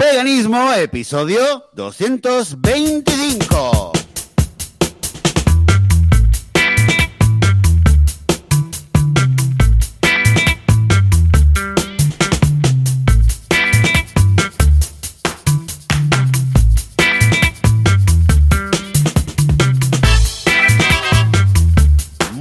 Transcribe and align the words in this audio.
Veganismo, 0.00 0.72
episodio 0.72 1.68
225. 1.74 3.92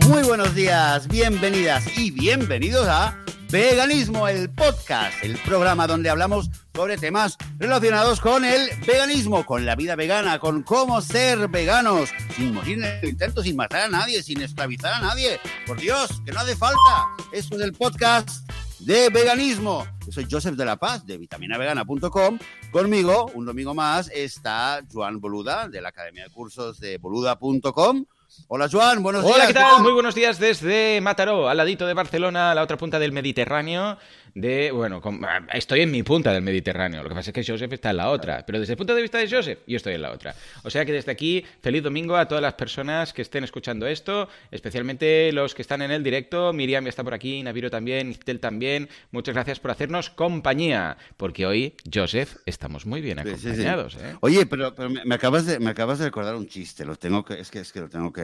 Muy 0.07 0.23
buenos 0.23 0.55
días, 0.55 1.09
bienvenidas 1.09 1.83
y 1.97 2.11
bienvenidos 2.11 2.87
a 2.87 3.17
Veganismo, 3.51 4.27
el 4.27 4.51
podcast, 4.51 5.23
el 5.23 5.35
programa 5.39 5.87
donde 5.87 6.11
hablamos 6.11 6.51
sobre 6.75 6.97
temas 6.97 7.35
relacionados 7.57 8.19
con 8.19 8.45
el 8.45 8.69
veganismo, 8.85 9.43
con 9.43 9.65
la 9.65 9.75
vida 9.75 9.95
vegana, 9.95 10.37
con 10.37 10.61
cómo 10.61 11.01
ser 11.01 11.47
veganos, 11.47 12.11
sin 12.35 12.53
morir 12.53 12.77
en 12.77 12.83
el 12.83 13.09
intento, 13.09 13.41
sin 13.41 13.55
matar 13.55 13.81
a 13.81 13.89
nadie, 13.89 14.21
sin 14.21 14.39
esclavizar 14.41 14.93
a 14.93 15.01
nadie. 15.01 15.39
Por 15.65 15.79
Dios, 15.79 16.21
que 16.23 16.31
no 16.31 16.41
hace 16.41 16.55
falta. 16.55 17.07
Eso 17.31 17.55
es 17.55 17.61
el 17.61 17.73
podcast 17.73 18.47
de 18.77 19.09
veganismo. 19.09 19.83
Yo 20.05 20.11
soy 20.11 20.27
Joseph 20.29 20.55
de 20.55 20.65
la 20.65 20.77
Paz 20.77 21.07
de 21.07 21.17
vitaminavegana.com. 21.17 22.37
Conmigo, 22.71 23.31
un 23.33 23.45
domingo 23.45 23.73
más, 23.73 24.11
está 24.13 24.81
Joan 24.93 25.19
Boluda 25.19 25.67
de 25.67 25.81
la 25.81 25.89
Academia 25.89 26.25
de 26.25 26.29
Cursos 26.29 26.79
de 26.79 26.99
boluda.com. 26.99 28.05
Hola 28.47 28.67
Joan, 28.71 29.01
buenos 29.01 29.23
días. 29.23 29.35
Hola, 29.35 29.47
¿qué 29.47 29.53
tal? 29.53 29.81
Muy 29.81 29.91
buenos 29.91 30.13
días 30.13 30.39
desde 30.39 31.01
Mataró, 31.01 31.49
al 31.49 31.57
ladito 31.57 31.87
de 31.87 31.93
Barcelona, 31.93 32.51
a 32.51 32.55
la 32.55 32.61
otra 32.61 32.77
punta 32.77 32.99
del 32.99 33.11
Mediterráneo. 33.11 33.97
De, 34.35 34.71
bueno, 34.71 35.01
con- 35.01 35.19
estoy 35.53 35.81
en 35.81 35.91
mi 35.91 36.03
punta 36.03 36.31
del 36.33 36.41
Mediterráneo. 36.43 37.03
Lo 37.03 37.09
que 37.09 37.15
pasa 37.15 37.31
es 37.31 37.33
que 37.33 37.43
Joseph 37.51 37.71
está 37.73 37.89
en 37.91 37.97
la 37.97 38.09
otra. 38.09 38.45
Pero 38.45 38.59
desde 38.59 38.73
el 38.73 38.77
punto 38.77 38.95
de 38.95 39.01
vista 39.01 39.17
de 39.17 39.29
Joseph, 39.29 39.59
yo 39.67 39.77
estoy 39.77 39.95
en 39.95 40.01
la 40.01 40.11
otra. 40.11 40.35
O 40.63 40.69
sea 40.69 40.85
que 40.85 40.91
desde 40.91 41.11
aquí, 41.11 41.45
feliz 41.61 41.83
domingo 41.83 42.15
a 42.15 42.27
todas 42.27 42.41
las 42.41 42.53
personas 42.53 43.13
que 43.13 43.21
estén 43.21 43.43
escuchando 43.43 43.87
esto, 43.87 44.29
especialmente 44.51 45.31
los 45.31 45.55
que 45.55 45.61
están 45.61 45.81
en 45.81 45.91
el 45.91 46.03
directo. 46.03 46.53
Miriam 46.53 46.83
ya 46.83 46.89
está 46.89 47.03
por 47.03 47.13
aquí, 47.13 47.41
Naviro 47.43 47.69
también, 47.69 48.09
Istel 48.11 48.39
también. 48.39 48.89
Muchas 49.11 49.33
gracias 49.35 49.59
por 49.59 49.71
hacernos 49.71 50.09
compañía. 50.09 50.97
Porque 51.17 51.45
hoy, 51.45 51.75
Joseph, 51.91 52.35
estamos 52.45 52.85
muy 52.85 53.01
bien 53.01 53.19
Sí, 53.19 53.29
sí, 53.31 53.35
sí. 53.37 53.47
acompañados. 53.47 53.95
¿eh? 53.95 54.15
Oye, 54.21 54.45
pero, 54.45 54.75
pero 54.75 54.89
me, 54.89 55.03
me 55.05 55.15
acabas 55.15 55.45
de, 55.45 55.59
me 55.59 55.69
acabas 55.71 55.99
de 55.99 56.05
recordar 56.05 56.35
un 56.35 56.47
chiste. 56.47 56.85
Lo 56.85 56.95
tengo 56.95 57.23
que, 57.25 57.39
es 57.39 57.49
que, 57.49 57.59
es 57.59 57.71
que 57.71 57.79
lo 57.81 57.89
tengo 57.89 58.11
que, 58.13 58.21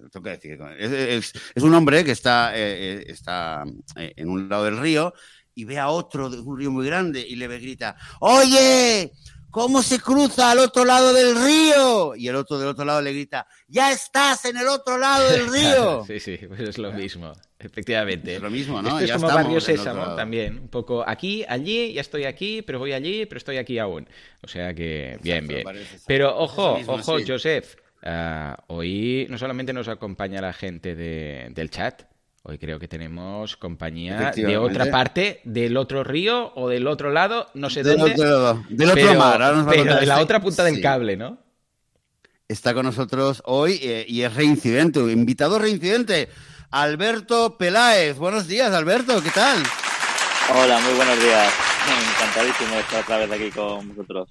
lo 0.00 0.08
tengo 0.10 0.24
que 0.24 0.30
decir. 0.30 0.58
Es, 0.78 0.92
es- 0.92 1.32
es 1.54 1.62
un 1.62 1.74
hombre 1.74 2.04
que 2.04 2.12
está, 2.12 2.56
eh, 2.56 2.98
eh, 3.00 3.04
está 3.08 3.64
en 3.96 4.28
un 4.28 4.48
lado 4.48 4.64
del 4.64 4.78
río 4.78 5.12
y 5.56 5.64
ve 5.64 5.78
a 5.80 5.88
otro 5.88 6.30
de 6.30 6.38
un 6.38 6.56
río 6.56 6.70
muy 6.70 6.86
grande 6.86 7.20
y 7.26 7.34
le 7.34 7.48
grita, 7.48 7.96
oye, 8.20 9.10
¿cómo 9.50 9.82
se 9.82 9.98
cruza 9.98 10.50
al 10.50 10.58
otro 10.58 10.84
lado 10.84 11.12
del 11.14 11.34
río? 11.34 12.14
Y 12.14 12.28
el 12.28 12.36
otro 12.36 12.58
del 12.58 12.68
otro 12.68 12.84
lado 12.84 13.00
le 13.00 13.12
grita, 13.12 13.46
ya 13.66 13.90
estás 13.90 14.44
en 14.44 14.58
el 14.58 14.68
otro 14.68 14.98
lado 14.98 15.28
del 15.30 15.48
río. 15.52 16.04
sí, 16.06 16.20
sí, 16.20 16.38
pues 16.46 16.60
es 16.60 16.78
lo 16.78 16.92
mismo. 16.92 17.32
Efectivamente. 17.58 18.36
Es 18.36 18.42
lo 18.42 18.50
mismo, 18.50 18.82
¿no? 18.82 18.88
Esto 18.90 19.00
es 19.00 19.08
Ya 19.08 19.14
como 19.16 19.28
Barrio 19.28 19.60
Sésamo 19.62 20.14
también. 20.14 20.58
Un 20.58 20.68
poco 20.68 21.02
aquí, 21.08 21.42
allí, 21.48 21.94
ya 21.94 22.02
estoy 22.02 22.24
aquí, 22.24 22.60
pero 22.60 22.78
voy 22.78 22.92
allí, 22.92 23.24
pero 23.24 23.38
estoy 23.38 23.56
aquí 23.56 23.78
aún. 23.78 24.06
O 24.42 24.46
sea 24.48 24.74
que, 24.74 25.18
bien, 25.22 25.50
Exacto, 25.50 25.72
bien. 25.72 25.86
Pero 26.06 26.36
ojo, 26.38 26.76
mismo, 26.76 26.92
ojo, 26.92 27.18
sí. 27.18 27.24
Joseph. 27.26 27.76
ah, 28.02 28.62
hoy 28.68 29.26
no 29.30 29.38
solamente 29.38 29.72
nos 29.72 29.88
acompaña 29.88 30.42
la 30.42 30.52
gente 30.52 30.94
de- 30.94 31.48
del 31.50 31.70
chat, 31.70 32.02
hoy 32.48 32.58
creo 32.58 32.78
que 32.78 32.86
tenemos 32.86 33.56
compañía 33.56 34.30
de 34.34 34.56
otra 34.56 34.88
parte, 34.90 35.40
del 35.44 35.76
otro 35.76 36.04
río 36.04 36.52
o 36.54 36.68
del 36.68 36.86
otro 36.86 37.10
lado, 37.10 37.48
no 37.54 37.70
sé 37.70 37.82
Del 37.82 37.98
dónde. 37.98 38.12
otro 38.14 38.64
del 38.68 38.90
otro 38.90 39.02
pero- 39.06 39.18
mar. 39.18 39.42
Ahora 39.42 39.56
nos 39.56 39.66
va 39.66 39.70
a 39.70 39.72
pero 39.72 39.82
contar 39.82 40.00
de 40.00 40.06
la 40.06 40.14
este- 40.14 40.24
otra 40.24 40.40
punta 40.40 40.64
del 40.64 40.76
Sí. 40.76 40.80
cable, 40.82 41.16
¿no? 41.16 41.38
Está 42.48 42.72
con 42.74 42.86
nosotros 42.86 43.42
hoy 43.46 43.80
eh, 43.82 44.04
y 44.08 44.22
es 44.22 44.32
reincidente, 44.34 45.00
invitado 45.00 45.58
reincidente, 45.58 46.28
Alberto 46.70 47.58
Peláez. 47.58 48.16
Buenos 48.18 48.46
días, 48.46 48.72
Alberto, 48.72 49.20
¿qué 49.22 49.30
tal? 49.30 49.58
Hola, 50.54 50.78
muy 50.78 50.94
buenos 50.94 51.20
días. 51.20 51.52
Encantadísimo 52.18 52.74
de 52.74 52.80
estar 52.80 53.02
otra 53.02 53.18
vez 53.18 53.30
aquí 53.32 53.50
con 53.50 53.88
vosotros. 53.88 54.28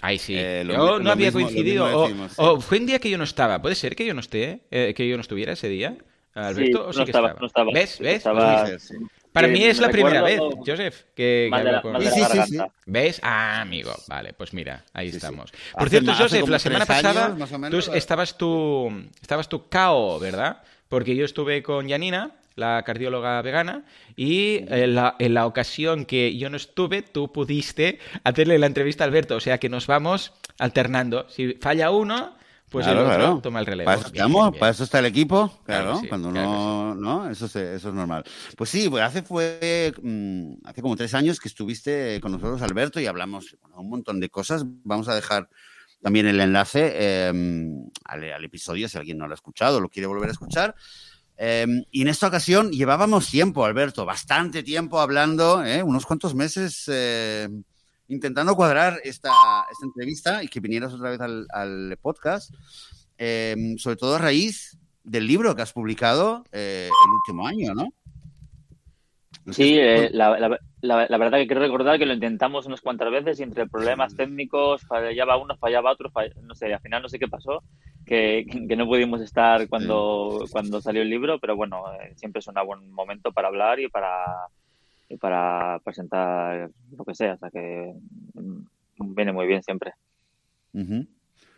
Ay, 0.00 0.18
sí. 0.18 0.34
Eh, 0.36 0.64
lo 0.64 0.74
yo 0.74 0.98
no 0.98 1.12
había 1.12 1.26
mismo- 1.30 1.42
coincidido. 1.42 1.84
o, 1.96 2.02
decimos, 2.08 2.32
sí. 2.32 2.36
o 2.38 2.60
fue 2.60 2.78
un 2.78 2.86
día 2.86 2.98
que 2.98 3.08
yo 3.10 3.18
no 3.18 3.22
estaba. 3.24 3.62
Puede 3.62 3.76
ser 3.76 3.94
que 3.94 4.04
yo 4.04 4.14
no 4.14 4.20
esté, 4.20 4.66
eh, 4.72 4.92
que 4.96 5.08
yo 5.08 5.16
no 5.16 5.20
estuviera 5.20 5.52
ese 5.52 5.68
día, 5.68 5.96
Alberto, 6.34 6.92
sí 6.92 6.98
no 6.98 7.04
que 7.04 7.10
estaba, 7.10 7.28
estaba. 7.28 7.40
no 7.40 7.46
estaba. 7.46 7.72
¿Ves? 7.72 7.98
¿Ves? 7.98 8.16
Estaba- 8.16 8.78
sí. 8.78 8.94
Para 9.32 9.48
mí 9.48 9.64
es 9.64 9.80
me 9.80 9.86
la 9.86 9.92
primera 9.92 10.20
vez, 10.22 10.40
Joseph, 10.66 11.04
que, 11.14 11.48
que 11.50 11.56
hablo 11.58 11.80
con- 11.80 12.02
Sí, 12.02 12.22
sí, 12.30 12.38
sí. 12.48 12.58
¿Ves? 12.84 13.18
Ah, 13.22 13.62
amigo. 13.62 13.94
Vale, 14.06 14.34
pues 14.34 14.52
mira, 14.52 14.84
ahí 14.92 15.08
estamos. 15.08 15.50
Hace 15.52 15.72
Por 15.78 15.88
cierto, 15.88 16.12
Joseph, 16.14 16.46
la 16.48 16.58
semana 16.58 16.84
pasada 16.84 17.26
años, 17.34 17.50
menos, 17.58 17.86
tú 17.86 17.92
estabas 17.94 18.36
tú, 18.36 18.92
estabas 19.22 19.48
tú 19.48 19.68
cao, 19.70 20.18
¿verdad? 20.18 20.62
Porque 20.88 21.16
yo 21.16 21.24
estuve 21.24 21.62
con 21.62 21.88
Janina, 21.88 22.32
la 22.56 22.82
cardióloga 22.84 23.40
vegana, 23.40 23.84
y 24.16 24.66
en 24.68 24.94
la, 24.96 25.16
en 25.18 25.32
la 25.32 25.46
ocasión 25.46 26.04
que 26.04 26.36
yo 26.36 26.50
no 26.50 26.58
estuve, 26.58 27.00
tú 27.00 27.32
pudiste 27.32 27.98
hacerle 28.24 28.58
la 28.58 28.66
entrevista 28.66 29.04
a 29.04 29.06
Alberto. 29.06 29.36
O 29.36 29.40
sea 29.40 29.56
que 29.56 29.70
nos 29.70 29.86
vamos 29.86 30.34
alternando. 30.58 31.26
Si 31.30 31.54
falla 31.54 31.90
uno, 31.90 32.36
pues 32.72 32.84
Claro, 32.86 33.00
el 33.02 33.06
otro 33.06 33.16
claro. 33.18 33.40
toma 33.40 33.60
el 33.60 33.66
relevo. 33.66 33.84
Para 33.86 34.00
eso 34.00 34.10
Bien, 34.10 34.24
estamos, 34.24 34.42
bien, 34.42 34.50
bien. 34.52 34.60
para 34.60 34.72
eso 34.72 34.84
está 34.84 34.98
el 34.98 35.06
equipo, 35.06 35.48
Claro 35.64 35.82
claro, 35.84 35.92
que 35.94 36.00
sí, 36.00 36.08
cuando 36.08 36.30
claro 36.32 36.48
no, 36.50 36.94
no, 36.94 37.30
eso, 37.30 37.46
se- 37.46 37.74
eso 37.76 37.88
es 37.90 37.94
normal. 37.94 38.24
Pues 38.56 38.70
sí, 38.70 38.88
pues 38.88 39.02
hace 39.04 39.22
fue, 39.22 39.92
mm, 40.02 40.54
hace 40.64 40.82
como 40.82 40.96
tres 40.96 41.14
años 41.14 41.38
que 41.38 41.48
estuviste 41.48 42.18
con 42.20 42.32
nosotros, 42.32 42.60
Alberto, 42.62 42.98
y 42.98 43.06
hablamos 43.06 43.56
bueno, 43.60 43.76
un 43.80 43.90
montón 43.90 44.18
de 44.18 44.28
cosas. 44.30 44.64
Vamos 44.84 45.08
a 45.08 45.14
dejar 45.14 45.48
también 46.00 46.26
el 46.26 46.40
enlace 46.40 46.90
eh, 46.94 47.28
al, 48.04 48.32
al 48.32 48.44
episodio, 48.44 48.88
si 48.88 48.98
alguien 48.98 49.18
no 49.18 49.26
lo 49.28 49.32
ha 49.32 49.36
escuchado 49.36 49.76
o 49.76 49.80
lo 49.80 49.88
quiere 49.88 50.06
volver 50.08 50.28
a 50.30 50.32
escuchar. 50.32 50.74
Eh, 51.36 51.66
y 51.90 52.02
en 52.02 52.08
esta 52.08 52.26
ocasión 52.28 52.70
llevábamos 52.72 53.28
tiempo, 53.30 53.64
Alberto, 53.64 54.04
bastante 54.04 54.62
tiempo 54.62 55.00
hablando, 55.00 55.64
¿eh? 55.64 55.82
unos 55.82 56.04
cuantos 56.06 56.34
meses 56.34 56.84
eh, 56.88 57.48
intentando 58.12 58.54
cuadrar 58.54 59.00
esta, 59.04 59.30
esta 59.70 59.86
entrevista 59.86 60.42
y 60.42 60.48
que 60.48 60.60
vinieras 60.60 60.92
otra 60.94 61.10
vez 61.10 61.20
al, 61.20 61.46
al 61.52 61.96
podcast, 62.00 62.52
eh, 63.18 63.74
sobre 63.78 63.96
todo 63.96 64.16
a 64.16 64.18
raíz 64.18 64.78
del 65.04 65.26
libro 65.26 65.54
que 65.56 65.62
has 65.62 65.72
publicado 65.72 66.44
eh, 66.52 66.88
el 66.88 67.10
último 67.12 67.46
año, 67.46 67.74
¿no? 67.74 67.88
Sí, 69.50 69.76
eh, 69.76 70.10
la, 70.12 70.38
la- 70.38 70.58
la- 70.82 71.06
la 71.08 71.18
verdad 71.18 71.38
que 71.38 71.46
quiero 71.46 71.60
recordar 71.62 71.98
que 71.98 72.06
lo 72.06 72.12
intentamos 72.14 72.66
unas 72.66 72.80
cuantas 72.80 73.10
veces 73.10 73.40
y 73.40 73.42
entre 73.42 73.66
problemas 73.66 74.14
técnicos 74.14 74.82
fallaba 74.82 75.36
uno, 75.36 75.56
fallaba 75.56 75.90
otro, 75.92 76.10
fall- 76.10 76.32
no 76.42 76.54
sé, 76.54 76.72
al 76.72 76.80
final 76.80 77.02
no 77.02 77.08
sé 77.08 77.18
qué 77.18 77.26
pasó, 77.28 77.62
que, 78.06 78.44
que 78.68 78.76
no 78.76 78.86
pudimos 78.86 79.20
estar 79.20 79.68
cuando, 79.68 80.44
cuando 80.52 80.80
salió 80.80 81.02
el 81.02 81.10
libro, 81.10 81.38
pero 81.40 81.56
bueno, 81.56 81.82
eh, 81.94 82.12
siempre 82.16 82.38
es 82.40 82.46
un 82.46 82.54
buen 82.66 82.90
momento 82.92 83.32
para 83.32 83.48
hablar 83.48 83.80
y 83.80 83.88
para, 83.88 84.24
y 85.12 85.18
para 85.18 85.78
presentar 85.84 86.70
lo 86.96 87.04
que 87.04 87.14
sea, 87.14 87.34
o 87.34 87.38
sea 87.38 87.50
que 87.50 87.94
mm, 88.34 89.14
viene 89.14 89.32
muy 89.32 89.46
bien 89.46 89.62
siempre. 89.62 89.92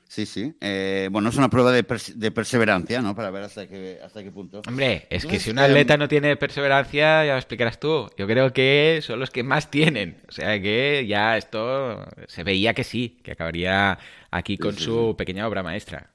Sí, 0.09 0.27
sí. 0.27 0.55
Eh, 0.61 1.09
bueno, 1.11 1.29
es 1.29 1.37
una 1.37 1.51
prueba 1.51 1.73
de, 1.73 1.87
perse- 1.87 2.15
de 2.15 2.31
perseverancia, 2.31 3.03
¿no? 3.03 3.15
Para 3.17 3.31
ver 3.31 3.43
hasta 3.45 3.67
qué, 3.67 3.99
hasta 4.03 4.23
qué 4.23 4.31
punto. 4.31 4.67
Hombre, 4.67 5.07
es 5.11 5.27
que 5.27 5.39
si 5.41 5.51
un 5.51 5.59
atleta 5.59 5.97
no 5.99 6.09
tiene 6.09 6.37
perseverancia, 6.37 7.25
ya 7.25 7.33
lo 7.33 7.39
explicarás 7.39 7.79
tú. 7.79 8.09
Yo 8.17 8.27
creo 8.27 8.53
que 8.53 9.01
son 9.03 9.21
los 9.21 9.31
que 9.31 9.43
más 9.43 9.71
tienen. 9.71 10.23
O 10.29 10.33
sea 10.33 10.61
que 10.61 11.07
ya 11.07 11.37
esto 11.37 12.05
se 12.29 12.45
veía 12.45 12.73
que 12.75 12.85
sí, 12.85 13.21
que 13.23 13.33
acabaría 13.33 13.99
aquí 14.31 14.57
con 14.59 14.79
sí, 14.79 14.85
su 14.85 15.15
pequeña 15.19 15.47
obra 15.47 15.63
maestra. 15.63 16.11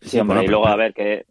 Sí, 0.00 0.18
hombre, 0.18 0.44
y 0.44 0.48
luego 0.48 0.66
a 0.66 0.76
ver 0.76 0.92
que, 0.94 1.24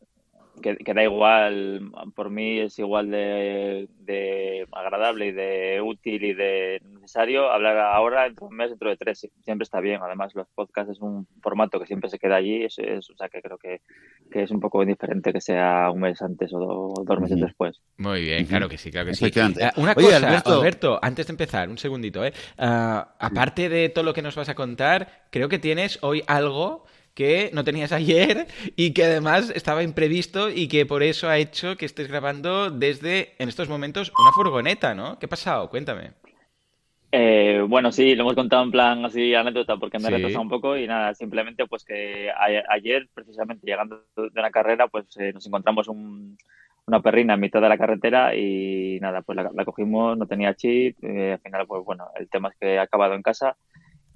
que, 0.62 0.78
que 0.78 0.94
da 0.94 1.04
igual, 1.04 1.92
por 2.16 2.30
mí 2.30 2.60
es 2.60 2.78
igual 2.80 3.10
de, 3.12 3.88
de 4.00 4.68
agradable 4.72 5.28
y 5.28 5.32
de 5.32 5.82
útil 5.82 6.24
y 6.24 6.34
de 6.34 6.82
necesario 6.86 7.50
hablar 7.52 7.78
ahora, 7.78 8.24
dentro 8.24 8.46
de 8.48 8.52
un 8.52 8.56
mes, 8.58 8.70
dentro 8.70 8.90
de 8.90 8.98
tres, 8.98 9.28
siempre 9.44 9.64
está 9.64 9.80
bien. 9.80 10.00
Además, 10.04 10.34
los 10.36 10.48
podcasts 10.56 10.92
es 10.94 11.02
un 11.02 11.28
formato 11.42 11.80
que 11.80 11.86
siempre 11.88 12.10
se 12.10 12.20
queda 12.20 12.36
allí, 12.36 12.64
es, 12.64 12.78
es- 12.80 13.10
o 13.10 13.16
sea 13.16 13.28
que 13.30 13.42
creo 13.42 13.58
que, 13.58 13.82
que 14.32 14.44
es 14.44 14.52
un 14.52 14.60
poco 14.60 14.82
indiferente 14.84 15.34
que 15.34 15.42
sea 15.42 15.90
un 15.92 16.02
mes 16.02 16.22
antes 16.22 16.54
o, 16.54 16.60
do- 16.60 16.94
o 16.98 17.04
dos 17.04 17.20
meses 17.20 17.40
después. 17.40 17.82
Muy 17.98 18.22
bien, 18.22 18.46
claro 18.46 18.70
que 18.70 18.78
sí, 18.78 18.92
claro 18.92 19.08
que 19.08 19.14
sí. 19.16 19.26
Eh, 19.26 19.72
una 19.78 19.94
Oye, 19.98 20.06
cosa, 20.08 20.18
Alberto- 20.18 20.60
Alberto... 20.60 21.00
antes 21.02 21.28
de 21.28 21.32
empezar, 21.32 21.70
un 21.70 21.78
segundito, 21.78 22.24
¿eh? 22.24 22.34
Ah, 22.58 23.16
aparte 23.20 23.70
de 23.70 23.90
todo 23.90 24.04
lo 24.04 24.14
que 24.14 24.22
nos 24.22 24.36
vas 24.36 24.50
a 24.50 24.56
contar, 24.56 25.26
creo 25.32 25.50
que 25.50 25.60
tienes 25.60 26.00
hoy 26.02 26.24
algo 26.28 26.86
que 27.14 27.50
no 27.54 27.64
tenías 27.64 27.92
ayer 27.92 28.48
y 28.76 28.94
que 28.94 29.04
además 29.06 29.52
estaba 29.56 29.84
imprevisto 29.84 30.50
y 30.50 30.68
que 30.68 30.86
por 30.86 31.04
eso 31.04 31.30
ha 31.30 31.38
hecho 31.38 31.76
que 31.78 31.86
estés 31.86 32.08
grabando 32.08 32.70
desde, 32.72 33.34
en 33.40 33.50
estos 33.50 33.70
momentos, 33.70 34.12
una 34.20 34.32
furgoneta, 34.32 34.96
¿no? 34.96 35.20
¿Qué 35.20 35.26
ha 35.26 35.30
pasado? 35.30 35.70
Cuéntame. 35.70 36.12
Eh, 37.14 37.62
bueno, 37.68 37.92
sí, 37.92 38.16
lo 38.16 38.22
hemos 38.24 38.36
contado 38.36 38.64
en 38.64 38.72
plan 38.72 39.04
así 39.04 39.36
anécdota 39.36 39.76
porque 39.76 40.00
me 40.00 40.06
he 40.06 40.08
Sí. 40.08 40.14
retrasado 40.16 40.42
un 40.44 40.50
poco 40.50 40.78
y 40.78 40.88
nada, 40.88 41.14
simplemente 41.14 41.68
pues 41.68 41.84
que 41.84 42.30
a- 42.32 42.64
ayer 42.74 43.10
precisamente 43.14 43.68
llegando 43.68 44.06
de 44.16 44.40
una 44.40 44.50
carrera 44.50 44.88
pues 44.88 45.06
eh, 45.18 45.34
nos 45.34 45.46
encontramos 45.46 45.90
un, 45.90 46.38
una 46.88 47.02
perrina 47.02 47.34
en 47.34 47.42
mitad 47.42 47.62
de 47.62 47.68
la 47.68 47.78
carretera 47.78 48.34
y 48.34 48.98
nada, 49.02 49.22
pues 49.24 49.36
la, 49.36 49.66
cogimos, 49.66 50.18
no 50.18 50.26
tenía 50.26 50.54
chip, 50.56 51.04
eh, 51.04 51.34
al 51.34 51.40
final 51.42 51.68
pues 51.68 51.84
bueno, 51.84 52.08
el 52.18 52.30
tema 52.30 52.48
es 52.48 52.56
que 52.58 52.76
he 52.76 52.80
acabado 52.80 53.14
en 53.14 53.22
casa. 53.24 53.58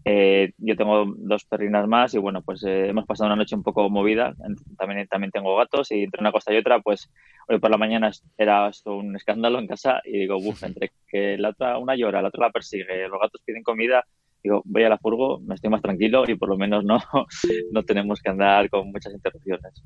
Eh, 0.08 0.52
yo 0.60 0.76
tengo 0.76 1.06
dos 1.18 1.46
perrinas 1.46 1.88
más 1.88 2.14
y 2.14 2.20
bueno, 2.20 2.44
pues 2.44 2.64
eh, 2.64 2.90
hemos 2.90 3.08
pasado 3.08 3.26
una 3.26 3.36
noche 3.36 3.56
un 3.56 3.64
poco 3.64 3.90
movida. 3.90 4.36
También, 4.78 5.08
también 5.08 5.32
tengo 5.32 5.58
gatos 5.58 5.92
y 5.92 6.04
entre 6.04 6.22
una 6.22 6.32
cosa 6.32 6.54
y 6.54 6.58
otra, 6.58 6.80
pues 6.80 7.10
hoy 7.48 7.58
por 7.60 7.72
la 7.72 7.78
mañana 7.78 8.12
era 8.38 8.70
un 8.86 9.16
escándalo 9.16 9.58
en 9.58 9.68
casa 9.68 10.02
y 10.06 10.20
digo, 10.20 10.38
uff, 10.38 10.62
entre 10.64 10.92
que 11.08 11.38
la 11.40 11.50
otra 11.50 11.80
una 11.80 11.96
llora, 11.96 12.22
la 12.22 12.28
otra 12.28 12.48
la 12.48 12.52
persigue, 12.52 13.08
los 13.08 13.20
gatos 13.20 13.42
piden 13.44 13.64
comida, 13.64 14.06
digo, 14.44 14.62
voy 14.66 14.84
a 14.84 14.90
la 14.90 15.00
furgo, 15.00 15.40
me 15.40 15.56
estoy 15.56 15.72
más 15.72 15.82
tranquilo 15.82 16.24
y 16.28 16.36
por 16.36 16.50
lo 16.50 16.58
menos 16.58 16.86
no, 16.86 17.00
no 17.72 17.84
tenemos 17.84 18.22
que 18.22 18.30
andar 18.30 18.70
con 18.70 18.92
muchas 18.92 19.12
interrupciones. 19.12 19.84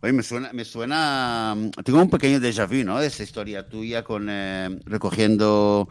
Oye, 0.00 0.12
me 0.12 0.22
suena, 0.22 0.52
me 0.52 0.64
suena, 0.64 1.56
tengo 1.84 2.02
un 2.02 2.10
pequeño 2.10 2.40
déjà 2.40 2.66
vu, 2.66 2.84
¿no? 2.84 3.00
De 3.00 3.06
esa 3.06 3.22
historia 3.22 3.68
tuya 3.68 4.02
con 4.02 4.28
eh, 4.28 4.78
recogiendo 4.84 5.88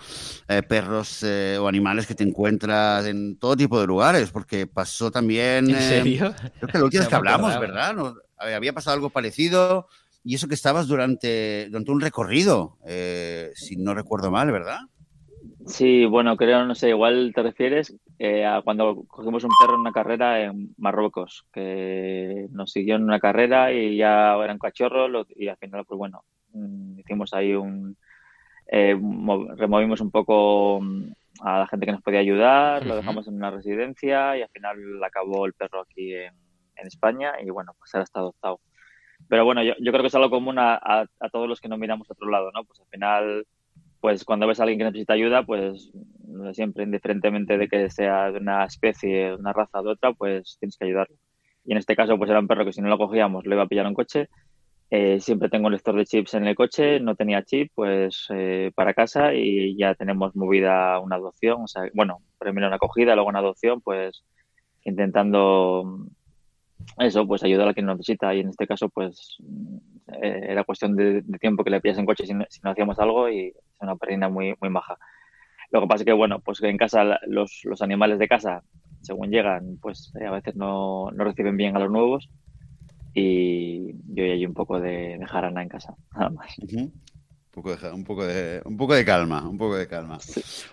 eh, 0.48 0.62
perros 0.64 1.24
eh, 1.24 1.58
o 1.60 1.68
animales 1.68 2.06
que 2.06 2.16
te 2.16 2.24
encuentras 2.24 3.06
en 3.06 3.38
todo 3.38 3.56
tipo 3.56 3.80
de 3.80 3.88
lugares, 3.88 4.30
porque 4.32 4.68
pasó 4.68 5.12
también. 5.12 5.70
¿En 5.70 5.82
serio? 5.82 6.36
Creo 6.60 6.70
que 6.70 6.78
la 6.78 6.84
última 6.84 7.02
vez 7.02 7.10
que 7.10 7.16
hablamos, 7.16 7.60
¿verdad? 7.60 7.96
había 8.38 8.74
pasado 8.74 8.96
algo 8.96 9.10
parecido 9.10 9.88
y 10.24 10.36
eso 10.36 10.48
que 10.48 10.56
estabas 10.56 10.88
durante, 10.88 11.68
durante 11.70 11.92
un 11.92 12.02
recorrido, 12.02 12.78
si 13.56 13.76
no 13.78 13.94
recuerdo 13.94 14.30
mal, 14.30 14.52
¿verdad? 14.52 14.80
Sí, 15.66 16.06
bueno, 16.06 16.38
creo, 16.38 16.66
no 16.66 16.76
sé, 16.76 16.90
igual 16.90 17.32
te 17.36 17.44
refieres 17.44 17.96
eh, 18.18 18.46
a 18.46 18.62
cuando 18.62 19.04
cogimos 19.08 19.44
un 19.44 19.52
perro 19.60 19.76
en 19.76 19.82
una 19.82 19.92
carrera 19.92 20.42
en 20.44 20.74
Marruecos, 20.78 21.46
que 21.54 22.48
nos 22.52 22.72
siguió 22.72 22.96
en 22.96 23.04
una 23.04 23.20
carrera 23.20 23.72
y 23.72 23.98
ya 23.98 24.36
eran 24.44 24.58
cachorros 24.58 25.28
y 25.36 25.48
al 25.48 25.58
final, 25.58 25.86
pues 25.86 25.98
bueno, 25.98 26.24
mm, 26.54 27.00
hicimos 27.00 27.34
ahí 27.34 27.54
un... 27.54 27.98
Eh, 28.68 28.96
removimos 29.58 30.02
un 30.02 30.12
poco 30.12 30.80
mm, 30.82 31.12
a 31.42 31.60
la 31.60 31.68
gente 31.68 31.86
que 31.86 31.92
nos 31.92 32.02
podía 32.02 32.20
ayudar, 32.20 32.86
lo 32.86 32.96
dejamos 32.96 33.28
en 33.28 33.36
una 33.36 33.52
residencia 33.52 34.38
y 34.38 34.42
al 34.42 34.50
final 34.50 35.04
acabó 35.04 35.46
el 35.46 35.54
perro 35.54 35.82
aquí 35.82 36.14
en, 36.16 36.34
España 36.84 37.34
y 37.40 37.52
bueno, 37.52 37.74
pues 37.78 37.94
ahora 37.94 38.06
está 38.06 38.22
adoptado. 38.22 38.60
Pero 39.30 39.46
bueno, 39.46 39.62
yo, 39.62 39.76
creo 39.78 40.02
que 40.02 40.08
es 40.08 40.16
algo 40.16 40.32
común 40.32 40.58
a, 40.58 40.74
a, 40.74 41.06
a 41.20 41.30
todos 41.30 41.48
los 41.48 41.62
que 41.62 41.70
no 41.70 41.78
miramos 41.78 42.10
a 42.10 42.14
otro 42.14 42.28
lado, 42.28 42.52
¿no? 42.52 42.64
Pues 42.64 42.80
al 42.80 42.88
final 42.88 43.46
pues 44.02 44.26
cuando 44.26 44.48
ves 44.48 44.60
a 44.60 44.64
alguien 44.64 44.80
que 44.80 44.86
necesita 44.86 45.14
ayuda, 45.14 45.46
pues 45.46 45.92
siempre, 46.54 46.84
indiferentemente 46.84 47.58
de 47.58 47.68
que 47.68 47.90
sea 47.90 48.32
de 48.32 48.40
una 48.40 48.66
especie, 48.66 49.30
de 49.30 49.36
una 49.36 49.54
raza 49.54 49.80
o 49.80 49.84
de 49.84 49.92
otra, 49.92 50.14
pues 50.14 50.58
tienes 50.60 50.76
que 50.78 50.86
ayudarlo. 50.86 51.16
Y 51.64 51.72
en 51.74 51.78
este 51.78 51.96
caso, 51.96 52.18
pues 52.18 52.30
era 52.30 52.40
un 52.40 52.48
perro 52.48 52.66
que 52.66 52.74
si 52.74 52.82
no 52.82 52.90
lo 52.90 52.98
cogíamos, 52.98 53.46
lo 53.46 53.54
iba 53.54 53.64
a 53.64 53.68
pillar 53.68 53.86
un 53.86 53.94
coche. 53.94 54.28
Eh, 54.90 55.20
siempre 55.22 55.50
tengo 55.50 55.68
un 55.68 55.74
lector 55.74 55.96
de 55.96 56.06
chips 56.06 56.34
en 56.34 56.48
el 56.48 56.56
coche, 56.56 57.00
no 57.00 57.16
tenía 57.16 57.44
chip, 57.44 57.72
pues 57.76 58.26
eh, 58.30 58.72
para 58.76 58.94
casa 58.94 59.34
y 59.34 59.78
ya 59.78 59.94
tenemos 59.96 60.36
movida 60.36 61.00
una 61.00 61.18
adopción. 61.18 61.62
O 61.64 61.68
sea, 61.68 61.84
bueno, 61.94 62.22
primero 62.40 62.68
una 62.68 62.78
acogida, 62.78 63.14
luego 63.16 63.30
una 63.30 63.40
adopción, 63.40 63.82
pues 63.82 64.24
intentando 64.84 66.08
eso, 67.00 67.28
pues 67.28 67.44
ayudar 67.44 67.68
a 67.68 67.74
quien 67.74 67.86
necesita. 67.86 68.34
Y 68.34 68.42
en 68.42 68.50
este 68.50 68.68
caso, 68.68 68.90
pues 68.90 69.38
eh, 70.22 70.46
era 70.50 70.64
cuestión 70.64 70.96
de, 70.96 71.24
tiempo 71.40 71.64
que 71.64 71.70
le 71.70 71.82
pillas 71.82 71.98
en 71.98 72.06
coche 72.06 72.26
si 72.26 72.34
no, 72.34 72.46
hacíamos 72.64 73.00
algo 73.00 73.30
y 73.30 73.48
es 73.48 73.56
una 73.80 73.96
perrina 73.96 74.30
muy, 74.30 74.56
muy 74.60 74.70
maja. 74.70 74.98
Lo 75.72 75.82
que 75.82 75.88
pasa 75.88 76.04
es 76.04 76.06
que, 76.06 76.14
bueno, 76.14 76.40
pues 76.40 76.60
que 76.60 76.70
en 76.70 76.78
casa 76.78 77.20
los, 77.28 77.62
los 77.64 77.82
animales 77.82 78.20
de 78.20 78.28
casa, 78.28 78.62
según 79.02 79.32
llegan, 79.32 79.78
pues 79.82 80.12
eh, 80.20 80.26
a 80.26 80.32
veces 80.32 80.56
no, 80.56 81.10
no, 81.12 81.24
reciben 81.24 81.56
bien 81.56 81.76
a 81.76 81.80
los 81.80 81.90
nuevos 81.90 82.30
y 83.14 83.94
yo 84.14 84.24
hay 84.24 84.46
un 84.46 84.54
poco 84.54 84.80
de, 84.80 85.18
de, 85.18 85.26
jarana 85.26 85.64
en 85.64 85.70
casa, 85.70 85.96
nada 86.16 86.30
más. 86.30 86.58
Un 86.60 87.64
poco, 87.64 87.76
de, 87.76 87.92
un, 87.92 88.04
poco 88.06 88.26
de, 88.26 88.62
un 88.64 88.78
poco 88.78 88.96
de 88.96 89.04
calma, 89.04 89.48
un 89.48 89.58
poco 89.58 89.76
de 89.76 89.88
calma. 89.88 90.20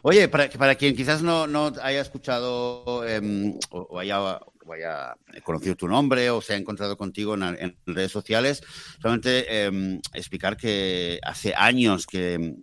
Oye, 0.03 0.29
para, 0.29 0.49
para 0.51 0.77
quien 0.77 0.95
quizás 0.95 1.23
no, 1.23 1.49
no 1.49 1.73
haya 1.83 2.01
escuchado 2.01 3.05
eh, 3.05 3.59
o, 3.71 3.99
haya 3.99 4.39
o 4.69 4.73
haya 4.73 5.17
conocido 5.43 5.77
tu 5.77 5.89
nombre 5.89 6.31
o 6.31 6.41
se 6.41 6.55
ha 6.55 6.57
encontrado 6.57 6.97
contigo 6.97 7.35
en, 7.35 7.77
redes 7.87 8.13
sociales, 8.13 8.63
solamente 9.01 9.65
em, 9.65 10.01
explicar 10.13 10.57
que 10.57 11.19
hace 11.23 11.55
años 11.55 12.07
que, 12.07 12.55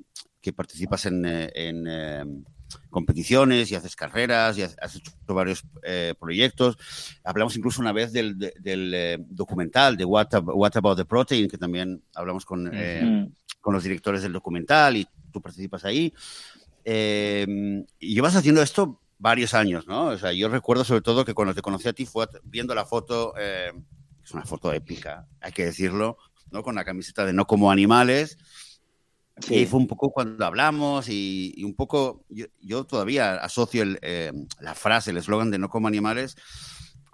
que 0.42 0.54
participas 0.54 1.06
en, 1.08 1.26
eh, 1.26 1.52
en 1.56 1.88
em, 1.88 2.44
competiciones 2.90 3.72
y 3.72 3.76
haces 3.76 3.96
carreras 3.96 4.58
y 4.58 4.64
has 4.64 4.96
hecho 4.96 5.12
varios 5.28 5.64
eh, 5.84 6.14
proyectos. 6.20 6.78
Hablamos 7.24 7.56
incluso 7.56 7.82
una 7.82 7.92
vez 7.92 8.12
del, 8.12 8.38
del 8.38 8.94
eh, 8.94 9.18
documental 9.20 9.98
de 9.98 10.06
What, 10.06 10.28
What, 10.44 10.78
About 10.78 10.98
the 10.98 11.06
Protein, 11.06 11.48
que 11.48 11.58
también 11.58 12.04
hablamos 12.14 12.46
con, 12.46 12.72
con 13.62 13.74
los 13.74 13.84
directores 13.84 14.22
del 14.22 14.34
documental 14.34 14.98
y 14.98 15.08
tú 15.32 15.42
participas 15.42 15.86
ahí. 15.86 16.14
Em, 16.84 17.84
y 18.00 18.14
llevas 18.14 18.36
haciendo 18.36 18.62
esto 18.62 19.02
varios 19.18 19.54
años, 19.54 19.88
¿no? 19.88 20.08
O 20.08 20.18
sea, 20.18 20.34
yo 20.34 20.50
recuerdo 20.50 20.84
sobre 20.84 21.02
todo 21.02 21.26
que 21.26 21.34
cuando 21.34 21.54
te 21.54 21.62
conocí 21.62 21.88
a 21.88 21.94
ti 21.94 22.06
fue 22.06 22.28
viendo 22.44 22.76
la 22.76 22.86
foto, 22.86 23.34
eh, 23.38 23.72
es 24.24 24.32
una 24.32 24.46
foto 24.46 24.72
épica, 24.74 25.28
hay 25.42 25.52
que 25.52 25.66
decirlo, 25.66 26.18
¿no? 26.52 26.64
Con 26.64 26.76
la 26.76 26.86
camiseta 26.86 27.26
de 27.26 27.34
No 27.34 27.46
como 27.46 27.72
animales. 27.72 28.38
Y 29.50 29.66
fue 29.66 29.82
un 29.82 29.88
poco 29.88 30.12
cuando 30.12 30.46
hablamos 30.46 31.10
y, 31.10 31.62
un 31.66 31.76
poco, 31.76 32.24
yo, 32.30 32.86
todavía 32.86 33.34
asocio 33.36 33.84
eh, 34.02 34.32
la 34.62 34.76
frase, 34.76 35.12
el 35.12 35.18
eslogan 35.18 35.52
de 35.52 35.58
No 35.58 35.70
como 35.70 35.90
animales 35.90 36.38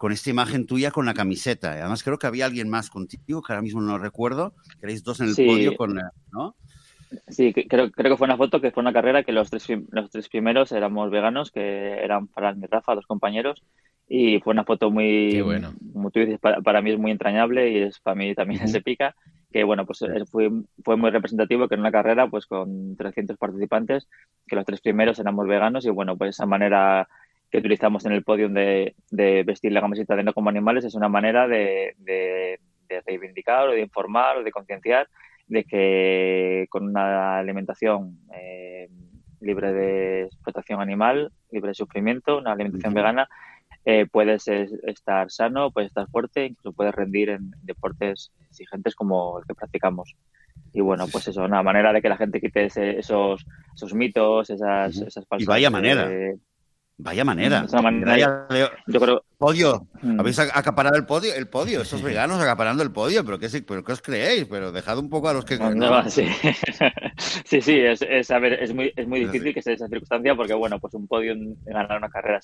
con 0.02 0.12
esta 0.12 0.32
imagen 0.32 0.66
tuya 0.66 0.90
con 0.90 1.06
la 1.06 1.14
camiseta. 1.14 1.74
Además 1.74 2.02
creo 2.02 2.18
que 2.18 2.26
había 2.26 2.48
alguien 2.48 2.70
más 2.70 2.90
contigo, 2.90 3.44
que 3.44 3.54
ahora 3.54 3.62
mismo 3.62 3.82
no 3.82 4.00
recuerdo, 4.00 4.56
que 4.80 4.88
erais 4.88 5.04
dos 5.04 5.20
en 5.20 5.28
el 5.28 5.36
podio 5.36 5.78
con, 5.78 6.00
¿no? 6.32 6.56
Sí, 7.28 7.54
creo, 7.54 7.92
creo 7.92 8.12
que 8.12 8.18
fue 8.18 8.26
una 8.26 8.38
foto 8.38 8.62
que 8.62 8.72
fue 8.72 8.82
una 8.82 8.94
carrera 8.94 9.24
que 9.24 9.32
los 9.32 9.50
tres, 9.50 9.68
los 9.90 10.10
tres 10.10 10.30
primeros 10.30 10.72
éramos 10.72 11.12
veganos, 11.12 11.52
que 11.52 12.04
eran 12.04 12.28
para 12.28 12.54
mi 12.54 12.68
Rafa, 12.68 12.96
dos 12.96 13.06
compañeros, 13.06 13.64
y 14.08 14.40
fue 14.40 14.52
una 14.52 14.64
foto 14.64 14.92
muy, 14.92 15.42
bueno. 15.42 15.74
como 15.94 16.12
tú 16.12 16.20
dices, 16.20 16.40
para, 16.40 16.82
mí 16.82 16.92
es 16.92 17.00
muy 17.00 17.12
entrañable 17.12 17.70
y 17.70 17.78
es 17.80 18.00
para 18.00 18.16
mí 18.16 18.34
también 18.36 18.68
se 18.68 18.82
pica, 18.82 19.16
que 19.52 19.64
bueno, 19.64 19.86
pues 19.86 20.00
fue, 20.30 20.50
fue 20.84 20.98
muy 20.98 21.12
representativo 21.12 21.68
que 21.68 21.76
en 21.76 21.82
una 21.82 21.92
carrera 21.92 22.28
pues 22.28 22.46
con 22.46 22.96
300 22.96 23.38
participantes, 23.38 24.08
que 24.48 24.56
los 24.56 24.66
tres 24.66 24.82
primeros 24.82 25.20
éramos 25.20 25.48
veganos 25.48 25.86
y 25.86 25.90
bueno, 25.90 26.18
pues 26.18 26.32
esa 26.32 26.46
manera 26.46 27.08
que 27.50 27.58
utilizamos 27.58 28.06
en 28.06 28.14
el 28.14 28.24
podio 28.24 28.48
de, 28.48 28.96
de 29.10 29.44
vestir 29.44 29.74
la 29.74 29.82
camiseta 29.82 30.16
de 30.16 30.24
no 30.24 30.34
como 30.34 30.50
animales 30.50 30.86
es 30.86 30.96
una 30.96 31.10
manera 31.10 31.50
de, 31.50 31.96
de, 31.98 32.60
de 32.88 33.02
reivindicar 33.06 33.68
o 33.68 33.72
de 33.74 33.82
informar 33.82 34.38
o 34.38 34.44
de 34.44 34.52
concienciar 34.52 35.08
de 35.52 35.66
que 35.66 36.66
con 36.70 36.88
una 36.88 37.38
alimentación 37.38 38.20
eh, 38.34 38.90
libre 39.42 39.74
de 39.74 40.22
explotación 40.24 40.80
animal, 40.80 41.32
libre 41.52 41.70
de 41.70 41.76
sufrimiento, 41.76 42.38
una 42.38 42.54
alimentación 42.54 42.94
vegana, 42.94 43.28
eh, 43.84 44.06
puedes 44.10 44.48
estar 44.48 45.30
sano, 45.30 45.72
puedes 45.72 45.90
estar 45.90 46.08
fuerte, 46.08 46.46
incluso 46.46 46.72
puedes 46.72 46.96
rendir 46.96 47.32
en 47.32 47.52
deportes 47.64 48.32
exigentes 48.50 48.96
como 48.96 49.40
el 49.40 49.46
que 49.46 49.54
practicamos. 49.54 50.16
Y 50.72 50.80
bueno, 50.80 51.06
pues 51.12 51.28
eso, 51.28 51.44
una 51.44 51.64
manera 51.64 51.92
de 51.92 52.02
que 52.02 52.08
la 52.08 52.16
gente 52.16 52.40
quite 52.40 52.68
esos, 52.68 53.46
esos 53.76 53.94
mitos, 53.94 54.50
esas, 54.50 54.96
esas 54.96 55.28
falsas... 55.28 55.44
Y 55.44 55.46
vaya 55.46 55.70
manera. 55.70 56.10
Vaya 56.98 57.26
manera. 57.26 57.66
yo 58.88 59.00
creo. 59.00 59.24
Podio. 59.38 59.88
Mm. 60.04 60.20
Habéis 60.20 60.38
acaparado 60.38 60.96
el 60.96 61.06
podio, 61.06 61.34
el 61.34 61.48
podio, 61.48 61.82
esos 61.82 62.04
veganos 62.04 62.40
acaparando 62.40 62.84
el 62.84 62.92
podio, 62.92 63.26
pero 63.26 63.40
¿qué, 63.40 63.48
pero 63.66 63.84
¿qué 63.84 63.92
os 63.94 64.02
creéis? 64.02 64.46
Pero 64.46 64.72
dejad 64.72 65.00
un 65.00 65.10
poco 65.10 65.28
a 65.30 65.34
los 65.34 65.44
que. 65.44 65.58
sí. 66.10 66.28
sí, 67.18 67.62
sí, 67.62 67.80
es, 67.80 68.04
es, 68.04 68.30
a 68.30 68.38
ver, 68.38 68.54
es 68.54 68.74
muy, 68.76 68.94
es 68.96 69.08
muy 69.08 69.22
difícil 69.22 69.52
que 69.52 69.64
sea 69.64 69.74
esa 69.74 69.88
circunstancia 69.88 70.36
porque, 70.36 70.54
bueno, 70.54 70.80
pues 70.80 70.94
un 70.94 71.08
podio 71.08 71.34
ganar 71.66 71.98
una 71.98 72.10
carrera 72.10 72.40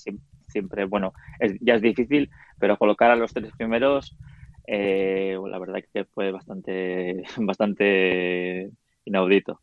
siempre, 0.47 0.85
bueno, 0.85 1.13
ya 1.61 1.75
es 1.75 1.81
difícil, 1.83 2.29
pero 2.59 2.77
colocar 2.77 3.11
a 3.11 3.15
los 3.15 3.33
tres 3.33 3.51
primeros, 3.55 4.17
eh, 4.65 5.37
la 5.49 5.59
verdad 5.59 5.83
que 5.93 6.05
fue 6.05 6.31
bastante, 6.31 7.23
bastante 7.37 8.71
inaudito. 9.05 9.61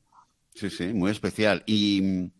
Sí, 0.54 0.70
sí, 0.70 0.92
muy 0.94 1.10
especial. 1.10 1.64
Y, 1.66 2.30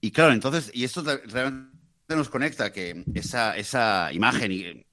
y 0.00 0.12
claro, 0.12 0.32
entonces, 0.32 0.70
y 0.72 0.84
esto 0.84 1.02
realmente 1.26 1.77
nos 2.16 2.28
conecta 2.28 2.72
que 2.72 3.04
esa, 3.14 3.56
esa 3.56 4.12
imagen 4.12 4.84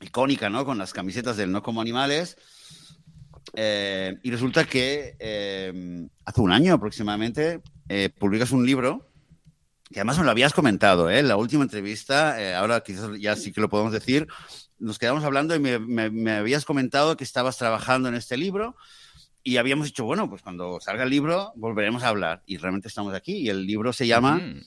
icónica, 0.00 0.48
¿no? 0.48 0.64
Con 0.64 0.78
las 0.78 0.92
camisetas 0.92 1.36
del 1.36 1.50
no 1.50 1.62
como 1.62 1.80
animales. 1.80 2.36
Eh, 3.54 4.16
y 4.22 4.30
resulta 4.30 4.64
que 4.64 5.16
eh, 5.18 6.06
hace 6.24 6.40
un 6.40 6.52
año 6.52 6.74
aproximadamente 6.74 7.60
eh, 7.88 8.08
publicas 8.16 8.52
un 8.52 8.64
libro 8.64 9.08
que 9.90 10.00
además 10.00 10.18
me 10.18 10.24
lo 10.24 10.30
habías 10.30 10.54
comentado, 10.54 11.10
¿eh? 11.10 11.22
La 11.22 11.36
última 11.36 11.64
entrevista, 11.64 12.58
ahora 12.58 12.80
quizás 12.80 13.10
ya 13.20 13.36
sí 13.36 13.52
que 13.52 13.60
lo 13.60 13.68
podemos 13.68 13.92
decir, 13.92 14.26
nos 14.78 14.98
quedamos 14.98 15.22
hablando 15.22 15.54
y 15.54 15.58
me, 15.58 15.78
me, 15.78 16.32
habías 16.32 16.64
comentado 16.64 17.14
que 17.18 17.24
estabas 17.24 17.58
trabajando 17.58 18.08
en 18.08 18.14
este 18.14 18.38
libro 18.38 18.74
y 19.42 19.58
habíamos 19.58 19.88
dicho, 19.88 20.04
bueno, 20.04 20.30
pues 20.30 20.40
cuando 20.40 20.80
salga 20.80 21.02
el 21.02 21.10
libro 21.10 21.52
volveremos 21.56 22.04
a 22.04 22.08
hablar 22.08 22.42
y 22.46 22.56
realmente 22.56 22.88
estamos 22.88 23.12
aquí 23.12 23.34
y 23.34 23.50
el 23.50 23.66
libro 23.66 23.92
se 23.92 24.06
llama... 24.06 24.36
Mm. 24.36 24.62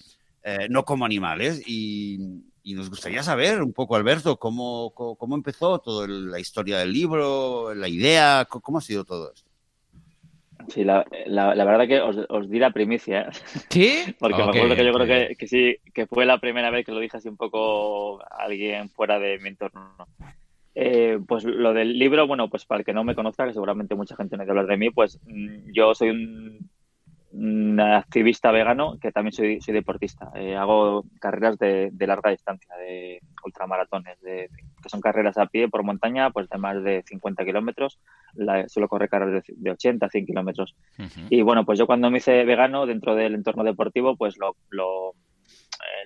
Eh, 0.48 0.68
no 0.70 0.86
como 0.86 1.06
animales. 1.06 1.64
Y, 1.68 2.44
nos 2.64 2.90
gustaría 2.90 3.24
saber 3.24 3.62
un 3.62 3.74
poco, 3.74 3.96
Alberto, 3.96 4.38
cómo, 4.38 4.92
cómo, 4.94 5.36
empezó 5.36 5.80
toda 5.80 6.08
la 6.08 6.40
historia 6.40 6.80
del 6.80 6.94
libro, 6.94 7.74
la 7.74 7.88
idea, 7.88 8.48
cómo 8.50 8.78
ha 8.78 8.82
sido 8.82 9.06
todo 9.06 9.32
esto. 9.34 9.50
Sí, 10.68 10.84
la, 10.84 11.06
la, 11.28 11.66
verdad 11.66 11.88
que 11.88 12.02
os, 12.02 12.50
di 12.50 12.60
la 12.60 12.72
primicia. 12.72 13.22
¿eh? 13.22 13.30
¿Sí? 13.70 14.16
Porque 14.20 14.38
me 14.38 14.50
acuerdo 14.50 14.76
que 14.76 14.86
yo 14.86 14.94
creo 14.94 15.08
que, 15.08 15.36
que, 15.36 15.48
sí, 15.48 15.78
que 15.94 16.08
fue 16.08 16.26
la 16.26 16.40
primera 16.40 16.72
vez 16.72 16.86
que 16.86 16.92
lo 16.92 17.00
dije 17.00 17.18
así 17.18 17.30
un 17.30 17.38
poco 17.38 18.22
a 18.22 18.46
alguien 18.46 18.90
fuera 18.90 19.20
de 19.20 19.38
mi 19.40 19.50
entorno. 19.50 19.96
Eh, 20.74 21.20
pues 21.28 21.44
lo 21.44 21.74
del 21.74 21.98
libro, 21.98 22.28
bueno, 22.28 22.50
pues 22.50 22.66
para 22.66 22.80
el 22.80 22.86
que 22.86 22.94
no 22.94 23.04
me 23.04 23.16
conozca, 23.16 23.46
que 23.46 23.54
seguramente 23.54 23.96
mucha 23.96 24.16
gente 24.16 24.38
no 24.38 24.44
ha 24.44 24.46
hablar 24.48 24.68
de 24.68 24.78
mí, 24.78 24.90
pues 24.90 25.20
mm, 25.26 25.72
yo 25.72 25.96
soy 25.96 26.10
un 26.10 26.70
activista 27.80 28.52
vegano 28.52 28.98
que 29.00 29.12
también 29.12 29.34
soy, 29.34 29.62
soy 29.62 29.74
deportista. 29.74 30.32
Eh, 30.36 30.56
hago 30.56 31.04
carreras 31.20 31.58
de, 31.58 31.92
larga 32.00 32.32
distancia, 32.32 32.76
de 32.78 33.20
ultramaratones, 33.44 34.20
de, 34.22 34.50
que 34.82 34.90
son 34.90 35.02
carreras 35.02 35.38
a 35.38 35.48
pie 35.48 35.68
por 35.68 35.84
montaña, 35.84 36.30
pues 36.32 36.50
de 36.50 36.58
más 36.58 36.84
de 36.84 37.04
50 37.06 37.44
kilómetros. 37.46 38.00
Suelo 38.68 38.88
correr 38.88 39.10
carreras 39.10 39.44
de, 39.48 39.72
80, 39.72 40.10
100 40.10 40.26
kilómetros. 40.26 40.76
Y 41.30 41.42
bueno, 41.42 41.66
pues 41.66 41.80
yo 41.80 41.88
cuando 41.88 42.10
me 42.10 42.20
hice 42.20 42.44
vegano 42.46 42.86
dentro 42.86 43.16
del 43.16 43.36
entorno 43.36 43.64
deportivo, 43.64 44.16
pues 44.16 44.38
lo, 44.38 44.56
lo 44.70 45.14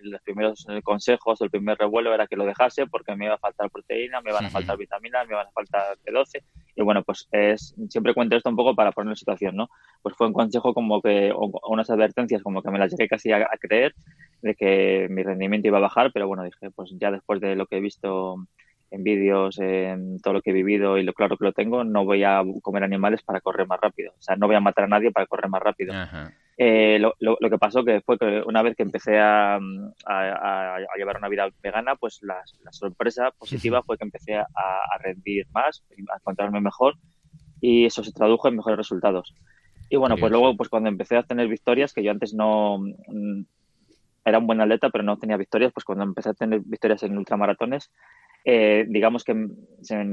los 0.04 0.22
primeros 0.22 0.66
consejos, 0.84 1.42
el 1.42 1.50
primer 1.50 1.78
revuelo 1.78 2.14
era 2.14 2.28
que 2.28 2.36
lo 2.36 2.46
dejase 2.46 2.88
porque 2.88 3.16
me 3.16 3.26
iba 3.26 3.36
a 3.36 3.40
faltar 3.40 3.70
proteína, 3.70 4.22
me 4.22 4.32
iban 4.32 4.46
a 4.46 4.50
faltar 4.50 4.78
vitaminas, 4.78 5.28
me 5.28 5.34
iban 5.34 5.48
a 5.48 5.52
faltar 5.52 5.98
B12. 6.06 6.44
Y 6.76 6.82
bueno, 6.82 7.04
pues 7.04 7.28
es 7.32 7.76
siempre 7.90 8.14
cuento 8.14 8.36
esto 8.36 8.50
un 8.50 8.56
poco 8.56 8.76
para 8.76 8.92
poner 8.92 9.12
en 9.12 9.18
situación, 9.18 9.56
¿no? 9.56 9.70
Pues 10.02 10.16
fue 10.16 10.28
un 10.28 10.34
consejo 10.34 10.74
como 10.74 11.02
que, 11.02 11.32
o 11.34 11.52
unas 11.70 11.90
advertencias 11.90 12.42
como 12.42 12.62
que 12.62 12.72
me 12.72 12.80
las 12.80 12.92
llegué 12.92 13.08
casi 13.08 13.32
a, 13.32 13.48
creer 13.60 13.94
de 14.42 14.56
que 14.56 15.08
mi 15.10 15.24
rendimiento 15.24 15.68
iba 15.68 15.78
a 15.78 15.82
bajar, 15.82 16.12
pero 16.14 16.28
bueno, 16.28 16.44
dije, 16.44 16.72
pues 16.72 16.92
ya 17.00 17.12
después 17.12 17.42
de 17.42 17.56
lo 17.56 17.66
que 17.66 17.78
he 17.78 17.82
visto 17.82 18.36
en 18.92 19.04
vídeos, 19.04 19.60
en 19.60 20.20
todo 20.22 20.36
lo 20.36 20.42
que 20.42 20.52
he 20.52 20.54
vivido 20.54 20.98
y 20.98 21.04
lo 21.04 21.14
claro 21.14 21.38
que 21.38 21.46
lo 21.46 21.54
tengo, 21.54 21.84
no 21.84 22.06
voy 22.06 22.24
a 22.24 22.42
comer 22.62 22.84
animales 22.84 23.22
para 23.22 23.42
correr 23.42 23.68
más 23.68 23.80
rápido. 23.80 24.14
O 24.18 24.22
sea, 24.22 24.36
no 24.36 24.48
voy 24.48 24.56
a 24.56 24.62
matar 24.62 24.86
a 24.86 24.88
nadie 24.88 25.12
para 25.12 25.28
correr 25.28 25.50
más 25.50 25.62
rápido. 25.62 25.94
Eh, 26.62 27.00
lo, 27.00 27.16
lo, 27.22 27.50
que 27.50 27.58
pasó 27.58 27.86
que 27.86 28.02
fue 28.02 28.18
que 28.18 28.44
una 28.46 28.62
vez 28.62 28.76
que 28.76 28.84
empecé 28.84 29.18
a, 29.18 29.56
a, 30.06 30.78
llevar 30.98 31.16
una 31.16 31.30
vida 31.30 31.48
vegana, 31.64 31.96
pues 31.96 32.20
la, 32.22 32.42
sorpresa 32.72 33.32
positiva 33.32 33.82
fue 33.82 33.98
que 33.98 34.04
empecé 34.04 34.36
a, 34.36 34.46
rendir 35.02 35.48
más, 35.54 35.86
a 36.12 36.18
encontrarme 36.18 36.60
mejor 36.60 36.96
y 37.62 37.86
eso 37.86 38.04
se 38.04 38.12
tradujo 38.12 38.50
en 38.50 38.58
mejores 38.58 38.76
resultados. 38.76 39.34
Y 39.90 39.96
bueno, 39.96 40.18
pues 40.18 40.32
luego 40.34 40.58
pues 40.58 40.68
cuando 40.68 40.90
empecé 40.90 41.16
a 41.16 41.24
tener 41.24 41.48
victorias, 41.48 41.94
que 41.94 42.04
yo 42.04 42.12
antes 42.12 42.34
no 42.34 42.78
era 44.26 44.40
un 44.40 44.46
buen 44.46 44.60
atleta, 44.60 44.90
pero 44.90 45.06
no 45.06 45.18
tenía 45.18 45.38
victorias, 45.38 45.72
pues 45.72 45.86
cuando 45.86 46.04
empecé 46.04 46.32
a 46.32 46.34
tener 46.34 46.60
victorias 46.60 47.04
en 47.04 47.18
ultramaratones, 47.18 47.90
eh, 48.52 48.86
digamos 48.90 49.24
que 49.24 49.48
se, 49.84 50.04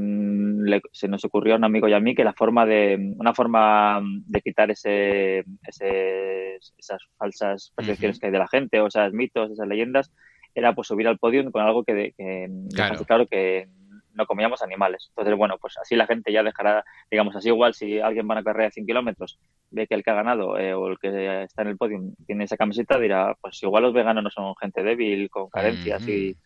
nos 1.08 1.24
ocurrió 1.24 1.54
a 1.54 1.56
un 1.56 1.64
amigo 1.64 1.88
y 1.88 1.94
a 1.94 2.00
mí 2.00 2.14
que 2.14 2.22
la 2.22 2.34
forma 2.34 2.66
de 2.66 3.14
una 3.16 3.32
forma 3.32 4.02
de 4.26 4.42
quitar 4.42 4.70
ese, 4.70 5.42
esas 5.66 7.00
falsas 7.16 7.72
percepciones 7.74 8.18
que 8.18 8.26
hay 8.26 8.32
de 8.32 8.38
la 8.38 8.48
gente 8.48 8.78
o 8.78 8.88
esas 8.88 9.14
mitos, 9.14 9.50
esas 9.50 9.66
leyendas, 9.66 10.12
era 10.54 10.74
pues 10.74 10.88
subir 10.88 11.08
al 11.08 11.16
podio 11.16 11.50
con 11.50 11.62
algo 11.62 11.82
que, 11.82 12.12
que 12.14 12.50
claro. 12.74 13.26
que 13.26 13.68
no 14.12 14.26
comíamos 14.26 14.60
animales. 14.60 15.06
Entonces, 15.08 15.34
bueno, 15.34 15.56
pues 15.58 15.78
así 15.80 15.96
la 15.96 16.06
gente 16.06 16.30
ya 16.30 16.42
dejará, 16.42 16.84
digamos, 17.10 17.34
así 17.36 17.48
igual 17.48 17.72
si 17.72 18.00
alguien 18.00 18.28
va 18.28 18.34
a 18.34 18.36
una 18.36 18.44
carrera 18.44 18.66
de 18.66 18.72
100 18.72 18.86
kilómetros, 18.86 19.38
ve 19.70 19.86
que 19.86 19.94
el 19.94 20.04
que 20.04 20.10
ha 20.10 20.14
ganado 20.14 20.58
eh, 20.58 20.74
o 20.74 20.88
el 20.88 20.98
que 20.98 21.42
está 21.44 21.62
en 21.62 21.68
el 21.68 21.78
podio 21.78 22.00
tiene 22.26 22.44
esa 22.44 22.58
camiseta, 22.58 22.98
dirá, 22.98 23.34
pues 23.40 23.62
igual 23.62 23.84
los 23.84 23.94
veganos 23.94 24.22
no 24.22 24.30
son 24.30 24.54
gente 24.60 24.82
débil, 24.82 25.30
con 25.30 25.48
carencias 25.48 26.06
y 26.06 26.36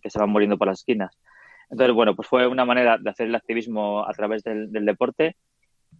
que 0.00 0.10
se 0.10 0.18
van 0.20 0.30
muriendo 0.30 0.56
por 0.56 0.68
las 0.68 0.78
esquinas. 0.78 1.16
Entonces, 1.70 1.94
bueno, 1.94 2.16
pues 2.16 2.28
fue 2.28 2.46
una 2.46 2.64
manera 2.64 2.98
de 2.98 3.10
hacer 3.10 3.28
el 3.28 3.34
activismo 3.34 4.06
a 4.06 4.12
través 4.12 4.42
del, 4.42 4.70
deporte 4.72 5.36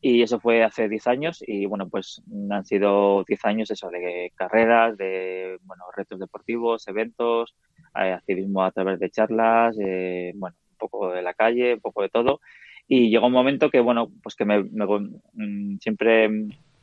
y 0.01 0.23
eso 0.23 0.41
fue 0.41 0.65
hace 0.65 0.89
10 0.89 1.07
años 1.07 1.45
y 1.47 1.67
bueno, 1.67 1.89
pues 1.89 2.23
han 2.51 2.65
sido 2.65 3.25
10 3.25 3.45
años 3.45 3.71
eso 3.71 3.89
de 3.91 4.33
carreras, 4.35 4.97
de 4.97 5.59
bueno, 5.63 5.85
retos 5.97 6.19
deportivos, 6.19 6.89
eventos, 6.89 7.55
eh, 7.95 8.13
activismo 8.13 8.65
a 8.65 8.73
través 8.73 8.99
de 8.99 9.11
charlas, 9.11 9.77
eh, 9.81 10.33
bueno, 10.35 10.57
un 10.73 10.77
poco 10.77 11.13
de 11.13 11.23
la 11.23 11.35
calle, 11.35 11.75
un 11.75 11.81
poco 11.81 12.03
de 12.03 12.09
todo. 12.09 12.41
Y 12.89 13.09
llegó 13.11 13.27
un 13.27 13.33
momento 13.33 13.71
que, 13.71 13.79
bueno, 13.79 14.11
pues 14.23 14.35
que 14.35 14.45
me, 14.45 14.63
mm, 14.65 15.79
siempre 15.79 16.29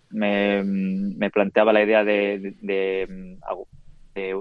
me, 0.09 0.63
me, 0.63 1.29
planteaba 1.29 1.73
la 1.73 1.83
idea 1.83 2.05
de, 2.05 2.55
de, 2.61 3.37
de, 4.15 4.37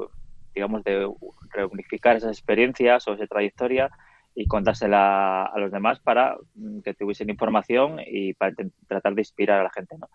digamos, 0.55 0.85
de 0.85 1.11
reunificar 1.50 2.17
esas 2.17 2.31
experiencias 2.38 3.09
o 3.09 3.15
esa 3.15 3.26
trayectoria 3.26 3.91
y 4.37 4.47
contársela 4.47 5.45
a 5.45 5.59
los 5.59 5.73
demás 5.73 5.99
para 5.99 6.37
mm, 6.55 6.81
que 6.81 6.95
tuviesen 6.95 7.31
información 7.31 7.99
y 8.07 8.35
para 8.35 8.55
tratar 8.87 9.14
de 9.14 9.23
inspirar 9.23 9.61
a 9.61 9.64
la 9.64 9.71
gente, 9.71 9.97
¿no? 9.99 10.09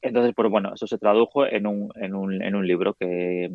Entonces, 0.00 0.32
pues 0.34 0.48
bueno, 0.48 0.74
eso 0.74 0.86
se 0.86 0.98
tradujo 0.98 1.46
en 1.46 1.66
un, 1.66 1.90
en 1.96 2.14
un, 2.14 2.42
en 2.42 2.54
un 2.54 2.66
libro 2.66 2.94
que, 2.94 3.50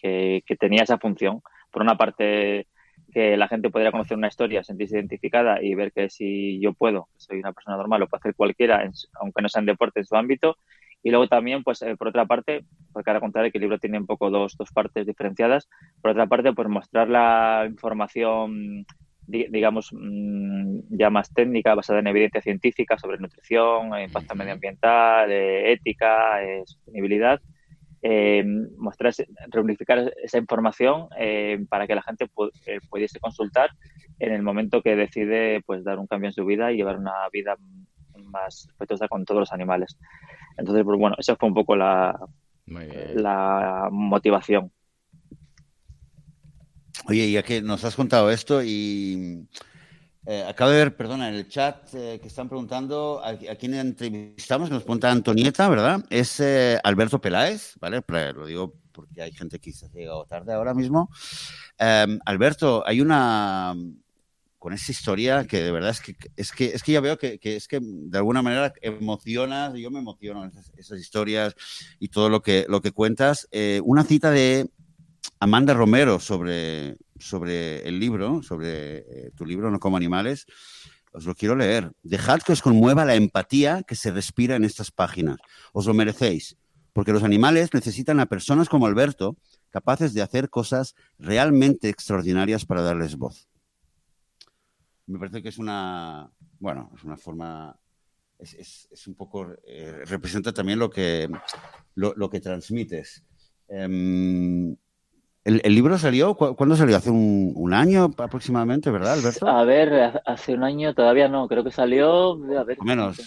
que, 0.00 0.56
tenía 0.58 0.84
esa 0.84 0.98
función. 0.98 1.42
Por 1.70 1.82
una 1.82 1.96
parte, 1.96 2.68
que 3.12 3.36
la 3.36 3.48
gente 3.48 3.70
pudiera 3.70 3.90
conocer 3.90 4.16
una 4.16 4.28
historia, 4.28 4.62
sentirse 4.62 4.96
identificada 4.96 5.62
y 5.62 5.74
ver 5.74 5.92
que 5.92 6.08
si 6.08 6.60
yo 6.60 6.74
puedo, 6.74 7.08
soy 7.16 7.40
una 7.40 7.52
persona 7.52 7.76
normal, 7.76 8.00
lo 8.00 8.08
puede 8.08 8.20
hacer 8.20 8.34
cualquiera, 8.36 8.88
aunque 9.20 9.42
no 9.42 9.48
sea 9.48 9.60
en 9.60 9.66
deporte, 9.66 10.00
en 10.00 10.06
su 10.06 10.16
ámbito. 10.16 10.56
Y 11.02 11.10
luego 11.10 11.28
también, 11.28 11.64
pues 11.64 11.82
eh, 11.82 11.96
por 11.96 12.08
otra 12.08 12.26
parte, 12.26 12.64
porque 12.92 13.10
ahora 13.10 13.20
contaré 13.20 13.50
que 13.50 13.58
el 13.58 13.62
libro 13.62 13.78
tiene 13.78 13.98
un 13.98 14.06
poco 14.06 14.30
dos, 14.30 14.56
dos 14.56 14.70
partes 14.70 15.06
diferenciadas, 15.06 15.68
por 16.00 16.12
otra 16.12 16.26
parte, 16.26 16.52
pues 16.52 16.68
mostrar 16.68 17.08
la 17.08 17.66
información 17.68 18.86
digamos, 19.30 19.90
mm, 19.92 20.80
ya 20.90 21.10
más 21.10 21.32
técnica, 21.32 21.74
basada 21.74 22.00
en 22.00 22.06
evidencia 22.08 22.42
científica 22.42 22.98
sobre 22.98 23.18
nutrición, 23.18 23.98
impacto 24.00 24.34
medioambiental, 24.34 25.30
eh, 25.30 25.72
ética, 25.72 26.42
eh, 26.42 26.62
sostenibilidad, 26.66 27.40
eh, 28.02 28.44
mostrar, 28.76 29.12
reunificar 29.48 30.12
esa 30.22 30.38
información 30.38 31.08
para 31.68 31.86
que 31.86 31.94
la 31.94 32.02
gente 32.02 32.28
pudiese 32.88 33.20
consultar 33.20 33.70
en 34.18 34.32
el 34.32 34.42
momento 34.42 34.82
que 34.82 34.96
decide 34.96 35.62
pues 35.66 35.84
dar 35.84 35.98
un 35.98 36.06
cambio 36.06 36.28
en 36.28 36.32
su 36.32 36.44
vida 36.44 36.72
y 36.72 36.76
llevar 36.76 36.98
una 36.98 37.28
vida 37.32 37.56
más 38.24 38.66
respetuosa 38.68 39.08
con 39.08 39.24
todos 39.24 39.40
los 39.40 39.52
animales. 39.52 39.98
Entonces, 40.56 40.84
pues 40.84 40.98
bueno, 40.98 41.16
esa 41.18 41.36
fue 41.36 41.48
un 41.48 41.54
poco 41.54 41.76
la, 41.76 42.18
la 42.66 43.88
motivación. 43.90 44.72
Oye, 47.06 47.30
ya 47.30 47.42
que 47.42 47.62
nos 47.62 47.84
has 47.84 47.96
contado 47.96 48.30
esto 48.30 48.62
y 48.62 49.46
eh, 50.26 50.44
acabo 50.46 50.70
de 50.70 50.76
ver, 50.76 50.96
perdona, 50.96 51.28
en 51.28 51.34
el 51.34 51.48
chat 51.48 51.94
eh, 51.94 52.18
que 52.20 52.28
están 52.28 52.48
preguntando 52.48 53.22
a, 53.24 53.36
quién 53.56 53.74
entrevistamos, 53.74 54.70
nos 54.70 54.82
pregunta 54.82 55.10
Antonieta, 55.10 55.68
¿verdad? 55.68 56.04
Es 56.10 56.40
eh, 56.40 56.78
Alberto 56.84 57.20
Peláez, 57.20 57.74
¿vale? 57.80 58.02
Lo 58.34 58.46
digo 58.46 58.74
porque 58.92 59.22
hay 59.22 59.32
gente 59.32 59.58
que 59.58 59.70
quizás 59.70 59.90
ha 59.90 59.98
llegado 59.98 60.26
tarde 60.26 60.52
ahora 60.52 60.74
mismo. 60.74 61.10
Em, 61.78 62.18
Alberto, 62.26 62.86
hay 62.86 63.00
una 63.00 63.74
con 64.58 64.74
esa 64.74 64.92
historia 64.92 65.46
que 65.46 65.62
de 65.62 65.72
verdad 65.72 65.90
es 65.90 66.00
que 66.02 66.14
es 66.36 66.52
que 66.52 66.66
es 66.66 66.82
que 66.82 66.92
ya 66.92 67.00
veo 67.00 67.16
que, 67.16 67.40
es 67.42 67.66
que 67.66 67.80
de 67.80 68.18
alguna 68.18 68.42
manera 68.42 68.74
emocionas, 68.82 69.72
yo 69.74 69.90
me 69.90 70.00
emociono 70.00 70.44
esas, 70.44 70.70
esas 70.76 71.00
historias 71.00 71.54
y 71.98 72.08
todo 72.08 72.28
lo 72.28 72.42
que 72.42 72.66
lo 72.68 72.82
que 72.82 72.92
cuentas. 72.92 73.48
una 73.82 74.04
cita 74.04 74.30
de 74.30 74.68
Amanda 75.42 75.72
Romero 75.72 76.20
sobre, 76.20 76.98
sobre 77.18 77.88
el 77.88 77.98
libro, 77.98 78.42
sobre 78.42 78.98
eh, 78.98 79.30
tu 79.34 79.46
libro 79.46 79.70
No 79.70 79.80
como 79.80 79.96
animales. 79.96 80.46
Os 81.12 81.24
lo 81.24 81.34
quiero 81.34 81.56
leer. 81.56 81.90
Dejad 82.02 82.40
que 82.42 82.52
os 82.52 82.60
conmueva 82.60 83.06
la 83.06 83.14
empatía 83.14 83.82
que 83.82 83.96
se 83.96 84.10
respira 84.10 84.56
en 84.56 84.64
estas 84.64 84.90
páginas. 84.90 85.38
Os 85.72 85.86
lo 85.86 85.94
merecéis, 85.94 86.56
porque 86.92 87.12
los 87.12 87.24
animales 87.24 87.72
necesitan 87.72 88.20
a 88.20 88.26
personas 88.26 88.68
como 88.68 88.86
Alberto 88.86 89.38
capaces 89.70 90.12
de 90.12 90.20
hacer 90.20 90.50
cosas 90.50 90.94
realmente 91.18 91.88
extraordinarias 91.88 92.66
para 92.66 92.82
darles 92.82 93.16
voz. 93.16 93.48
Me 95.06 95.18
parece 95.18 95.42
que 95.42 95.48
es 95.48 95.58
una, 95.58 96.30
bueno, 96.58 96.92
es 96.94 97.02
una 97.02 97.16
forma, 97.16 97.80
es, 98.38 98.88
un 99.06 99.14
poco, 99.14 99.48
eh, 99.64 100.04
representa 100.04 100.52
también 100.52 100.78
lo 100.78 100.90
que, 100.90 101.28
lo, 101.94 102.30
que 102.30 102.40
transmites. 102.40 103.24
Em, 103.66 104.76
el, 105.58 105.74
libro 105.74 105.98
salió, 105.98 106.34
¿cuándo 106.34 106.76
salió? 106.76 106.96
Hace 106.96 107.10
un, 107.10 107.72
año 107.72 108.10
aproximadamente, 108.16 108.90
¿verdad, 108.90 109.14
Alberto? 109.14 109.46
A 109.46 109.64
ver, 109.64 110.20
hace 110.26 110.54
un 110.54 110.64
año 110.64 110.94
todavía 110.94 111.28
no, 111.28 111.48
creo 111.48 111.64
que 111.64 111.70
salió, 111.70 112.32
a 112.58 112.64
ver, 112.64 112.78
menos. 112.82 113.18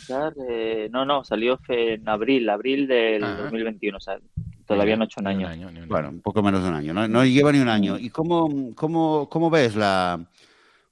Eh, 0.50 0.90
no, 0.92 1.06
no, 1.06 1.24
salió 1.24 1.60
en 1.68 2.08
abril, 2.08 2.50
abril 2.50 2.88
del 2.88 3.22
2021, 3.22 3.98
o 3.98 4.02
sea, 4.02 4.18
todavía 4.66 4.96
no 4.96 5.04
ha 5.04 5.06
hecho 5.06 5.22
un 5.22 5.28
año. 5.28 5.50
Bueno, 5.88 6.10
un 6.10 6.22
poco 6.22 6.42
menos 6.42 6.64
de 6.64 6.70
un 6.70 6.76
año, 6.76 6.94
no, 6.94 7.08
no 7.08 7.26
lleva 7.26 7.52
ni 7.52 7.60
un 7.60 7.70
año. 7.70 7.98
¿Y 7.98 8.10
cómo, 8.10 8.74
cómo, 8.76 9.28
cómo 9.30 9.50
ves 9.50 9.76
la, 9.76 10.20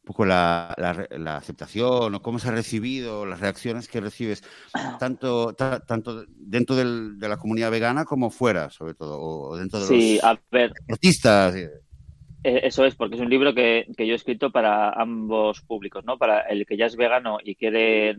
un 0.02 0.08
poco 0.08 0.26
la, 0.26 0.74
la, 0.78 1.38
aceptación 1.38 2.16
o 2.16 2.22
cómo 2.22 2.40
se 2.40 2.50
ha 2.50 2.52
recibido, 2.52 3.24
las 3.26 3.40
reacciones 3.40 3.88
que 3.88 4.02
recibes, 4.02 4.44
tanto, 4.98 5.54
tanto 5.54 6.26
dentro 6.28 6.76
del, 6.76 7.20
de 7.20 7.30
la 7.30 7.38
comunidad 7.38 7.70
vegana 7.70 8.04
como 8.04 8.32
fuera, 8.32 8.72
sobre 8.72 8.96
todo, 8.96 9.22
o 9.22 9.56
dentro 9.56 9.80
de 9.80 9.86
sí, 9.86 10.16
los 10.16 10.24
a 10.24 10.42
ver. 10.50 10.74
artistas. 10.90 11.56
Eh, 11.56 11.70
eso 12.44 12.84
es, 12.84 12.96
porque 12.96 13.16
es 13.16 13.22
un 13.22 13.30
libro 13.30 13.54
que, 13.54 13.86
que, 13.96 14.08
yo 14.08 14.14
he 14.14 14.16
escrito 14.16 14.52
para 14.52 14.90
ambos 14.90 15.62
públicos, 15.62 16.04
¿no? 16.04 16.18
Para 16.18 16.42
el 16.42 16.66
que 16.66 16.78
ya 16.78 16.88
es 16.88 16.96
vegano 16.96 17.38
y 17.44 17.54
quiere 17.54 18.16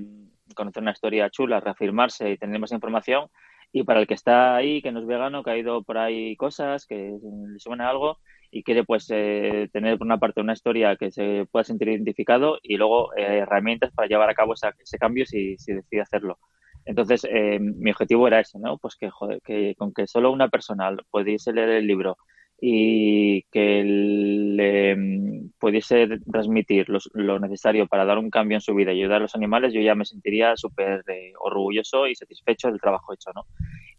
conocer 0.55 0.85
una 0.85 0.93
historia 0.93 1.31
chula, 1.31 1.59
reafirmarse 1.59 2.31
y 2.31 2.39
tener 2.39 2.61
más 2.61 2.71
información, 2.71 3.27
y 3.73 3.83
para 3.83 3.99
el 3.99 4.07
que 4.07 4.15
está 4.15 4.55
ahí, 4.55 4.83
que 4.83 4.93
no 4.93 5.01
es 5.01 5.07
vegano, 5.07 5.43
que 5.43 5.51
ha 5.51 5.57
ido 5.57 5.83
por 5.83 5.99
ahí 5.99 6.37
cosas, 6.37 6.87
que 6.87 7.19
le 7.21 7.59
suena 7.59 7.89
algo 7.89 8.19
y 8.55 8.63
quiere 8.63 8.85
pues 8.85 9.07
eh, 9.11 9.71
tener 9.73 9.97
por 9.97 10.07
una 10.07 10.19
parte 10.19 10.43
una 10.43 10.53
historia 10.53 10.95
que 10.97 11.11
se 11.11 11.47
pueda 11.51 11.65
sentir 11.65 11.89
identificado 11.89 12.59
y 12.63 12.77
luego 12.77 13.15
eh, 13.17 13.39
herramientas 13.39 13.93
para 13.93 14.07
llevar 14.07 14.29
a 14.29 14.35
cabo 14.35 14.53
ese 14.53 14.99
cambio 14.99 15.25
si, 15.25 15.57
decide 15.57 16.03
hacerlo. 16.03 16.39
Entonces, 16.85 17.25
eh, 17.25 17.59
mi 17.61 17.93
objetivo 17.93 18.27
era 18.27 18.41
ese, 18.41 18.59
¿no? 18.59 18.77
Pues 18.77 18.97
que, 18.97 19.09
joder, 19.09 19.41
que 19.43 19.75
con 19.77 19.95
que 19.95 20.07
solo 20.07 20.31
una 20.31 20.49
persona 20.49 20.95
pudiese 21.11 21.53
leer 21.53 21.71
el 21.71 21.87
libro 21.87 22.19
y 22.61 23.43
que 23.51 23.83
le 23.85 24.97
pudiese 25.59 26.07
transmitir 26.31 26.87
lo 27.15 27.39
necesario 27.41 27.87
para 27.87 28.05
dar 28.05 28.19
un 28.19 28.31
cambio 28.31 28.57
en 28.59 28.61
su 28.61 28.75
vida 28.75 28.93
y 28.93 29.01
ayudar 29.01 29.17
a 29.17 29.21
los 29.23 29.35
animales, 29.35 29.73
yo 29.73 29.81
ya 29.81 29.95
me 29.95 30.05
sentiría 30.05 30.57
súper 30.57 31.03
eh, 31.09 31.33
orgulloso 31.41 32.07
y 32.07 32.15
satisfecho 32.15 32.69
del 32.69 32.81
trabajo 32.81 33.15
hecho, 33.15 33.31
¿no? 33.35 33.47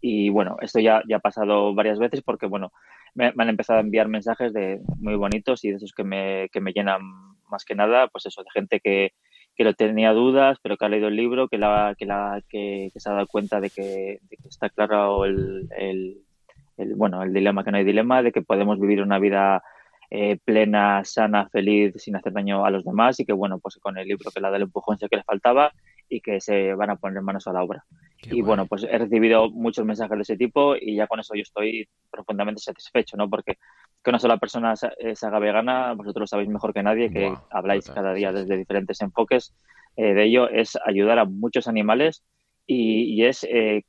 Y 0.06 0.28
bueno, 0.28 0.58
esto 0.60 0.80
ya, 0.80 1.02
ya 1.08 1.16
ha 1.16 1.20
pasado 1.20 1.74
varias 1.74 1.98
veces 1.98 2.20
porque, 2.20 2.44
bueno, 2.44 2.72
me, 3.14 3.32
han 3.34 3.48
empezado 3.48 3.78
a 3.78 3.82
enviar 3.82 4.06
mensajes 4.06 4.52
de 4.52 4.82
muy 4.98 5.16
bonitos 5.16 5.64
y 5.64 5.70
de 5.70 5.76
esos 5.76 5.94
que 5.94 6.04
me, 6.04 6.50
que 6.52 6.60
me 6.60 6.72
llenan 6.72 7.00
más 7.48 7.64
que 7.64 7.74
nada, 7.74 8.08
pues 8.08 8.26
eso, 8.26 8.42
de 8.42 8.50
gente 8.52 8.80
que, 8.80 9.14
que 9.56 9.64
lo 9.64 9.72
tenía 9.72 10.12
dudas, 10.12 10.58
pero 10.62 10.76
que 10.76 10.84
ha 10.84 10.90
leído 10.90 11.08
el 11.08 11.16
libro, 11.16 11.48
que, 11.48 11.56
la, 11.56 11.94
que, 11.98 12.04
la, 12.04 12.42
que, 12.50 12.92
se 12.94 13.08
ha 13.08 13.14
dado 13.14 13.26
cuenta 13.26 13.62
de 13.62 13.70
que, 13.70 14.18
está 14.46 14.68
claro 14.68 15.24
el, 15.24 15.70
el, 15.78 16.18
bueno, 16.96 17.22
el 17.22 17.32
dilema, 17.32 17.64
que 17.64 17.70
no 17.70 17.78
hay 17.78 17.84
dilema, 17.84 18.22
de 18.22 18.30
que 18.30 18.42
podemos 18.42 18.78
vivir 18.78 19.00
una 19.00 19.18
vida 19.18 19.62
eh, 20.10 20.36
plena, 20.44 21.02
sana, 21.06 21.48
feliz, 21.48 21.94
sin 21.96 22.14
hacer 22.14 22.34
daño 22.34 22.66
a 22.66 22.70
los 22.70 22.84
demás 22.84 23.18
y 23.20 23.24
que, 23.24 23.32
bueno, 23.32 23.58
pues 23.58 23.78
con 23.78 23.96
el 23.96 24.06
libro 24.06 24.30
que 24.30 24.42
la 24.42 24.50
del 24.50 24.64
empujón 24.64 24.98
sé 24.98 25.08
que 25.08 25.16
le 25.16 25.24
faltaba 25.24 25.72
y 26.08 26.20
que 26.20 26.40
se 26.40 26.74
van 26.74 26.90
a 26.90 26.96
poner 26.96 27.22
manos 27.22 27.46
a 27.46 27.52
la 27.52 27.62
obra. 27.62 27.84
y 28.22 28.42
bueno. 28.42 28.66
pues 28.66 28.84
he 28.84 28.98
recibido 28.98 29.50
muchos 29.50 29.84
mensajes 29.84 30.16
de 30.16 30.22
ese 30.22 30.36
tipo 30.36 30.76
y 30.76 30.96
ya 30.96 31.06
con 31.06 31.20
eso 31.20 31.34
yo 31.34 31.42
estoy 31.42 31.88
profundamente 32.10 32.60
satisfecho, 32.60 33.16
¿no? 33.16 33.28
Porque 33.28 33.58
que 34.02 34.10
una 34.10 34.18
sola 34.18 34.36
persona 34.36 34.76
se, 34.76 34.88
haga 35.22 35.38
vegana, 35.38 35.94
vosotros 35.94 36.22
lo 36.22 36.26
sabéis 36.26 36.48
mejor 36.48 36.74
que 36.74 36.82
nadie, 36.82 37.10
que 37.10 37.34
habláis 37.50 37.88
cada 37.88 38.12
día 38.12 38.32
desde 38.32 38.56
diferentes 38.56 39.00
enfoques 39.00 39.54
eh, 39.96 40.12
de 40.12 40.24
ello, 40.24 40.48
es 40.48 40.76
ayudar 40.84 41.18
a 41.18 41.24
muchos 41.24 41.68
animales 41.68 42.22
y, 42.66 43.24
es 43.24 43.44
eh, 43.44 43.82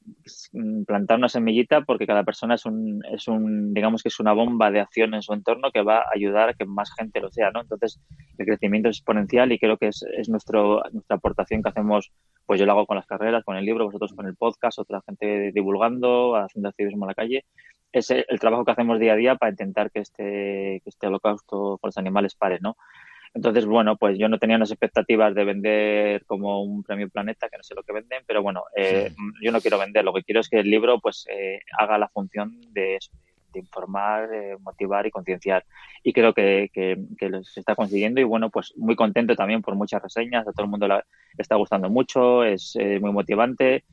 plantar 0.85 1.17
una 1.17 1.29
semillita 1.29 1.81
porque 1.81 2.05
cada 2.05 2.23
persona 2.23 2.55
es 2.55 2.65
un, 2.65 3.01
es 3.11 3.27
un, 3.27 3.73
digamos 3.73 4.03
que 4.03 4.09
es 4.09 4.19
una 4.19 4.33
bomba 4.33 4.69
de 4.69 4.81
acción 4.81 5.13
en 5.13 5.21
su 5.21 5.33
entorno 5.33 5.71
que 5.71 5.81
va 5.81 5.99
a 5.99 6.11
ayudar 6.13 6.49
a 6.49 6.53
que 6.53 6.65
más 6.65 6.93
gente 6.93 7.21
lo 7.21 7.31
sea, 7.31 7.51
¿no? 7.51 7.61
Entonces, 7.61 8.01
el 8.37 8.45
crecimiento 8.45 8.89
es 8.89 8.97
exponencial 8.97 9.51
y 9.51 9.59
creo 9.59 9.77
que 9.77 9.87
es, 9.87 10.03
es 10.17 10.27
nuestro, 10.27 10.83
nuestra 10.91 11.15
aportación 11.15 11.63
que 11.63 11.69
hacemos, 11.69 12.11
pues 12.45 12.59
yo 12.59 12.65
lo 12.65 12.73
hago 12.73 12.85
con 12.85 12.97
las 12.97 13.07
carreras, 13.07 13.45
con 13.45 13.55
el 13.55 13.65
libro, 13.65 13.85
vosotros 13.85 14.13
con 14.13 14.27
el 14.27 14.35
podcast, 14.35 14.77
otra 14.79 15.01
gente 15.05 15.51
divulgando, 15.53 16.35
haciendo 16.35 16.69
activismo 16.69 17.05
en 17.05 17.09
la 17.09 17.15
calle. 17.15 17.45
Es 17.93 18.11
el, 18.11 18.25
el 18.27 18.39
trabajo 18.41 18.65
que 18.65 18.71
hacemos 18.71 18.99
día 18.99 19.13
a 19.13 19.15
día 19.15 19.35
para 19.35 19.51
intentar 19.51 19.89
que 19.89 19.99
este, 19.99 20.81
que 20.83 20.89
este 20.89 21.07
holocausto 21.07 21.77
con 21.79 21.87
los 21.87 21.97
animales 21.97 22.35
pare, 22.35 22.59
¿no? 22.59 22.75
Entonces, 23.35 23.65
bueno, 23.65 23.97
pues 23.97 24.17
yo 24.17 24.29
no 24.29 24.39
tenía 24.39 24.55
unas 24.55 24.71
expectativas 24.71 25.35
de 25.35 25.43
vender 25.43 26.25
como 26.25 26.63
un 26.63 26.83
premio 26.83 27.09
Planeta, 27.09 27.49
que 27.49 27.57
no 27.57 27.63
sé 27.63 27.75
lo 27.75 27.83
que 27.83 27.91
venden, 27.91 28.23
pero 28.25 28.41
bueno, 28.41 28.63
eh, 28.77 29.11
yo 29.43 29.51
no 29.51 29.59
quiero 29.59 29.77
vender, 29.77 30.05
lo 30.05 30.13
que 30.13 30.23
quiero 30.23 30.39
es 30.39 30.47
que 30.47 30.59
el 30.59 30.69
libro 30.69 31.01
pues 31.01 31.25
eh, 31.29 31.59
haga 31.77 31.97
la 31.97 32.07
función 32.07 32.61
de, 32.71 32.97
informar, 33.53 34.33
eh, 34.33 34.55
motivar 34.61 35.05
y 35.05 35.11
concienciar. 35.11 35.65
Y 36.01 36.13
creo 36.13 36.33
que, 36.33 36.69
que, 36.73 36.97
que 37.17 37.29
se 37.43 37.59
está 37.59 37.75
consiguiendo 37.75 38.21
y 38.21 38.23
bueno, 38.23 38.49
pues 38.49 38.73
muy 38.77 38.95
contento 38.95 39.35
también 39.35 39.61
por 39.61 39.75
muchas 39.75 40.01
reseñas, 40.01 40.47
a 40.47 40.53
todo 40.53 40.63
el 40.63 40.71
mundo 40.71 40.87
le 40.87 41.03
está 41.37 41.55
gustando 41.55 41.89
mucho, 41.89 42.45
es 42.45 42.77
muy 43.01 43.11
motivante 43.11 43.83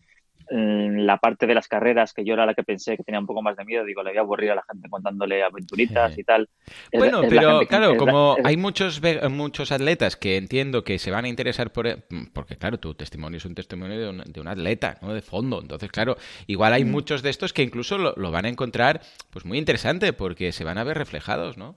la 0.53 1.17
parte 1.17 1.47
de 1.47 1.55
las 1.55 1.67
carreras, 1.67 2.13
que 2.13 2.25
yo 2.25 2.35
era 2.35 2.45
la 2.45 2.55
que 2.55 2.63
pensé 2.63 2.97
que 2.97 3.03
tenía 3.03 3.21
un 3.21 3.27
poco 3.27 3.43
más 3.43 3.57
de 3.57 3.65
miedo, 3.65 3.85
digo, 3.85 4.03
le 4.03 4.11
voy 4.11 4.19
a 4.19 4.21
aburrir 4.21 4.51
a 4.51 4.57
la 4.57 4.65
gente 4.71 4.89
contándole 4.91 5.43
aventuritas 5.43 6.17
y 6.19 6.25
tal. 6.25 6.49
Bueno, 6.93 7.23
pero 7.29 7.61
claro, 7.67 7.97
como 7.97 8.37
hay 8.45 8.57
muchos, 8.57 9.01
muchos 9.31 9.73
atletas 9.73 10.17
que 10.17 10.37
entiendo 10.37 10.85
que 10.85 10.99
se 10.99 11.11
van 11.11 11.25
a 11.25 11.29
interesar 11.29 11.73
por... 11.73 11.87
E, 11.87 11.99
porque 12.35 12.57
claro, 12.57 12.79
tu 12.79 12.95
testimonio 12.95 13.39
es 13.39 13.45
un 13.45 13.55
testimonio 13.55 13.99
de 13.99 14.09
un, 14.11 14.23
de 14.27 14.41
un 14.41 14.49
atleta, 14.49 14.99
¿no? 15.01 15.15
De 15.15 15.23
fondo. 15.23 15.61
Entonces, 15.61 15.91
claro, 15.91 16.17
igual 16.47 16.75
hay 16.75 16.85
mm. 16.85 16.91
muchos 16.91 17.23
de 17.23 17.31
estos 17.31 17.53
que 17.53 17.63
incluso 17.63 17.97
lo, 17.97 18.31
van 18.31 18.45
a 18.45 18.49
encontrar 18.49 19.01
pues 19.31 19.45
muy 19.45 19.59
interesante 19.59 20.13
porque 20.13 20.53
se 20.53 20.65
van 20.65 20.79
a 20.79 20.85
ver 20.85 20.99
reflejados, 20.99 21.57
¿no? 21.57 21.77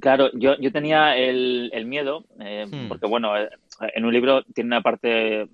Claro, 0.00 0.30
yo, 0.34 0.58
yo 0.58 0.72
tenía 0.72 1.16
el, 1.16 1.70
el 1.72 1.86
miedo, 1.86 2.24
eh, 2.40 2.66
hmm. 2.66 2.88
porque 2.88 3.06
bueno, 3.06 3.38
eh, 3.38 3.48
en 3.94 4.04
un 4.04 4.12
libro 4.12 4.42
tiene 4.52 4.66
una 4.66 4.82
parte 4.82 5.48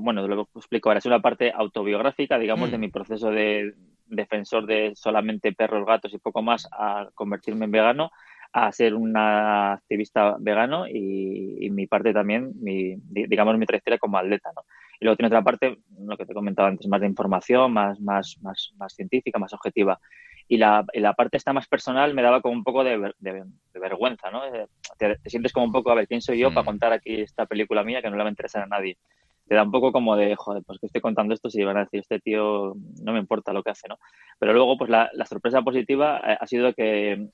bueno, 0.00 0.26
lo 0.26 0.48
explico 0.54 0.88
ahora, 0.88 0.98
es 0.98 1.06
una 1.06 1.20
parte 1.20 1.52
autobiográfica, 1.54 2.38
digamos, 2.38 2.70
de 2.70 2.78
mm. 2.78 2.80
mi 2.80 2.88
proceso 2.88 3.30
de 3.30 3.74
defensor 4.06 4.66
de 4.66 4.92
solamente 4.94 5.52
perros, 5.52 5.86
gatos 5.86 6.12
y 6.12 6.18
poco 6.18 6.42
más 6.42 6.68
a 6.72 7.08
convertirme 7.14 7.64
en 7.66 7.70
vegano, 7.70 8.10
a 8.52 8.72
ser 8.72 8.94
una 8.94 9.74
activista 9.74 10.36
vegano 10.38 10.88
y, 10.88 11.68
mi 11.70 11.86
parte 11.86 12.12
también, 12.12 12.52
mi, 12.60 12.96
digamos, 12.96 13.56
mi 13.56 13.66
trayectoria 13.66 13.98
como 13.98 14.18
atleta, 14.18 14.50
¿no? 14.54 14.62
Y 14.98 15.04
luego 15.04 15.16
tiene 15.16 15.28
otra 15.28 15.42
parte, 15.42 15.78
lo 15.98 16.16
que 16.16 16.26
te 16.26 16.32
he 16.32 16.34
comentado 16.34 16.68
antes, 16.68 16.86
más 16.88 17.00
de 17.00 17.06
información, 17.06 17.72
más, 17.72 18.00
más, 18.00 18.36
más, 18.42 18.72
más 18.76 18.92
científica, 18.92 19.38
más 19.38 19.52
objetiva. 19.54 19.98
Y 20.46 20.58
la, 20.58 20.84
la, 20.92 21.14
parte 21.14 21.36
esta 21.36 21.52
más 21.52 21.68
personal 21.68 22.12
me 22.12 22.22
daba 22.22 22.42
como 22.42 22.54
un 22.54 22.64
poco 22.64 22.82
de, 22.82 23.14
de, 23.18 23.44
vergüenza, 23.72 24.30
¿no? 24.30 24.42
Te, 24.98 25.16
sientes 25.30 25.52
como 25.52 25.66
un 25.66 25.72
poco, 25.72 25.90
a 25.90 25.94
ver, 25.94 26.08
¿quién 26.08 26.20
soy 26.20 26.38
yo 26.38 26.48
para 26.50 26.62
mm. 26.62 26.66
contar 26.66 26.92
aquí 26.92 27.20
esta 27.20 27.46
película 27.46 27.84
mía 27.84 28.02
que 28.02 28.10
no 28.10 28.16
le 28.16 28.24
va 28.24 28.28
a 28.28 28.32
interesar 28.32 28.64
a 28.64 28.66
nadie? 28.66 28.98
Te 29.50 29.56
da 29.56 29.64
un 29.64 29.72
poco 29.72 29.90
como 29.90 30.14
de, 30.14 30.36
joder, 30.36 30.62
pues 30.64 30.78
que 30.78 30.86
estoy 30.86 31.00
contando 31.00 31.34
esto 31.34 31.50
si 31.50 31.64
van 31.64 31.76
a 31.76 31.80
decir, 31.80 31.98
este 31.98 32.20
tío 32.20 32.72
no 33.02 33.12
me 33.12 33.18
importa 33.18 33.52
lo 33.52 33.64
que 33.64 33.70
hace, 33.70 33.88
¿no? 33.88 33.98
Pero 34.38 34.52
luego, 34.52 34.78
pues 34.78 34.88
la, 34.88 35.10
sorpresa 35.28 35.60
positiva 35.62 36.20
eh, 36.24 36.36
ha 36.40 36.46
sido 36.46 36.72
que, 36.72 37.30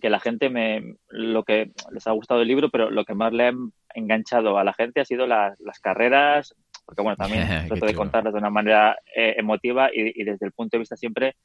la 0.00 0.18
gente 0.18 0.48
me, 0.48 0.94
lo 1.10 1.44
que 1.44 1.72
les 1.92 2.06
ha 2.06 2.12
gustado 2.12 2.40
el 2.40 2.48
libro, 2.48 2.70
pero 2.70 2.88
lo 2.88 3.04
que 3.04 3.12
más 3.12 3.34
le 3.34 3.48
ha 3.48 3.52
enganchado 3.94 4.56
a 4.56 4.64
la 4.64 4.72
gente 4.72 5.02
ha 5.02 5.04
sido 5.04 5.26
las 5.26 5.58
carreras, 5.82 6.54
porque 6.86 7.02
bueno, 7.02 7.16
también 7.16 7.46
trato 7.68 7.84
de 7.84 7.94
contarlas 7.94 8.32
de 8.32 8.38
una 8.38 8.48
manera 8.48 8.96
eh, 9.14 9.34
emotiva 9.36 9.90
y, 9.92 10.24
desde 10.24 10.46
el 10.46 10.52
punto 10.52 10.78
de 10.78 10.78
vista 10.78 10.96
siempre 10.96 11.36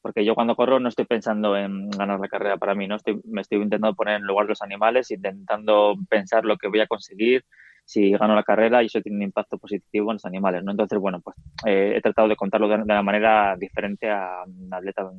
porque 0.00 0.24
yo 0.24 0.36
cuando 0.36 0.54
corro 0.54 0.78
no 0.78 0.88
estoy 0.88 1.06
pensando 1.06 1.56
en 1.56 1.90
ganar 1.90 2.20
la 2.20 2.28
carrera 2.28 2.56
para 2.58 2.76
mí, 2.76 2.86
¿no? 2.86 2.94
Estoy, 2.94 3.20
me 3.24 3.40
estoy 3.40 3.58
intentando 3.58 3.96
poner 3.96 4.20
en 4.20 4.22
lugar 4.22 4.46
de 4.46 4.50
los 4.50 4.62
animales, 4.62 5.10
intentando 5.10 5.96
pensar 6.08 6.44
lo 6.44 6.56
que 6.56 6.68
voy 6.68 6.78
a 6.78 6.86
conseguir, 6.86 7.44
si 7.88 8.10
gano 8.10 8.34
la 8.34 8.42
carrera 8.42 8.82
y 8.82 8.86
eso 8.86 9.00
tiene 9.00 9.16
un 9.16 9.22
impacto 9.22 9.56
positivo 9.56 10.10
en 10.10 10.16
los 10.16 10.26
animales, 10.26 10.62
¿no? 10.62 10.72
Entonces, 10.72 10.98
bueno, 10.98 11.22
pues 11.22 11.34
eh, 11.64 11.94
he 11.96 12.02
tratado 12.02 12.28
de 12.28 12.36
contarlo 12.36 12.68
de, 12.68 12.74
una 12.74 13.02
manera 13.02 13.56
diferente 13.58 14.10
a 14.10 14.42
un 14.46 14.68
atleta 14.74 15.10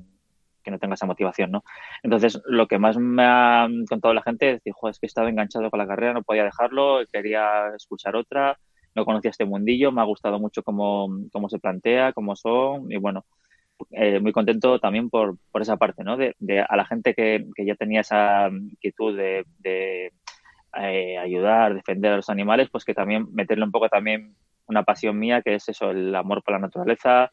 que 0.64 0.70
no 0.70 0.78
tenga 0.78 0.94
esa 0.94 1.08
motivación, 1.08 1.50
¿no? 1.50 1.64
Entonces, 2.04 2.40
lo 2.46 2.68
que 2.68 2.78
más 2.78 2.96
me 2.96 3.24
ha 3.26 3.68
contado 3.90 4.14
la 4.14 4.22
gente 4.22 4.52
es 4.52 4.56
decir, 4.58 4.74
es 4.88 5.00
que 5.00 5.08
estaba 5.08 5.30
enganchado 5.30 5.72
con 5.72 5.80
la 5.80 5.88
carrera, 5.88 6.14
no 6.14 6.22
podía 6.22 6.44
dejarlo, 6.44 7.00
quería 7.12 7.70
escuchar 7.76 8.16
otra, 8.16 8.60
no 8.94 9.04
conocía 9.04 9.32
este 9.32 9.46
mundillo, 9.46 9.92
me 9.92 10.02
ha 10.02 10.06
gustado 10.06 10.38
mucho 10.38 10.62
cómo, 10.62 11.10
cómo 11.32 11.50
se 11.50 11.58
plantea, 11.58 12.14
cómo 12.14 12.36
son, 12.36 12.92
y 12.92 12.98
bueno, 12.98 13.26
eh, 13.92 14.20
muy 14.20 14.32
contento 14.32 14.78
también 14.80 15.10
por, 15.10 15.38
por 15.52 15.64
esa 15.64 15.78
parte, 15.78 16.04
¿no? 16.04 16.18
De, 16.18 16.36
a 16.68 16.76
la 16.76 16.86
gente 16.86 17.16
que, 17.16 17.48
que, 17.56 17.66
ya 17.66 17.74
tenía 17.74 18.02
esa 18.02 18.48
inquietud 18.50 19.18
de, 19.18 19.44
de 19.58 20.12
eh, 20.78 21.18
ayudar, 21.18 21.74
defender 21.74 22.14
a 22.14 22.18
los 22.18 22.30
animales, 22.30 22.70
pues 22.70 22.86
que 22.86 22.94
también 22.94 23.28
meterle 23.34 23.66
un 23.66 23.72
poco 23.72 23.90
también 23.90 24.36
una 24.68 24.84
pasión 24.84 25.18
mía, 25.18 25.42
que 25.42 25.56
es 25.56 25.68
eso, 25.70 25.92
el 25.92 26.14
amor 26.16 26.44
por 26.44 26.54
la 26.54 26.60
naturaleza, 26.60 27.32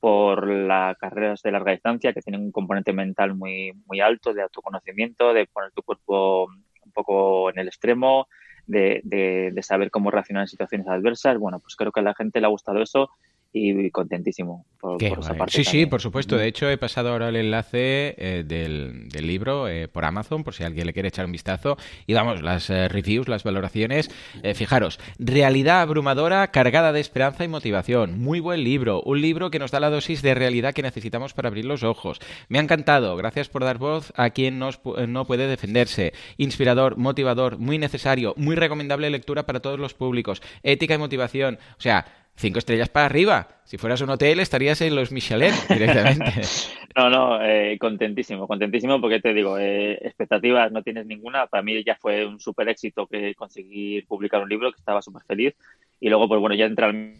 por 0.00 0.46
las 0.48 0.96
carreras 0.96 1.42
de 1.42 1.50
larga 1.50 1.72
distancia, 1.72 2.12
que 2.12 2.22
tienen 2.22 2.42
un 2.42 2.52
componente 2.52 2.92
mental 2.92 3.34
muy, 3.34 3.72
muy 3.86 4.00
alto, 4.00 4.32
de 4.32 4.42
autoconocimiento, 4.42 5.34
de 5.34 5.46
poner 5.46 5.72
tu 5.72 5.82
cuerpo 5.82 6.46
un 6.46 6.92
poco 6.92 7.50
en 7.50 7.58
el 7.58 7.68
extremo, 7.68 8.28
de, 8.66 9.00
de, 9.04 9.50
de 9.52 9.62
saber 9.62 9.90
cómo 9.90 10.10
reaccionar 10.10 10.42
en 10.42 10.48
situaciones 10.48 10.88
adversas. 10.88 11.38
Bueno, 11.38 11.58
pues 11.58 11.74
creo 11.76 11.92
que 11.92 12.00
a 12.00 12.02
la 12.04 12.14
gente 12.14 12.40
le 12.40 12.46
ha 12.46 12.50
gustado 12.50 12.80
eso 12.80 13.10
y 13.52 13.90
contentísimo 13.90 14.66
por, 14.78 15.02
esa 15.02 15.34
parte. 15.34 15.52
Sí, 15.52 15.64
sí, 15.64 15.86
por 15.86 16.00
supuesto. 16.00 16.36
De 16.36 16.46
hecho, 16.46 16.68
he 16.68 16.76
pasado 16.76 17.10
ahora 17.10 17.30
el 17.30 17.36
enlace 17.36 18.14
eh, 18.18 18.44
del, 18.46 19.08
libro 19.26 19.68
eh, 19.68 19.88
por 19.88 20.04
Amazon, 20.04 20.44
por 20.44 20.54
si 20.54 20.64
alguien 20.64 20.86
le 20.86 20.92
quiere 20.92 21.08
echar 21.08 21.24
un 21.24 21.32
vistazo. 21.32 21.76
Y 22.06 22.14
vamos, 22.14 22.42
las 22.42 22.68
eh, 22.70 22.88
reviews, 22.88 23.28
las 23.28 23.44
valoraciones. 23.44 24.10
fijaros, 24.54 25.00
realidad 25.18 25.80
abrumadora, 25.80 26.50
cargada 26.50 26.92
de 26.92 27.00
esperanza 27.00 27.44
y 27.44 27.48
motivación. 27.48 28.18
Muy 28.18 28.40
buen 28.40 28.62
libro. 28.62 29.02
Un 29.02 29.20
libro 29.20 29.50
que 29.50 29.58
nos 29.58 29.70
da 29.70 29.80
la 29.80 29.90
dosis 29.90 30.22
de 30.22 30.34
realidad 30.34 30.74
que 30.74 30.82
necesitamos 30.82 31.32
para 31.32 31.48
abrir 31.48 31.64
los 31.64 31.82
ojos. 31.82 32.20
Me 32.48 32.58
ha 32.58 32.62
encantado. 32.62 33.16
Gracias 33.16 33.48
por 33.48 33.64
dar 33.64 33.78
voz 33.78 34.12
a 34.16 34.30
quien 34.30 34.58
no 34.58 35.24
puede 35.26 35.48
defenderse. 35.48 36.12
Inspirador, 36.36 36.96
motivador, 36.98 37.58
muy 37.58 37.78
necesario, 37.78 38.34
muy 38.36 38.56
recomendable 38.56 39.10
lectura 39.10 39.46
para 39.46 39.60
todos 39.60 39.78
los 39.78 39.94
públicos. 39.94 40.42
Ética 40.62 40.94
y 40.94 40.98
motivación. 40.98 41.58
O 41.78 41.80
sea, 41.80 42.27
cinco 42.38 42.58
estrellas 42.58 42.88
para 42.88 43.06
arriba. 43.06 43.48
Si 43.64 43.76
fueras 43.76 44.00
un 44.00 44.10
hotel, 44.10 44.40
estarías 44.40 44.80
en 44.80 44.94
los 44.94 45.12
Michelin 45.12 45.52
directamente. 45.68 46.24
no, 46.96 47.10
no, 47.10 47.44
eh, 47.44 47.76
contentísimo, 47.78 48.46
contentísimo 48.46 49.00
porque 49.00 49.20
te 49.20 49.34
digo, 49.34 49.58
eh, 49.58 49.98
expectativas 50.00 50.72
no 50.72 50.82
tienes 50.82 51.04
ninguna. 51.06 51.46
Para 51.48 51.62
mí 51.62 51.82
ya 51.84 51.96
fue 51.96 52.24
un 52.24 52.40
súper 52.40 52.68
éxito 52.68 53.06
que 53.06 53.34
conseguir 53.34 54.06
publicar 54.06 54.40
un 54.40 54.48
libro, 54.48 54.72
que 54.72 54.78
estaba 54.78 55.02
súper 55.02 55.22
feliz. 55.24 55.54
Y 56.00 56.08
luego, 56.08 56.28
pues 56.28 56.40
bueno, 56.40 56.54
ya 56.54 56.66
entra 56.66 56.86
al... 56.86 57.14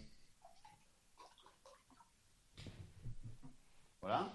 Hola. 3.99 4.33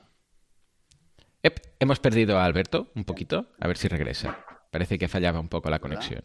hemos 1.80 1.98
perdido 1.98 2.38
a 2.38 2.44
Alberto 2.44 2.92
un 2.94 3.04
poquito. 3.04 3.46
A 3.58 3.66
ver 3.66 3.78
si 3.78 3.88
regresa. 3.88 4.44
Parece 4.70 4.98
que 4.98 5.08
fallaba 5.08 5.40
un 5.40 5.48
poco 5.48 5.70
la 5.70 5.78
conexión. 5.78 6.22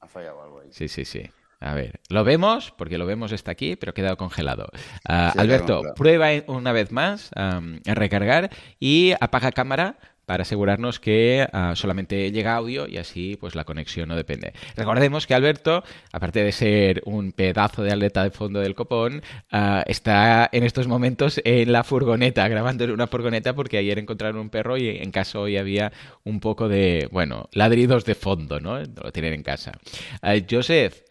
Ha 0.00 0.06
fallado 0.06 0.42
algo 0.42 0.60
ahí. 0.60 0.68
Sí, 0.70 0.88
sí, 0.88 1.04
sí. 1.04 1.28
A 1.64 1.72
ver, 1.72 1.98
lo 2.10 2.24
vemos, 2.24 2.72
porque 2.76 2.98
lo 2.98 3.06
vemos 3.06 3.32
está 3.32 3.52
aquí, 3.52 3.74
pero 3.74 3.90
ha 3.90 3.94
quedado 3.94 4.18
congelado. 4.18 4.68
Ah, 5.08 5.32
Alberto, 5.34 5.80
prueba 5.96 6.28
una 6.46 6.72
vez 6.72 6.92
más 6.92 7.30
a 7.34 7.62
recargar 7.86 8.50
y 8.78 9.14
apaga 9.18 9.50
cámara 9.50 9.96
para 10.26 10.42
asegurarnos 10.42 11.00
que 11.00 11.46
ah, 11.52 11.74
solamente 11.76 12.30
llega 12.32 12.54
audio 12.54 12.86
y 12.88 12.98
así 12.98 13.36
pues 13.40 13.54
la 13.54 13.64
conexión 13.64 14.08
no 14.08 14.16
depende. 14.16 14.52
Recordemos 14.76 15.26
que 15.26 15.34
Alberto, 15.34 15.84
aparte 16.12 16.42
de 16.42 16.52
ser 16.52 17.02
un 17.04 17.32
pedazo 17.32 17.82
de 17.82 17.92
aleta 17.92 18.24
de 18.24 18.30
fondo 18.30 18.60
del 18.60 18.74
copón, 18.74 19.22
ah, 19.50 19.84
está 19.86 20.48
en 20.52 20.64
estos 20.64 20.86
momentos 20.88 21.40
en 21.44 21.72
la 21.72 21.84
furgoneta, 21.84 22.46
grabando 22.48 22.84
en 22.84 22.90
una 22.90 23.06
furgoneta 23.06 23.54
porque 23.54 23.78
ayer 23.78 23.98
encontraron 23.98 24.40
un 24.40 24.50
perro 24.50 24.76
y 24.76 24.88
en 24.88 25.10
casa 25.10 25.38
hoy 25.38 25.56
había 25.56 25.92
un 26.24 26.40
poco 26.40 26.68
de, 26.68 27.08
bueno, 27.12 27.48
ladridos 27.52 28.04
de 28.04 28.14
fondo, 28.14 28.60
¿no? 28.60 28.78
Lo 28.80 29.12
tienen 29.12 29.34
en 29.34 29.42
casa. 29.42 29.72
Ah, 30.22 30.34
Joseph, 30.48 31.02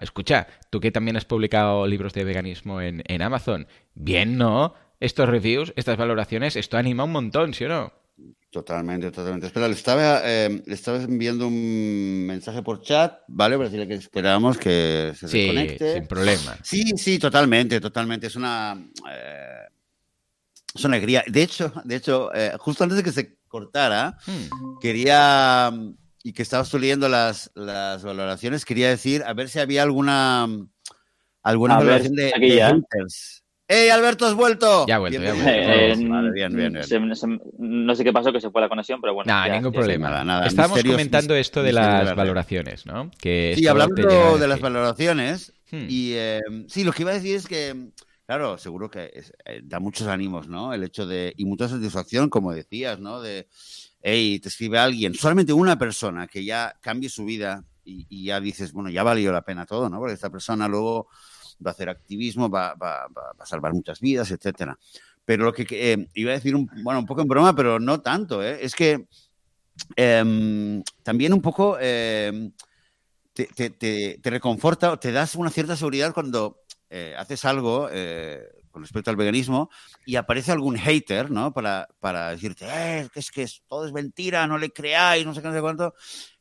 escucha, 0.00 0.46
tú 0.70 0.80
que 0.80 0.90
también 0.90 1.16
has 1.16 1.24
publicado 1.24 1.86
libros 1.86 2.12
de 2.12 2.24
veganismo 2.24 2.80
en, 2.80 3.02
en 3.06 3.22
Amazon, 3.22 3.66
bien, 3.94 4.36
¿no? 4.36 4.74
Estos 4.98 5.28
reviews, 5.28 5.72
estas 5.76 5.96
valoraciones, 5.98 6.56
esto 6.56 6.78
anima 6.78 7.04
un 7.04 7.12
montón, 7.12 7.52
¿sí 7.52 7.64
o 7.64 7.68
no? 7.68 7.92
Totalmente, 8.56 9.10
totalmente. 9.10 9.48
Espera, 9.48 9.68
le 9.68 9.74
estaba, 9.74 10.22
eh, 10.24 10.62
le 10.64 10.74
estaba 10.74 10.96
enviando 10.96 11.46
un 11.46 12.24
mensaje 12.26 12.62
por 12.62 12.80
chat, 12.80 13.20
¿vale? 13.28 13.54
Para 13.58 13.68
decirle 13.68 13.86
que 13.86 13.96
esperamos 13.96 14.56
que 14.56 15.12
se 15.14 15.28
sí, 15.28 15.42
reconecte. 15.48 15.92
sin 15.92 16.06
problema. 16.06 16.56
Sí, 16.62 16.84
sí, 16.96 17.18
totalmente, 17.18 17.82
totalmente. 17.82 18.28
Es 18.28 18.34
una, 18.34 18.82
eh, 19.12 19.66
es 20.74 20.84
una 20.86 20.96
alegría. 20.96 21.22
De 21.26 21.42
hecho, 21.42 21.70
de 21.84 21.96
hecho 21.96 22.34
eh, 22.34 22.52
justo 22.58 22.82
antes 22.82 22.96
de 22.96 23.04
que 23.04 23.12
se 23.12 23.36
cortara, 23.46 24.16
hmm. 24.26 24.78
quería, 24.80 25.70
y 26.22 26.32
que 26.32 26.40
estabas 26.40 26.70
tú 26.70 26.78
leyendo 26.78 27.10
las, 27.10 27.50
las 27.54 28.02
valoraciones, 28.02 28.64
quería 28.64 28.88
decir, 28.88 29.22
a 29.22 29.34
ver 29.34 29.50
si 29.50 29.58
había 29.58 29.82
alguna, 29.82 30.48
alguna 31.42 31.76
valoración 31.76 32.14
de, 32.14 32.32
de 32.40 32.82
¡Hey, 33.68 33.88
Alberto, 33.88 34.26
has 34.26 34.34
vuelto! 34.34 34.86
Ya 34.86 34.94
ha 34.94 34.98
vuelto, 34.98 35.20
ya 35.20 35.30
ha 35.30 35.34
vuelto. 35.34 36.32
bien, 36.32 36.54
bien, 36.54 36.72
bien. 36.72 37.40
no 37.58 37.94
sé 37.96 38.04
qué 38.04 38.12
pasó, 38.12 38.32
que 38.32 38.40
se 38.40 38.50
fue 38.50 38.60
la 38.60 38.68
conexión, 38.68 39.00
pero 39.00 39.14
bueno. 39.14 39.32
Nada, 39.32 39.48
ningún 39.48 39.72
problema. 39.72 40.08
Nada, 40.08 40.24
nada. 40.24 40.46
Estábamos 40.46 40.82
comentando 40.84 41.34
esto 41.34 41.62
de 41.62 41.72
las 41.72 42.14
valoraciones, 42.14 42.86
¿no? 42.86 43.10
Que 43.18 43.54
sí, 43.56 43.66
hablando 43.66 44.38
de 44.38 44.48
las 44.48 44.60
valoraciones, 44.60 45.52
hmm. 45.72 45.86
y 45.88 46.12
eh, 46.14 46.42
sí, 46.68 46.84
lo 46.84 46.92
que 46.92 47.02
iba 47.02 47.10
a 47.10 47.14
decir 47.14 47.34
es 47.34 47.48
que, 47.48 47.90
claro, 48.24 48.56
seguro 48.56 48.88
que 48.88 49.10
eh, 49.44 49.60
da 49.64 49.80
muchos 49.80 50.06
ánimos, 50.06 50.46
¿no? 50.46 50.72
El 50.72 50.84
hecho 50.84 51.04
de, 51.04 51.34
y 51.36 51.44
mucha 51.44 51.68
satisfacción, 51.68 52.30
como 52.30 52.52
decías, 52.52 53.00
¿no? 53.00 53.20
De, 53.20 53.48
hey, 54.00 54.38
te 54.38 54.48
escribe 54.48 54.78
alguien, 54.78 55.14
solamente 55.14 55.52
una 55.52 55.76
persona 55.76 56.28
que 56.28 56.44
ya 56.44 56.76
cambie 56.80 57.08
su 57.08 57.24
vida 57.24 57.64
y, 57.84 58.06
y 58.08 58.26
ya 58.26 58.38
dices, 58.38 58.72
bueno, 58.72 58.90
ya 58.90 59.02
valió 59.02 59.32
la 59.32 59.42
pena 59.42 59.66
todo, 59.66 59.90
¿no? 59.90 59.98
Porque 59.98 60.14
esta 60.14 60.30
persona 60.30 60.68
luego 60.68 61.08
va 61.64 61.70
a 61.70 61.74
hacer 61.74 61.88
activismo, 61.88 62.48
va, 62.48 62.70
a 62.72 63.46
salvar 63.46 63.72
muchas 63.72 64.00
vidas, 64.00 64.30
etcétera. 64.30 64.78
Pero 65.24 65.44
lo 65.44 65.52
que 65.52 65.66
eh, 65.70 66.08
iba 66.14 66.30
a 66.30 66.34
decir, 66.34 66.54
un, 66.54 66.70
bueno, 66.82 67.00
un 67.00 67.06
poco 67.06 67.22
en 67.22 67.28
broma, 67.28 67.54
pero 67.54 67.80
no 67.80 68.00
tanto, 68.00 68.42
¿eh? 68.42 68.58
es 68.60 68.74
que 68.74 69.06
em, 69.96 70.82
también 71.02 71.32
un 71.32 71.42
poco 71.42 71.76
em, 71.80 72.52
te, 73.32 73.46
te, 73.46 73.70
te, 73.70 74.30
reconforta, 74.30 74.96
te 74.98 75.12
das 75.12 75.34
una 75.34 75.50
cierta 75.50 75.76
seguridad 75.76 76.14
cuando 76.14 76.62
eh, 76.88 77.14
haces 77.18 77.44
algo 77.44 77.88
con 78.76 78.82
respecto 78.82 79.08
al 79.08 79.16
veganismo 79.16 79.70
y 80.04 80.16
aparece 80.16 80.52
algún 80.52 80.76
hater, 80.76 81.30
¿no? 81.30 81.50
Para, 81.50 81.88
para 81.98 82.28
decirte, 82.32 82.66
eh, 82.68 83.08
es 83.14 83.30
que 83.30 83.46
todo 83.66 83.86
es 83.86 83.92
mentira, 83.94 84.46
no 84.46 84.58
le 84.58 84.68
creáis, 84.68 85.24
no 85.24 85.32
sé 85.32 85.40
qué, 85.40 85.48
no 85.48 85.54
sé 85.54 85.62
cuánto 85.62 85.94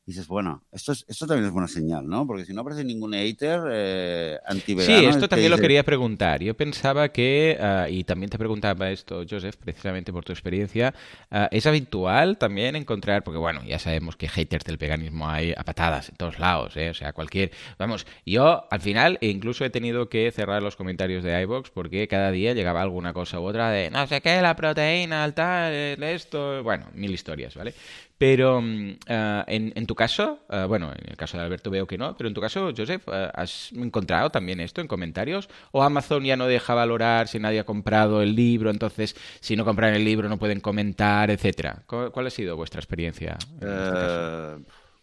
dices, 0.05 0.27
bueno, 0.27 0.63
esto, 0.71 0.91
es, 0.91 1.03
esto 1.07 1.25
también 1.25 1.47
es 1.47 1.51
buena 1.51 1.67
señal, 1.67 2.07
¿no? 2.07 2.27
Porque 2.27 2.45
si 2.45 2.53
no 2.53 2.61
aparece 2.61 2.83
ningún 2.83 3.13
hater 3.13 3.61
eh, 3.71 4.37
anti-vegano... 4.45 4.99
Sí, 4.99 5.05
esto 5.05 5.27
también 5.27 5.49
lo 5.49 5.57
quería 5.57 5.83
preguntar. 5.83 6.43
Yo 6.43 6.53
pensaba 6.55 7.09
que, 7.09 7.57
ah, 7.59 7.87
y 7.89 8.03
también 8.03 8.29
te 8.29 8.37
preguntaba 8.37 8.91
esto, 8.91 9.23
Joseph, 9.27 9.55
precisamente 9.55 10.13
por 10.13 10.23
tu 10.23 10.31
experiencia, 10.31 10.93
ah, 11.31 11.49
¿es 11.51 11.65
habitual 11.65 12.37
también 12.37 12.75
encontrar, 12.75 13.23
porque 13.23 13.39
bueno, 13.39 13.63
ya 13.65 13.79
sabemos 13.79 14.15
que 14.15 14.27
haters 14.27 14.63
del 14.65 14.77
veganismo 14.77 15.27
hay 15.27 15.53
a 15.57 15.63
patadas 15.63 16.09
en 16.09 16.17
todos 16.17 16.37
lados, 16.37 16.77
¿eh? 16.77 16.91
O 16.91 16.93
sea, 16.93 17.11
cualquier... 17.13 17.51
Vamos, 17.79 18.05
yo 18.25 18.67
al 18.69 18.81
final 18.81 19.17
incluso 19.21 19.65
he 19.65 19.71
tenido 19.71 20.07
que 20.07 20.31
cerrar 20.31 20.61
los 20.61 20.75
comentarios 20.75 21.23
de 21.23 21.41
iVoox 21.41 21.71
porque 21.71 22.07
cada 22.07 22.29
día 22.29 22.53
llegaba 22.53 22.83
alguna 22.83 23.11
cosa 23.13 23.39
u 23.39 23.43
otra 23.43 23.71
de, 23.71 23.89
no 23.89 24.05
sé 24.05 24.21
qué, 24.21 24.39
la 24.41 24.55
proteína, 24.55 25.25
el 25.25 25.33
tal, 25.33 25.73
esto... 26.03 26.61
Bueno, 26.61 26.85
mil 26.93 27.11
historias, 27.11 27.55
¿vale? 27.55 27.73
Pero 28.17 28.61
mm, 28.61 28.97
ah, 29.09 29.43
en, 29.47 29.85
tu 29.85 29.95
caso, 29.95 30.39
ah, 30.49 30.65
bueno, 30.65 30.91
en 30.91 31.09
el 31.09 31.17
caso 31.17 31.37
de 31.37 31.43
Alberto 31.43 31.69
veo 31.69 31.85
que 31.85 31.97
no, 31.97 32.15
pero 32.15 32.29
en 32.29 32.33
tu 32.33 32.41
caso, 32.41 32.71
Joseph, 32.75 33.03
ah, 33.09 33.31
¿has 33.33 33.71
encontrado 33.73 34.29
también 34.29 34.59
esto 34.61 34.81
en 34.81 34.87
comentarios? 34.87 35.49
¿O 35.71 35.83
Amazon 35.83 36.23
ya 36.23 36.37
no 36.37 36.47
deja 36.47 36.73
valorar 36.73 37.27
si 37.27 37.39
nadie 37.39 37.59
ha 37.59 37.65
comprado 37.65 38.21
el 38.21 38.35
libro, 38.35 38.69
entonces 38.69 39.15
si 39.41 39.55
no 39.55 39.65
compran 39.65 39.93
el 39.93 40.05
libro 40.05 40.29
no 40.29 40.39
pueden 40.39 40.61
comentar, 40.61 41.29
etcétera? 41.29 41.83
¿Cuál, 41.87 42.27
ha 42.27 42.29
sido 42.29 42.55
vuestra 42.55 42.79
experiencia? 42.79 43.37
Este 43.55 43.67
eh, 43.67 44.55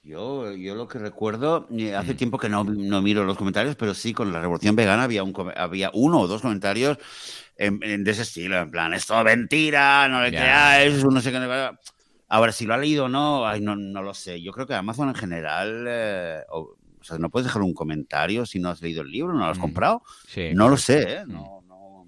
yo, 0.05 0.51
yo 0.53 0.75
lo 0.75 0.89
que 0.89 0.99
recuerdo, 0.99 1.69
hace 1.97 2.15
mm. 2.15 2.17
tiempo 2.17 2.39
que 2.39 2.49
no, 2.49 2.65
miro 2.65 3.25
los 3.25 3.37
comentarios, 3.37 3.77
pero 3.77 3.95
sí, 3.95 4.13
con 4.13 4.33
la 4.33 4.41
Revolución 4.41 4.75
Vegana 4.75 5.05
había, 5.05 5.23
un, 5.23 5.35
había 5.55 5.91
uno 5.95 6.21
o 6.21 6.27
dos 6.27 6.43
comentarios 6.43 6.99
en, 7.57 8.03
de 8.03 8.11
ese 8.11 8.23
estilo, 8.23 8.59
en 8.59 8.71
plan, 8.71 8.95
esto 8.95 9.17
es 9.19 9.25
mentira, 9.25 10.09
no 10.09 10.23
le 10.23 10.31
creáis, 10.31 11.05
no 11.05 11.21
sé 11.21 11.31
qué. 11.31 11.39
Ahora, 12.33 12.51
si 12.51 12.65
lo 12.65 12.73
ha 12.73 12.79
leído 12.79 13.05
o 13.05 13.09
no, 13.11 13.55
no, 13.61 13.77
no, 13.77 14.03
lo 14.03 14.15
sé. 14.15 14.41
Yo 14.41 14.53
creo 14.53 14.67
que 14.67 14.73
Amazon 14.73 15.11
en 15.11 15.15
general, 15.15 15.85
eh, 15.87 16.41
o, 16.49 16.77
sea, 17.03 17.19
no 17.19 17.29
puedes 17.29 17.45
dejar 17.45 17.61
un 17.61 17.75
comentario 17.75 18.47
si 18.47 18.59
no 18.59 18.71
has 18.71 18.81
leído 18.81 19.03
el 19.03 19.11
libro, 19.11 19.35
no 19.35 19.41
lo 19.41 19.51
has 19.51 19.59
mm. 19.59 19.61
comprado. 19.61 20.03
No 20.55 20.71
lo 20.71 20.79
sé, 20.79 21.03
¿eh? 21.03 21.25
no, 21.27 21.63
no, 21.67 22.07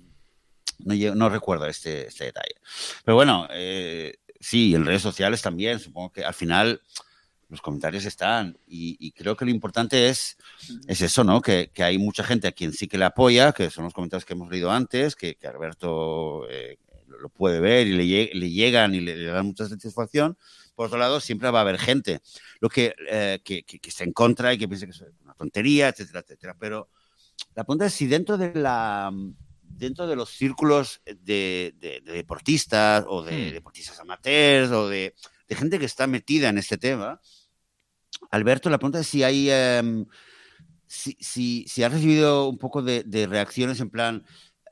no, 1.14 1.28
recuerdo 1.28 1.66
este, 1.66 2.06
este, 2.06 2.24
detalle. 2.24 2.54
Pero 3.04 3.16
bueno, 3.16 3.46
eh, 3.50 4.14
sí, 4.40 4.74
en 4.74 4.86
redes 4.86 5.02
sociales 5.02 5.42
también, 5.42 5.78
supongo 5.78 6.12
que 6.12 6.24
al 6.24 6.32
final 6.32 6.80
los 7.50 7.60
comentarios 7.60 8.06
están 8.06 8.56
y, 8.66 9.12
creo 9.12 9.36
que 9.36 9.44
lo 9.44 9.50
importante 9.50 10.08
es, 10.08 10.38
es 10.86 11.02
eso, 11.02 11.22
¿no? 11.22 11.42
Que, 11.42 11.70
que, 11.70 11.84
hay 11.84 11.98
mucha 11.98 12.24
gente 12.24 12.48
a 12.48 12.52
quien 12.52 12.72
sí 12.72 12.88
que 12.88 12.96
le 12.96 13.04
apoya, 13.04 13.52
que 13.52 13.68
son 13.68 13.84
los 13.84 13.92
comentarios 13.92 14.24
que 14.24 14.32
hemos 14.32 14.48
leído 14.48 14.70
antes, 14.70 15.16
que, 15.16 15.34
que 15.34 15.48
Alberto 15.48 16.48
eh, 16.48 16.78
lo 17.20 17.28
puede 17.28 17.60
ver 17.60 17.86
y 17.86 17.92
le, 17.92 18.50
llegan 18.50 18.94
y 18.94 19.00
le, 19.00 19.24
dan 19.24 19.46
mucha 19.46 19.68
satisfacción. 19.68 20.36
Por 20.74 20.86
otro 20.86 20.98
lado, 20.98 21.20
siempre 21.20 21.50
va 21.50 21.60
a 21.60 21.62
haber 21.62 21.78
gente 21.78 22.20
lo 22.60 22.68
que, 22.68 22.94
eh, 23.08 23.40
que, 23.44 23.64
que, 23.64 23.80
en 24.00 24.12
contra 24.12 24.52
y 24.52 24.58
que 24.58 24.68
piense 24.68 24.86
que 24.86 24.92
es 24.92 25.04
una 25.22 25.34
tontería, 25.34 25.88
etcétera, 25.88 26.20
etcétera. 26.20 26.56
Pero 26.58 26.88
la 27.54 27.64
pregunta 27.64 27.86
es 27.86 27.94
si 27.94 28.06
dentro 28.06 28.36
de 28.36 28.54
la 28.54 29.12
dentro 29.76 30.06
de 30.06 30.16
los 30.16 30.30
círculos 30.30 31.00
de, 31.04 31.74
deportistas 32.04 33.04
o 33.08 33.22
de 33.22 33.50
hmm. 33.50 33.52
deportistas 33.54 33.98
amateurs 34.00 34.70
o 34.70 34.88
de, 34.88 35.14
gente 35.48 35.78
que 35.78 35.84
está 35.84 36.06
metida 36.06 36.48
en 36.48 36.58
este 36.58 36.78
tema, 36.78 37.20
Alberto, 38.30 38.70
la 38.70 38.78
pregunta 38.78 39.00
es 39.00 39.06
si 39.06 39.22
hay 39.22 39.50
em, 39.50 40.06
si, 40.86 41.16
si, 41.20 41.64
si, 41.68 41.82
has 41.82 41.92
recibido 41.92 42.48
un 42.48 42.58
poco 42.58 42.82
de, 42.82 43.26
reacciones 43.28 43.80
en 43.80 43.90
plan, 43.90 44.24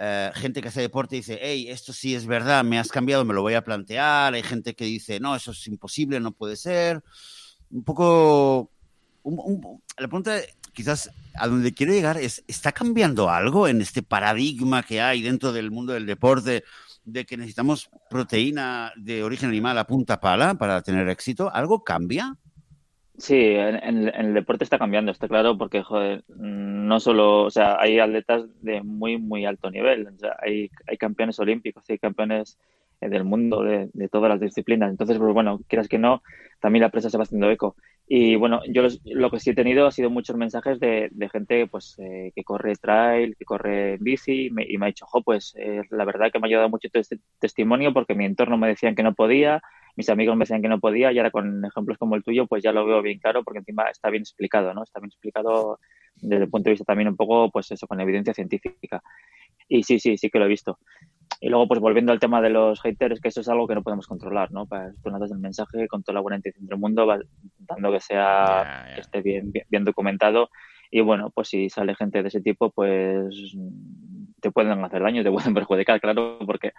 eh, 0.04 0.32
gente 0.34 0.60
que 0.60 0.66
hace 0.66 0.80
deporte 0.80 1.14
dice, 1.14 1.38
hey, 1.40 1.68
esto 1.68 1.92
sí 1.92 2.16
es 2.16 2.26
verdad, 2.26 2.64
me 2.64 2.76
has 2.76 2.88
cambiado, 2.88 3.24
me 3.24 3.34
lo 3.34 3.42
voy 3.42 3.54
a 3.54 3.62
plantear. 3.62 4.34
Hay 4.34 4.42
gente 4.42 4.74
que 4.74 4.84
dice, 4.84 5.20
no, 5.20 5.36
eso 5.36 5.52
es 5.52 5.64
imposible, 5.68 6.18
no 6.18 6.32
puede 6.32 6.56
ser. 6.56 7.04
Un 7.70 7.84
poco... 7.84 8.72
la 9.22 10.08
pregunta, 10.08 10.40
quizás 10.72 11.08
a 11.36 11.46
donde 11.46 11.72
quiero 11.72 11.92
llegar 11.92 12.16
es, 12.16 12.42
¿está 12.48 12.72
cambiando 12.72 13.30
algo 13.30 13.68
en 13.68 13.80
este 13.80 14.02
paradigma 14.02 14.82
que 14.82 15.00
hay 15.00 15.22
dentro 15.22 15.52
del 15.52 15.70
mundo 15.70 15.92
del 15.92 16.06
deporte 16.06 16.64
de 17.04 17.24
que 17.24 17.36
necesitamos 17.36 17.88
proteína 18.10 18.92
de 18.96 19.22
origen 19.22 19.50
animal 19.50 19.78
a 19.78 19.86
punta 19.86 20.20
pala 20.20 20.54
para 20.54 20.82
tener 20.82 21.08
éxito? 21.10 21.48
¿Algo 21.54 21.84
cambia? 21.84 22.36
Sí, 23.18 23.36
en, 23.36 24.08
el 24.08 24.34
deporte 24.34 24.64
está 24.64 24.78
cambiando, 24.78 25.12
está 25.12 25.28
claro, 25.28 25.56
porque 25.58 25.82
joder, 25.82 26.24
no 26.28 26.98
solo, 26.98 27.44
o 27.44 27.50
sea, 27.50 27.78
hay 27.78 27.98
atletas 27.98 28.44
de 28.62 28.82
muy, 28.82 29.18
muy 29.18 29.44
alto 29.44 29.70
nivel, 29.70 30.08
o 30.08 30.18
sea, 30.18 30.36
hay 30.40 30.70
campeones 30.98 31.38
olímpicos, 31.38 31.84
hay 31.88 31.98
campeones 31.98 32.58
del 33.08 33.24
mundo, 33.24 33.62
de, 33.62 34.08
todas 34.10 34.28
las 34.28 34.40
disciplinas. 34.40 34.90
Entonces, 34.90 35.18
pues 35.18 35.32
bueno, 35.32 35.60
quieras 35.68 35.88
que 35.88 35.98
no, 35.98 36.22
también 36.60 36.82
la 36.82 36.90
prensa 36.90 37.10
se 37.10 37.16
va 37.16 37.24
haciendo 37.24 37.50
eco. 37.50 37.76
Y 38.06 38.36
bueno, 38.36 38.60
yo 38.68 38.82
lo 39.04 39.30
que 39.30 39.40
sí 39.40 39.50
he 39.50 39.54
tenido 39.54 39.86
ha 39.86 39.90
sido 39.92 40.10
muchos 40.10 40.36
mensajes 40.36 40.78
de, 40.80 41.10
gente 41.32 41.66
pues 41.66 41.96
eh, 41.98 42.32
que 42.34 42.44
corre 42.44 42.74
trail, 42.76 43.36
que 43.38 43.44
corre 43.44 43.96
bici, 44.00 44.46
y 44.46 44.50
me 44.50 44.86
ha 44.86 44.88
dicho, 44.88 45.06
jo, 45.06 45.22
pues 45.22 45.54
eh, 45.56 45.82
la 45.90 46.04
verdad 46.04 46.30
que 46.30 46.38
me 46.38 46.46
ha 46.46 46.48
ayudado 46.48 46.68
mucho 46.68 46.88
este 46.92 47.18
testimonio 47.38 47.92
porque 47.92 48.14
mi 48.14 48.24
entorno 48.24 48.58
me 48.58 48.68
decían 48.68 48.94
que 48.94 49.02
no 49.02 49.14
podía, 49.14 49.62
mis 49.96 50.08
amigos 50.08 50.36
me 50.36 50.42
decían 50.42 50.62
que 50.62 50.68
no 50.68 50.80
podía, 50.80 51.12
y 51.12 51.18
ahora 51.18 51.30
con 51.30 51.64
ejemplos 51.64 51.98
como 51.98 52.16
el 52.16 52.22
tuyo, 52.22 52.46
pues 52.46 52.62
ya 52.62 52.72
lo 52.72 52.86
veo 52.86 53.02
bien 53.02 53.18
claro 53.18 53.44
porque 53.44 53.60
encima 53.60 53.84
está 53.84 54.10
bien 54.10 54.22
explicado, 54.22 54.74
¿no? 54.74 54.82
Está 54.82 55.00
bien 55.00 55.10
explicado 55.10 55.78
desde 56.16 56.44
el 56.44 56.50
punto 56.50 56.64
de 56.64 56.72
vista 56.72 56.84
también 56.84 57.08
un 57.08 57.16
poco, 57.16 57.50
pues 57.50 57.70
eso, 57.70 57.86
con 57.86 58.00
evidencia 58.00 58.34
científica. 58.34 59.02
Y 59.68 59.82
sí, 59.82 59.98
sí, 59.98 60.16
sí 60.16 60.30
que 60.30 60.38
lo 60.38 60.46
he 60.46 60.48
visto. 60.48 60.78
Y 61.40 61.48
luego, 61.48 61.66
pues 61.66 61.80
volviendo 61.80 62.12
al 62.12 62.20
tema 62.20 62.40
de 62.40 62.50
los 62.50 62.80
haters, 62.82 63.20
que 63.20 63.28
eso 63.28 63.40
es 63.40 63.48
algo 63.48 63.66
que 63.66 63.74
no 63.74 63.82
podemos 63.82 64.06
controlar, 64.06 64.52
¿no? 64.52 64.66
Pues 64.66 64.94
tú 65.02 65.10
das 65.10 65.30
el 65.30 65.38
mensaje 65.38 65.88
con 65.88 66.02
toda 66.02 66.14
la 66.14 66.20
buena 66.20 66.36
intención 66.36 66.66
del 66.66 66.78
mundo, 66.78 67.04
dando 67.58 67.92
que 67.92 68.00
sea, 68.00 68.92
que 68.94 69.00
esté 69.00 69.22
bien, 69.22 69.52
bien, 69.68 69.84
documentado. 69.84 70.50
Y 70.90 71.00
bueno, 71.00 71.30
pues 71.34 71.48
si 71.48 71.68
sale 71.68 71.96
gente 71.96 72.22
de 72.22 72.28
ese 72.28 72.42
tipo, 72.42 72.70
pues 72.70 73.56
te 74.40 74.50
pueden 74.52 74.84
hacer 74.84 75.02
daño, 75.02 75.24
te 75.24 75.32
pueden 75.32 75.54
perjudicar, 75.54 76.00
claro, 76.00 76.38
porque 76.46 76.72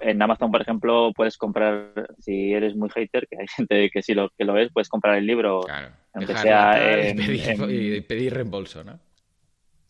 en 0.00 0.22
Amazon, 0.22 0.50
por 0.50 0.62
ejemplo, 0.62 1.12
puedes 1.14 1.36
comprar, 1.36 1.92
si 2.18 2.52
eres 2.52 2.74
muy 2.74 2.88
hater, 2.90 3.28
que 3.28 3.36
hay 3.38 3.46
gente 3.46 3.90
que 3.90 4.02
sí 4.02 4.14
lo, 4.14 4.30
que 4.30 4.44
lo 4.44 4.58
es, 4.58 4.72
puedes 4.72 4.88
comprar 4.88 5.18
el 5.18 5.26
libro, 5.26 5.60
aunque 6.14 6.36
sea 6.36 7.10
y 7.10 8.00
pedir 8.00 8.34
reembolso, 8.34 8.82
¿no? 8.82 8.98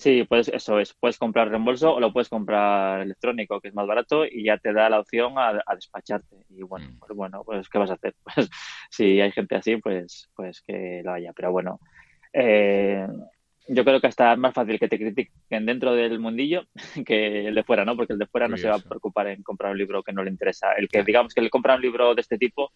Sí, 0.01 0.25
pues 0.25 0.49
eso 0.49 0.81
es, 0.81 0.95
puedes 0.95 1.19
comprar 1.19 1.51
reembolso 1.51 1.95
o 1.95 2.01
lo 2.01 2.11
puedes 2.11 2.31
comprar 2.31 3.03
electrónico, 3.03 3.61
que 3.61 3.69
es 3.69 3.75
más 3.75 3.87
barato 3.87 4.25
y 4.25 4.45
ya 4.45 4.57
te 4.57 4.73
da 4.73 4.89
la 4.89 4.99
opción 4.99 5.35
a, 5.37 5.63
despacharte. 5.75 6.37
Y 6.49 6.63
bueno, 6.63 6.89
mm. 6.91 6.99
pues 7.01 7.13
bueno, 7.15 7.43
pues 7.45 7.69
¿qué 7.69 7.79
vas 7.79 7.91
a 7.91 7.95
hacer? 7.95 8.15
Pues 8.35 8.49
si 8.89 9.21
hay 9.21 9.31
gente 9.31 9.57
así, 9.57 9.77
pues, 9.77 10.31
pues 10.35 10.63
que 10.63 11.03
lo 11.05 11.13
haya. 11.13 11.35
Pero 11.35 11.53
bueno, 11.53 11.81
eh, 12.33 13.07
yo 13.69 13.85
creo 13.85 14.01
que 14.01 14.07
hasta 14.07 14.33
es 14.33 14.39
más 14.39 14.55
fácil 14.55 14.79
que 14.79 14.89
te 14.89 14.99
critiquen 14.99 15.67
dentro 15.67 15.93
del 15.93 16.19
mundillo 16.19 16.63
que 17.05 17.49
el 17.49 17.55
de 17.55 17.63
fuera, 17.63 17.85
¿no? 17.85 17.95
Porque 17.95 18.15
el 18.15 18.19
de 18.19 18.27
fuera 18.27 18.49
no 18.49 18.57
se 18.57 18.71
va 18.71 18.77
a 18.77 18.79
preocupar 18.79 19.27
en 19.27 19.43
comprar 19.43 19.73
un 19.73 19.79
libro 19.79 20.03
que 20.03 20.15
no 20.15 20.25
le 20.25 20.31
interesa. 20.31 20.73
El 20.73 20.89
que, 20.89 21.05
digamos, 21.05 21.35
que 21.35 21.43
le 21.43 21.51
compra 21.51 21.75
un 21.75 21.83
libro 21.83 22.15
de 22.15 22.23
este 22.23 22.39
tipo, 22.39 22.73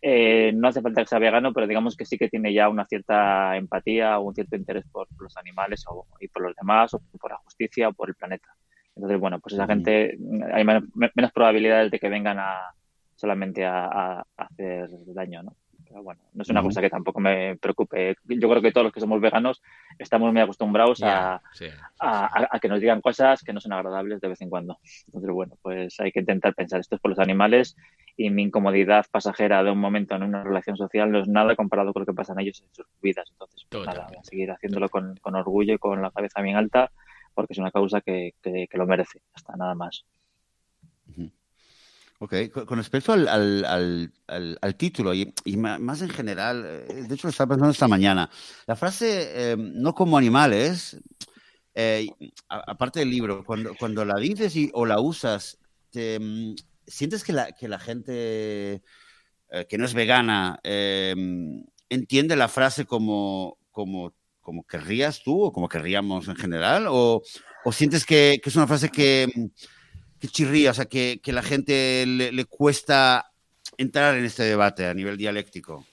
eh, 0.00 0.52
no 0.54 0.68
hace 0.68 0.80
falta 0.80 1.02
que 1.02 1.08
sea 1.08 1.18
vegano, 1.18 1.52
pero 1.52 1.66
digamos 1.66 1.96
que 1.96 2.04
sí 2.04 2.16
que 2.18 2.28
tiene 2.28 2.52
ya 2.52 2.68
una 2.68 2.86
cierta 2.86 3.56
empatía 3.56 4.18
o 4.18 4.28
un 4.28 4.34
cierto 4.34 4.56
interés 4.56 4.84
por, 4.90 5.08
los 5.18 5.36
animales 5.36 5.84
o, 5.88 6.06
y 6.20 6.28
por 6.28 6.42
los 6.42 6.54
demás, 6.56 6.94
o 6.94 7.02
por 7.20 7.30
la 7.30 7.38
justicia 7.38 7.88
o 7.88 7.92
por 7.92 8.08
el 8.08 8.14
planeta. 8.14 8.48
Entonces, 8.94 9.20
bueno, 9.20 9.38
pues 9.40 9.54
esa 9.54 9.66
gente, 9.66 10.18
hay 10.52 10.64
menos, 10.64 11.32
probabilidades 11.32 11.90
de 11.90 11.98
que 11.98 12.08
vengan 12.08 12.38
a 12.38 12.72
solamente 13.14 13.64
a 13.64 14.24
hacer 14.36 14.88
daño, 15.14 15.42
¿no? 15.42 15.56
Bueno, 15.90 16.20
no 16.32 16.42
es 16.42 16.48
una 16.48 16.62
cosa 16.62 16.80
que 16.80 16.90
tampoco 16.90 17.20
me 17.20 17.56
preocupe. 17.56 18.16
Yo 18.24 18.48
creo 18.48 18.62
que 18.62 18.72
todos 18.72 18.84
los 18.84 18.92
que 18.92 19.00
somos 19.00 19.20
veganos 19.20 19.62
estamos 19.98 20.32
muy 20.32 20.40
acostumbrados 20.40 21.02
a, 21.02 21.40
a, 22.00 22.58
que 22.60 22.68
nos 22.68 22.80
digan 22.80 23.00
cosas 23.00 23.42
que 23.42 23.52
no 23.52 23.60
son 23.60 23.72
agradables 23.72 24.20
de 24.20 24.28
vez 24.28 24.40
en 24.40 24.50
cuando. 24.50 24.78
Entonces, 25.06 25.30
bueno, 25.30 25.54
pues 25.62 25.98
hay 26.00 26.12
que 26.12 26.20
intentar 26.20 26.54
pensar 26.54 26.80
esto 26.80 26.96
es 26.96 27.00
por 27.00 27.10
los 27.10 27.18
animales 27.18 27.76
y 28.16 28.30
mi 28.30 28.42
incomodidad 28.42 29.06
pasajera 29.10 29.62
de 29.62 29.70
un 29.70 29.78
momento 29.78 30.14
en 30.14 30.24
una 30.24 30.42
relación 30.42 30.76
social 30.76 31.10
no 31.10 31.20
es 31.20 31.28
nada 31.28 31.54
comparado 31.56 31.92
con 31.92 32.02
lo 32.02 32.06
que 32.06 32.14
pasa 32.14 32.32
en 32.32 32.40
ellos 32.40 32.62
en 32.62 32.74
sus 32.74 32.86
vidas. 33.00 33.28
Entonces, 33.30 33.66
pues 33.68 33.86
nada, 33.86 34.06
voy 34.08 34.16
a 34.16 34.24
seguir 34.24 34.50
haciéndolo 34.50 34.88
con, 34.88 35.16
con, 35.16 35.36
orgullo 35.36 35.74
y 35.74 35.78
con 35.78 36.02
la 36.02 36.10
cabeza 36.10 36.42
bien 36.42 36.56
alta 36.56 36.90
porque 37.38 37.52
es 37.52 37.58
una 37.58 37.70
causa 37.70 38.00
que, 38.00 38.34
que, 38.42 38.68
lo 38.72 38.84
merece. 38.84 39.22
Hasta 39.32 39.56
nada 39.56 39.76
más. 39.76 40.04
Ok, 42.20 42.34
con 42.66 42.78
respecto 42.78 43.12
al, 43.12 43.28
al, 43.28 44.12
al, 44.26 44.74
título 44.74 45.14
y, 45.14 45.32
más 45.56 46.02
en 46.02 46.08
general, 46.08 46.64
eh, 46.66 47.04
de 47.06 47.14
hecho 47.14 47.28
lo 47.28 47.30
estaba 47.30 47.50
pensando 47.50 47.70
esta 47.70 47.86
mañana, 47.86 48.28
la 48.66 48.74
frase 48.74 49.52
eh, 49.52 49.56
no 49.56 49.94
como 49.94 50.18
animales, 50.18 50.98
eh, 51.76 52.08
aparte 52.48 52.98
del 52.98 53.10
libro, 53.10 53.44
cuando, 53.44 53.72
cuando 53.76 54.04
la 54.04 54.16
dices 54.16 54.56
y, 54.56 54.68
o 54.74 54.84
la 54.84 54.98
usas, 54.98 55.58
te, 55.90 56.18
mm, 56.18 56.56
¿sientes 56.88 57.22
que 57.22 57.32
la, 57.32 57.52
que 57.52 57.68
la 57.68 57.78
gente 57.78 58.82
que 59.68 59.78
no 59.78 59.84
es 59.84 59.94
vegana 59.94 60.60
entiende 61.88 62.34
la 62.34 62.48
frase 62.48 62.84
como, 62.84 63.58
como, 63.70 64.12
como 64.40 64.64
querrías 64.64 65.22
tú 65.22 65.44
o 65.44 65.52
como 65.52 65.68
querríamos 65.68 66.26
en 66.26 66.36
general? 66.36 66.86
¿O, 66.88 67.22
o 67.64 67.72
sientes 67.72 68.04
que, 68.04 68.40
que 68.42 68.50
es 68.50 68.56
una 68.56 68.66
frase 68.66 68.88
que 68.88 69.28
que 70.20 70.28
chirría, 70.28 70.70
o 70.70 70.74
sea, 70.74 70.86
que, 70.86 71.20
que 71.22 71.32
la 71.32 71.42
gente 71.42 72.04
le, 72.06 72.44
cuesta 72.44 73.30
entrar 73.76 74.16
en 74.16 74.24
este 74.24 74.42
debate 74.42 74.86
a 74.86 74.94
nivel 74.94 75.16
dialéctico? 75.16 75.84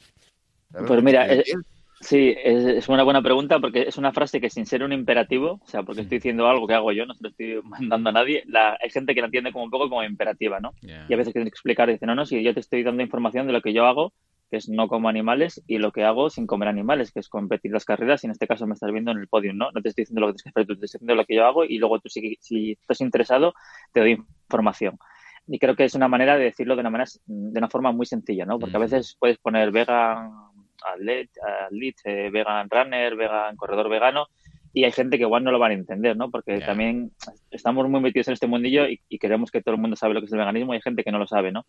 Pues 0.87 1.03
mira, 1.03 1.27
es, 1.27 1.53
sí, 2.01 2.35
es, 2.43 2.89
una 2.89 3.03
buena 3.03 3.21
pregunta 3.21 3.59
porque 3.59 3.83
es 3.83 3.97
una 3.97 4.11
frase 4.11 4.41
que 4.41 4.49
sin 4.49 4.65
ser 4.65 4.83
un 4.83 4.93
imperativo, 4.93 5.61
o 5.63 5.67
sea, 5.67 5.83
porque 5.83 6.01
estoy 6.01 6.17
diciendo 6.17 6.47
algo 6.47 6.67
que 6.67 6.73
hago 6.73 6.91
yo, 6.91 7.05
no 7.05 7.13
se 7.13 7.23
lo 7.23 7.29
estoy 7.29 7.61
mandando 7.63 8.09
a 8.09 8.13
nadie, 8.13 8.43
la, 8.47 8.77
hay 8.81 8.89
gente 8.89 9.13
que 9.13 9.21
la 9.21 9.27
entiende 9.27 9.51
como 9.51 9.65
un 9.65 9.71
poco 9.71 9.89
como 9.89 10.03
imperativa, 10.03 10.59
¿no? 10.59 10.73
Y 10.81 11.13
a 11.13 11.17
veces 11.17 11.33
que 11.33 11.41
que 11.41 11.47
explicar, 11.47 11.89
dice, 11.89 12.05
no, 12.05 12.15
no, 12.15 12.25
si 12.25 12.43
yo 12.43 12.53
te 12.53 12.59
estoy 12.59 12.83
dando 12.83 13.03
información 13.03 13.47
de 13.47 13.53
lo 13.53 13.61
que 13.61 13.73
yo 13.73 13.85
hago, 13.85 14.13
que 14.49 14.57
es 14.57 14.69
no 14.69 14.87
como 14.87 15.09
animales, 15.09 15.63
y 15.67 15.77
lo 15.77 15.91
que 15.91 16.03
hago 16.03 16.29
sin 16.29 16.47
comer 16.47 16.69
animales, 16.69 17.11
que 17.11 17.19
es 17.19 17.29
competir 17.29 17.71
las 17.71 17.85
carreras, 17.85 18.23
y 18.23 18.27
en 18.27 18.31
este 18.31 18.47
caso 18.47 18.67
me 18.67 18.73
estás 18.73 18.91
viendo 18.91 19.11
en 19.11 19.19
el 19.19 19.27
podio, 19.27 19.53
¿no? 19.53 19.71
No 19.71 19.81
te 19.81 19.89
estoy 19.89 20.03
diciendo 20.03 20.21
lo 20.21 20.27
que 20.27 20.33
tienes 20.33 20.43
que 20.43 20.49
hacer, 20.49 20.67
tú 20.67 20.79
te 20.79 20.85
estoy 20.85 20.99
diciendo 20.99 21.15
lo 21.15 21.25
que 21.25 21.35
yo 21.35 21.45
hago, 21.45 21.65
y 21.65 21.77
luego 21.77 21.99
tú 21.99 22.09
si, 22.09 22.37
si 22.39 22.71
estás 22.73 23.01
interesado, 23.01 23.53
te 23.91 24.01
doy 24.01 24.11
información. 24.43 24.97
Y 25.47 25.59
creo 25.59 25.75
que 25.75 25.85
es 25.85 25.93
una 25.93 26.07
manera 26.07 26.37
de 26.37 26.45
decirlo 26.45 26.75
de 26.75 26.81
una 26.81 26.89
manera, 26.89 27.09
de 27.25 27.59
una 27.59 27.69
forma 27.69 27.91
muy 27.91 28.05
sencilla, 28.05 28.45
¿no? 28.45 28.59
Porque 28.59 28.77
a 28.77 28.79
veces 28.79 29.15
puedes 29.19 29.37
poner 29.37 29.71
vegan 29.71 30.31
athlete, 30.85 31.39
athlete 31.65 32.29
vegan 32.31 32.69
runner, 32.69 33.15
vegan 33.15 33.55
corredor 33.55 33.89
vegano, 33.89 34.27
y 34.73 34.83
hay 34.83 34.91
gente 34.91 35.17
que 35.17 35.23
igual 35.23 35.43
no 35.43 35.51
lo 35.51 35.59
van 35.59 35.71
a 35.71 35.75
entender, 35.75 36.17
¿no? 36.17 36.29
Porque 36.29 36.59
también 36.59 37.11
estamos 37.49 37.87
muy 37.87 38.01
metidos 38.01 38.27
en 38.27 38.33
este 38.33 38.47
mundillo 38.47 38.87
y, 38.87 38.99
y, 39.07 39.19
queremos 39.19 39.49
que 39.49 39.61
todo 39.61 39.75
el 39.75 39.81
mundo 39.81 39.95
sabe 39.95 40.13
lo 40.13 40.19
que 40.19 40.25
es 40.25 40.33
el 40.33 40.39
veganismo 40.39 40.73
y 40.73 40.77
hay 40.77 40.81
gente 40.81 41.03
que 41.03 41.13
no 41.13 41.17
lo 41.17 41.27
sabe, 41.27 41.51
¿no? 41.51 41.65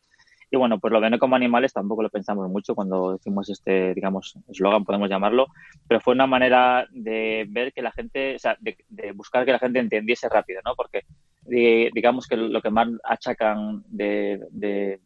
Y 0.50 0.56
bueno, 0.56 0.78
pues 0.78 0.92
lo 0.92 1.00
de 1.00 1.18
como 1.18 1.34
animales 1.34 1.72
tampoco 1.72 2.02
lo 2.02 2.10
pensamos 2.10 2.48
mucho 2.48 2.74
cuando 2.74 3.12
decimos 3.12 3.48
este, 3.50 3.94
digamos, 3.94 4.38
eslogan, 4.48 4.84
podemos 4.84 5.10
llamarlo, 5.10 5.48
pero 5.88 6.00
fue 6.00 6.14
una 6.14 6.26
manera 6.26 6.86
de 6.90 7.46
ver 7.48 7.72
que 7.72 7.82
la 7.82 7.90
gente, 7.90 8.36
o 8.36 8.38
sea, 8.38 8.56
de, 8.60 8.76
buscar 9.12 9.44
que 9.44 9.52
la 9.52 9.58
gente 9.58 9.80
entendiese 9.80 10.28
rápido, 10.28 10.60
¿no? 10.64 10.74
Porque 10.76 11.02
digamos 11.42 12.26
que 12.26 12.36
lo 12.36 12.62
que 12.62 12.70
más 12.70 12.88
achacan 13.02 13.82
de, 13.88 15.00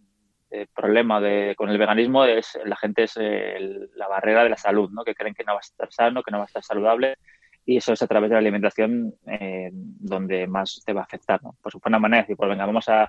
problema 0.74 1.20
de, 1.20 1.55
con 1.57 1.70
el 1.70 1.79
veganismo 1.79 2.24
es 2.24 2.59
la 2.64 2.76
gente 2.76 3.05
es 3.05 3.16
la 3.16 4.09
barrera 4.09 4.42
de 4.42 4.50
la 4.50 4.57
salud, 4.59 4.90
¿no? 4.90 5.05
Que 5.05 5.14
creen 5.14 5.35
que 5.35 5.44
no 5.44 5.53
va 5.53 5.61
a 5.61 5.61
estar 5.61 5.90
sano, 5.90 6.22
que 6.22 6.31
no 6.31 6.38
va 6.38 6.44
a 6.44 6.46
estar 6.46 6.62
saludable 6.62 7.16
y 7.64 7.76
eso 7.76 7.92
es 7.92 8.03
a 8.03 8.07
través 8.07 8.31
de 8.31 8.35
la 8.35 8.40
alimentación 8.40 9.14
eh, 9.26 9.70
donde 9.72 10.46
más 10.46 10.83
te 10.85 10.92
va 10.92 11.03
a 11.03 11.05
afectar. 11.05 11.42
¿no? 11.42 11.55
Pues 11.62 11.74
fue 11.81 11.88
una 11.88 11.98
manera 11.98 12.18
de 12.18 12.22
decir, 12.24 12.37
pues 12.37 12.50
venga, 12.50 12.66
vamos 12.66 12.88
a, 12.88 13.09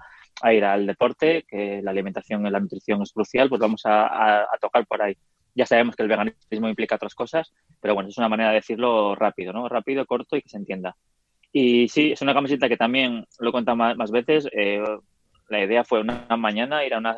ir 0.52 0.66
al 0.66 0.88
deporte, 0.88 1.46
que 1.48 1.82
la 1.82 1.92
alimentación 1.92 2.46
y 2.46 2.50
la 2.50 2.60
nutrición 2.60 3.02
es 3.02 3.12
crucial, 3.12 3.50
pues 3.50 3.62
vamos 3.62 3.82
a, 3.86 4.48
tocar 4.60 4.86
por 4.86 5.02
ahí. 5.02 5.16
Ya 5.54 5.66
sabemos 5.66 5.96
que 5.96 6.04
el 6.04 6.10
veganismo 6.10 6.70
implica 6.70 6.96
otras 6.96 7.14
cosas, 7.14 7.54
pero 7.80 7.94
bueno, 7.94 8.10
es 8.10 8.18
una 8.18 8.30
manera 8.30 8.50
de 8.50 8.56
decirlo 8.56 9.16
rápido, 9.16 9.54
¿no? 9.54 9.68
Rápido, 9.68 10.06
corto 10.06 10.36
y 10.36 10.42
que 10.42 10.50
se 10.50 10.58
entienda. 10.58 10.96
Y 11.52 11.90
sí, 11.90 12.14
es 12.14 12.22
una 12.22 12.34
camiseta 12.34 12.70
que 12.70 12.78
también 12.78 13.26
lo 13.40 13.50
he 13.50 13.52
contado 13.52 13.76
más, 13.76 14.12
veces. 14.12 14.48
Eh, 14.54 14.82
la 15.50 15.64
idea 15.64 15.84
fue 15.84 16.00
una 16.00 16.26
mañana 16.38 16.86
ir 16.86 16.94
a 16.94 17.00
una, 17.00 17.18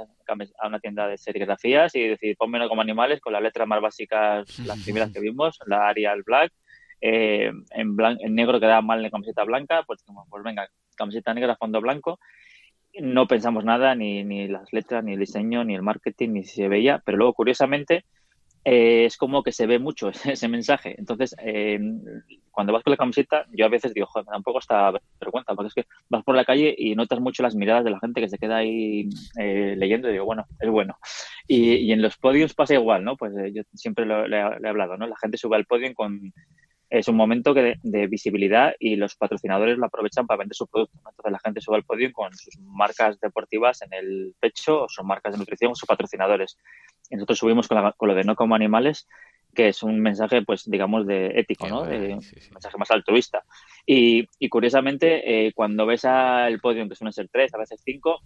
a 0.59 0.67
una 0.67 0.79
tienda 0.79 1.07
de 1.07 1.19
serigrafías 1.19 1.93
y 1.95 2.07
decir, 2.07 2.35
pónmelo 2.35 2.67
como 2.67 2.81
animales 2.81 3.21
con 3.21 3.31
las 3.31 3.43
letras 3.43 3.67
más 3.67 3.79
básicas, 3.79 4.59
las 4.65 4.83
primeras 4.83 5.11
que 5.11 5.19
vimos, 5.19 5.59
la 5.67 5.87
Arial 5.87 6.23
Black, 6.23 6.51
eh, 7.05 7.51
en, 7.71 7.97
en 7.99 8.35
negro 8.35 8.59
quedaba 8.61 8.81
mal 8.81 8.99
en 8.99 9.03
la 9.03 9.09
camiseta 9.11 9.43
blanca, 9.43 9.83
pues 9.85 10.03
pues 10.29 10.43
venga, 10.43 10.67
camiseta 10.95 11.33
negra, 11.33 11.57
fondo 11.57 11.81
blanco. 11.81 12.17
No 13.01 13.27
pensamos 13.27 13.65
nada, 13.65 13.95
ni, 13.95 14.23
ni 14.23 14.47
las 14.47 14.71
letras, 14.71 15.03
ni 15.03 15.13
el 15.13 15.19
diseño, 15.19 15.63
ni 15.63 15.75
el 15.75 15.81
marketing, 15.81 16.29
ni 16.29 16.43
si 16.43 16.55
se 16.55 16.67
veía, 16.67 17.01
pero 17.03 17.17
luego, 17.17 17.33
curiosamente, 17.33 18.05
eh, 18.65 19.05
es 19.05 19.17
como 19.17 19.43
que 19.43 19.51
se 19.51 19.65
ve 19.65 19.79
mucho 19.79 20.09
ese, 20.25 20.47
mensaje. 20.47 20.95
Entonces, 20.97 21.35
eh, 21.39 21.79
cuando 22.51 22.71
vas 22.71 22.83
con 22.83 22.91
la 22.91 22.97
camiseta, 22.97 23.45
yo 23.51 23.65
a 23.65 23.69
veces 23.69 23.93
digo, 23.93 24.07
joder, 24.07 24.25
me 24.27 24.31
da 24.31 24.37
un 24.37 24.43
poco 24.43 24.59
hasta 24.59 24.91
vergüenza, 25.19 25.55
porque 25.55 25.67
es 25.67 25.73
que 25.73 25.85
vas 26.09 26.23
por 26.23 26.35
la 26.35 26.45
calle 26.45 26.73
y 26.77 26.95
notas 26.95 27.19
mucho 27.19 27.43
las 27.43 27.55
miradas 27.55 27.83
de 27.83 27.91
la 27.91 27.99
gente 27.99 28.21
que 28.21 28.29
se 28.29 28.37
queda 28.37 28.57
ahí 28.57 29.09
leyendo 29.35 30.09
y 30.09 30.13
digo, 30.13 30.25
bueno, 30.25 30.45
es 30.59 30.69
bueno. 30.69 30.97
Y, 31.47 31.91
en 31.91 32.01
los 32.01 32.17
podios 32.17 32.53
pasa 32.53 32.75
igual, 32.75 33.03
¿no? 33.03 33.17
Pues 33.17 33.33
yo 33.53 33.63
siempre 33.73 34.05
le, 34.05 34.27
le, 34.29 34.37
he 34.37 34.67
hablado, 34.67 34.97
¿no? 34.97 35.07
La 35.07 35.17
gente 35.17 35.37
sube 35.37 35.55
al 35.55 35.65
podio 35.65 35.93
con, 35.93 36.31
es 36.93 37.07
un 37.07 37.15
momento 37.15 37.55
que 37.55 37.79
de, 37.81 38.07
visibilidad 38.07 38.75
y 38.77 38.97
los 38.97 39.15
patrocinadores 39.15 39.79
lo 39.79 39.87
aprovechan 39.87 40.27
para 40.27 40.37
vender 40.37 40.55
su 40.55 40.67
producto. 40.67 40.95
Entonces 40.97 41.31
la 41.31 41.39
gente 41.39 41.59
sube 41.59 41.77
al 41.77 41.83
podio 41.83 42.13
con 42.13 42.31
sus 42.35 42.55
marcas 42.59 43.19
deportivas 43.19 43.81
en 43.81 43.93
el 43.93 44.35
pecho, 44.39 44.83
o 44.83 44.89
sus 44.89 45.03
marcas 45.03 45.33
de 45.33 45.39
nutrición, 45.39 45.71
o 45.71 45.75
sus 45.75 45.87
patrocinadores. 45.87 46.59
Y 47.09 47.15
nosotros 47.15 47.39
subimos 47.39 47.67
con, 47.67 47.81
lo 47.99 48.13
de 48.13 48.23
no 48.23 48.35
como 48.35 48.53
animales, 48.53 49.07
que 49.55 49.69
es 49.69 49.81
un 49.81 50.01
mensaje, 50.01 50.43
pues 50.43 50.69
digamos, 50.69 51.07
de 51.07 51.31
ético, 51.39 51.67
¿no? 51.67 51.81
un 51.81 51.89
mensaje 51.89 52.77
más 52.77 52.91
altruista. 52.91 53.43
Y, 53.87 54.27
curiosamente, 54.49 55.47
eh, 55.47 55.53
cuando 55.53 55.87
ves 55.87 56.05
al 56.05 56.59
podio, 56.59 56.87
que 56.87 56.93
suelen 56.93 57.13
ser 57.13 57.27
tres, 57.27 57.55
a 57.55 57.57
veces 57.57 57.81
cinco, 57.83 58.21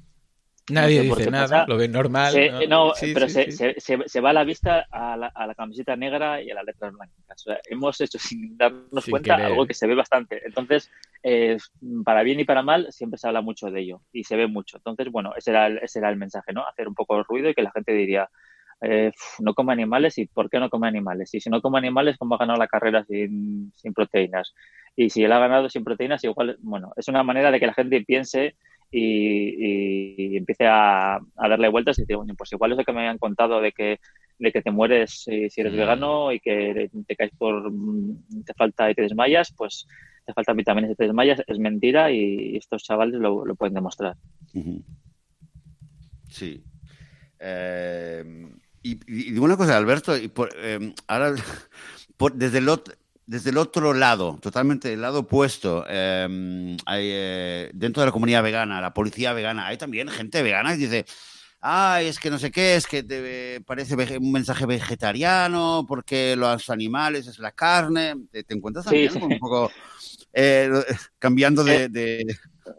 Nadie 0.69 1.01
dice 1.01 1.31
nada, 1.31 1.65
lo 1.65 1.77
ve 1.77 1.87
normal. 1.87 2.33
no, 2.67 2.91
pero 3.13 3.29
se, 3.29 4.21
va 4.21 4.29
a 4.31 4.33
la 4.33 4.43
vista 4.43 4.85
a 4.91 5.15
la, 5.15 5.27
a 5.27 5.47
la, 5.47 5.55
camiseta 5.55 5.95
negra 5.95 6.41
y 6.41 6.51
a 6.51 6.55
las 6.55 6.65
letras 6.65 6.93
blancas. 6.93 7.45
hemos 7.69 8.01
hecho 8.01 8.19
sin 8.19 8.57
darnos 8.57 9.05
cuenta 9.05 9.35
algo 9.35 9.65
que 9.65 9.73
se 9.73 9.87
ve 9.87 9.95
bastante. 9.95 10.41
Entonces, 10.45 10.91
eh, 11.23 11.57
para 12.03 12.23
bien 12.23 12.39
y 12.41 12.45
para 12.45 12.63
mal, 12.63 12.87
siempre 12.91 13.17
se 13.17 13.27
habla 13.27 13.41
mucho 13.41 13.71
de 13.71 13.79
ello 13.79 14.01
y 14.11 14.25
se 14.25 14.35
ve 14.35 14.47
mucho. 14.47 14.77
Entonces, 14.77 15.09
bueno, 15.09 15.33
ese 15.37 15.51
era 15.51 15.67
el, 15.67 15.77
ese 15.77 15.99
era 15.99 16.09
el 16.09 16.17
mensaje, 16.17 16.51
¿no? 16.51 16.67
Hacer 16.67 16.87
un 16.87 16.95
poco 16.95 17.15
de 17.15 17.23
ruido 17.23 17.49
y 17.49 17.53
que 17.53 17.61
la 17.61 17.71
gente 17.71 17.93
diría, 17.93 18.29
eh, 18.81 19.11
no 19.39 19.53
come 19.53 19.71
animales 19.71 20.17
y 20.17 20.27
por 20.27 20.49
qué 20.49 20.59
no 20.59 20.69
come 20.69 20.89
animales. 20.89 21.33
Y 21.33 21.39
si 21.39 21.49
no 21.49 21.61
come 21.61 21.77
animales, 21.77 22.17
¿cómo 22.17 22.35
ha 22.35 22.39
ganado 22.39 22.59
la 22.59 22.67
carrera 22.67 23.05
sin, 23.05 23.71
sin 23.75 23.93
proteínas? 23.93 24.53
Y 24.97 25.11
si 25.11 25.23
él 25.23 25.31
ha 25.31 25.39
ganado 25.39 25.69
sin 25.69 25.83
proteínas, 25.83 26.23
igual, 26.23 26.57
bueno, 26.59 26.91
es 26.97 27.07
una 27.07 27.23
manera 27.23 27.51
de 27.51 27.59
que 27.59 27.67
la 27.67 27.73
gente 27.73 28.01
piense 28.01 28.55
y, 28.91 30.37
empiece 30.37 30.65
a, 30.67 31.19
darle 31.35 31.69
vueltas 31.69 31.97
y 31.97 32.01
decir, 32.01 32.15
bueno, 32.15 32.33
pues 32.35 32.51
igual 32.53 32.71
eso 32.71 32.83
que 32.83 32.93
me 32.93 32.99
habían 32.99 33.17
contado 33.17 33.61
de 33.61 33.71
que, 33.71 33.99
de 34.39 34.51
que 34.51 34.61
te 34.61 34.71
mueres 34.71 35.23
si, 35.23 35.49
eres 35.55 35.73
mm. 35.73 35.77
vegano 35.77 36.31
y 36.31 36.39
que 36.39 36.89
te 37.07 37.15
caes 37.15 37.31
por, 37.37 37.71
te 38.45 38.53
falta 38.53 38.89
y 38.89 38.95
te 38.95 39.01
desmayas, 39.03 39.53
pues 39.55 39.87
te 40.25 40.33
faltan 40.33 40.57
vitaminas 40.57 40.91
y 40.91 40.95
te 40.95 41.05
desmayas, 41.05 41.41
es 41.47 41.59
mentira 41.59 42.11
y 42.11 42.57
estos 42.57 42.83
chavales 42.83 43.19
lo, 43.19 43.43
pueden 43.55 43.75
demostrar. 43.75 44.15
Sí. 46.29 46.63
Eh, 47.39 48.49
y, 48.83 49.33
y, 49.33 49.37
una 49.37 49.57
cosa, 49.57 49.77
Alberto, 49.77 50.17
y 50.17 50.27
por, 50.27 50.49
eh, 50.57 50.93
ahora, 51.07 51.35
por, 52.17 52.33
desde 52.33 52.59
el 52.59 52.69
otro 52.69 52.93
desde 53.27 53.49
el 53.49 53.57
otro 53.57 53.93
lado, 53.93 54.39
totalmente 54.41 54.89
del 54.89 55.01
lado 55.01 55.19
opuesto, 55.19 55.85
em, 55.87 56.77
hay, 56.85 57.09
eh, 57.11 57.69
dentro 57.73 58.01
de 58.01 58.07
la 58.07 58.11
comunidad 58.13 58.41
vegana, 58.41 58.81
la 58.81 58.93
policía 58.93 59.33
vegana, 59.33 59.67
hay 59.67 59.77
también 59.77 60.07
gente 60.07 60.41
vegana 60.41 60.71
que 60.71 60.77
dice, 60.77 61.05
ay, 61.59 62.07
es 62.07 62.19
que 62.19 62.29
no 62.29 62.39
sé 62.39 62.51
qué, 62.51 62.75
es 62.75 62.87
que 62.87 63.03
te 63.03 63.61
parece 63.61 63.95
un 64.17 64.31
mensaje 64.31 64.65
vegetariano, 64.65 65.85
porque 65.87 66.35
los 66.37 66.69
animales 66.69 67.27
es 67.27 67.39
la 67.39 67.51
carne. 67.51 68.15
¿Te, 68.31 68.45
encuentras 68.49 68.85
también 68.85 69.21
un 69.21 69.39
poco 69.39 69.71
eh, 70.33 70.69
cambiando 71.19 71.63
de, 71.63 72.25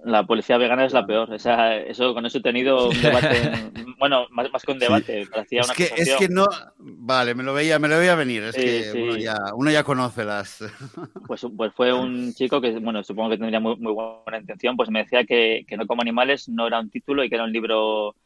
la 0.05 0.25
policía 0.25 0.59
vegana 0.59 0.85
es 0.85 0.93
la 0.93 1.07
peor. 1.07 1.33
eso, 1.35 2.15
con 2.15 2.27
eso 2.27 2.39
he 2.39 2.43
tenido 2.43 2.89
un 2.89 3.03
debate, 3.03 3.53
bueno, 3.99 4.27
más, 4.31 4.51
más 4.53 4.63
que 4.63 4.73
un 4.73 4.79
debate, 4.79 5.27
parecía 5.31 5.63
una 5.63 5.73
es 5.73 5.77
que, 5.77 6.03
es 6.03 6.17
que 6.17 6.29
no, 6.29 6.47
vale, 6.79 7.35
me 7.35 7.43
lo 7.43 7.55
veía, 7.55 7.79
me 7.79 7.89
lo 7.89 7.99
veía 7.99 8.15
venir, 8.15 8.45
es 8.45 8.57
que 8.57 8.93
Uno, 8.95 9.17
ya, 9.17 9.37
uno, 9.55 9.71
ya, 9.71 9.83
conoce 9.83 10.25
las... 10.25 10.65
Pues, 11.27 11.47
pues 11.57 11.73
fue 11.75 11.93
un 11.93 12.33
chico 12.33 12.61
que, 12.61 12.79
bueno, 12.79 13.03
supongo 13.03 13.31
que 13.31 13.39
tendría 13.39 13.61
muy, 13.61 13.77
muy 13.77 13.93
buena 13.93 14.39
intención, 14.39 14.77
pues 14.77 14.91
me 14.91 15.01
decía 15.01 15.25
que, 15.25 15.65
que, 15.67 15.77
No 15.77 15.87
como 15.87 16.03
animales 16.03 16.49
no 16.49 16.67
era 16.67 16.81
un 16.81 16.91
título 16.91 17.23
y 17.23 17.29
que 17.29 17.35
era 17.35 17.45
un 17.45 17.53
libro, 17.53 18.17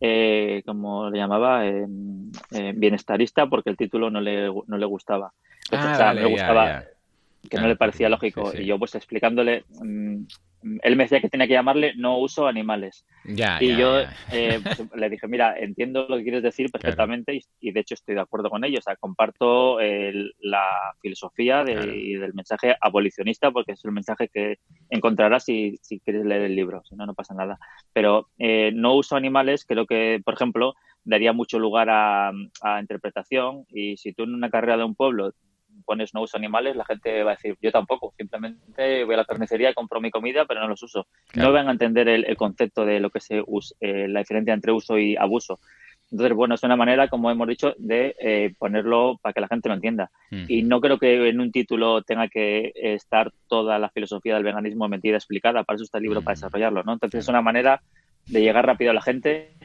eh, 0.00 0.62
como 0.64 1.10
le 1.10 1.18
llamaba, 1.18 1.66
eh, 1.66 1.86
eh, 2.52 2.72
bienestarista, 2.74 3.46
porque 3.46 3.70
el 3.70 3.76
título 3.76 4.10
no 4.10 4.20
le, 4.20 4.48
no 4.66 4.78
le 4.78 4.86
gustaba. 4.86 5.32
Ah, 5.70 5.92
o 5.92 5.96
sea, 5.96 6.14
le 6.14 6.24
gustaba... 6.26 6.84
que 7.48 7.58
no 7.58 7.68
le 7.68 7.76
parecía 7.76 8.08
lógico. 8.08 8.52
Y 8.58 8.64
yo, 8.64 8.78
pues 8.78 8.94
explicándole, 8.94 9.64
mm, 9.80 10.22
él 10.82 10.96
me 10.96 11.04
decía 11.04 11.20
que 11.20 11.28
tenía 11.28 11.46
que 11.46 11.52
llamarle 11.52 11.94
no 11.96 12.18
uso 12.18 12.46
animales. 12.46 13.06
y 13.24 13.76
yo 13.76 14.00
eh, 14.32 14.60
pues, 14.62 14.82
le 14.94 15.10
dije, 15.10 15.28
mira, 15.28 15.58
entiendo 15.58 16.06
lo 16.08 16.16
que 16.16 16.22
quieres 16.22 16.42
decir 16.42 16.70
perfectamente 16.70 17.40
y, 17.60 17.72
de 17.72 17.80
hecho 17.80 17.94
estoy 17.94 18.14
de 18.14 18.20
acuerdo 18.20 18.50
con 18.50 18.64
ello. 18.64 18.78
O 18.78 18.82
sea, 18.82 18.96
comparto 18.96 19.78
la 20.40 20.94
filosofía 21.00 21.64
y 21.68 22.14
del 22.14 22.34
mensaje 22.34 22.76
abolicionista 22.80 23.50
porque 23.50 23.72
es 23.72 23.84
el 23.84 23.92
mensaje 23.92 24.28
que 24.28 24.58
encontrarás 24.90 25.44
si, 25.44 25.78
si 25.82 26.00
quieres 26.00 26.24
leer 26.24 26.42
el 26.42 26.56
libro, 26.56 26.82
si 26.84 26.96
no, 26.96 27.06
no 27.06 27.14
pasa 27.14 27.34
nada. 27.34 27.58
Pero 27.92 28.28
eh, 28.38 28.72
no 28.74 28.94
uso 28.94 29.16
animales, 29.16 29.64
creo 29.64 29.86
que, 29.86 30.20
por 30.24 30.34
ejemplo, 30.34 30.74
daría 31.04 31.32
mucho 31.32 31.58
lugar 31.58 31.88
a, 31.90 32.32
a 32.62 32.80
interpretación 32.80 33.64
y 33.70 33.96
si 33.96 34.12
tú 34.12 34.24
en 34.24 34.34
una 34.34 34.50
carrera 34.50 34.76
de 34.76 34.84
un 34.84 34.94
pueblo 34.94 35.32
pones 35.86 36.12
no 36.12 36.22
uso 36.22 36.36
animales, 36.36 36.76
la 36.76 36.84
gente 36.84 37.22
va 37.22 37.32
a 37.32 37.34
decir, 37.36 37.56
yo 37.62 37.72
tampoco, 37.72 38.12
simplemente 38.18 39.04
voy 39.04 39.14
a 39.14 39.18
la 39.18 39.24
carnicería, 39.24 39.72
compro 39.72 40.00
mi 40.00 40.10
comida, 40.10 40.44
pero 40.44 40.60
no 40.60 40.68
los 40.68 40.82
uso. 40.82 41.06
No 41.34 41.52
van 41.52 41.68
a 41.68 41.72
entender 41.72 42.08
el, 42.08 42.36
concepto 42.36 42.84
de 42.84 43.00
lo 43.00 43.08
que 43.08 43.20
se 43.20 43.42
usa, 43.46 43.76
eh, 43.80 44.08
la 44.08 44.20
diferencia 44.20 44.52
entre 44.52 44.72
uso 44.72 44.98
y 44.98 45.16
abuso. 45.16 45.58
Entonces, 46.10 46.36
bueno, 46.36 46.54
es 46.54 46.62
una 46.62 46.76
manera, 46.76 47.08
como 47.08 47.30
hemos 47.30 47.48
dicho, 47.48 47.74
de 47.78 48.14
eh, 48.20 48.54
ponerlo 48.58 49.18
para 49.20 49.32
que 49.32 49.40
la 49.40 49.48
gente 49.48 49.68
lo 49.68 49.74
entienda. 49.74 50.10
Mm. 50.30 50.44
Y 50.48 50.62
no 50.62 50.80
creo 50.80 50.98
que 50.98 51.28
en 51.28 51.40
un 51.40 51.50
título 51.50 52.02
tenga 52.02 52.28
que 52.28 52.72
estar 52.74 53.32
toda 53.48 53.78
la 53.78 53.90
filosofía 53.90 54.34
del 54.34 54.44
veganismo 54.44 54.88
metida, 54.88 55.16
explicada. 55.16 55.64
Para 55.64 55.76
eso 55.76 55.84
está 55.84 55.98
el 55.98 56.04
libro, 56.04 56.22
para 56.22 56.34
mm. 56.34 56.36
desarrollarlo, 56.36 56.82
¿no? 56.84 56.92
Entonces, 56.92 57.24
es 57.24 57.28
una 57.28 57.42
manera 57.42 57.82
de 58.26 58.40
llegar 58.40 58.66
rápido 58.66 58.90
a 58.90 58.94
la 58.94 59.02
gente 59.02 59.55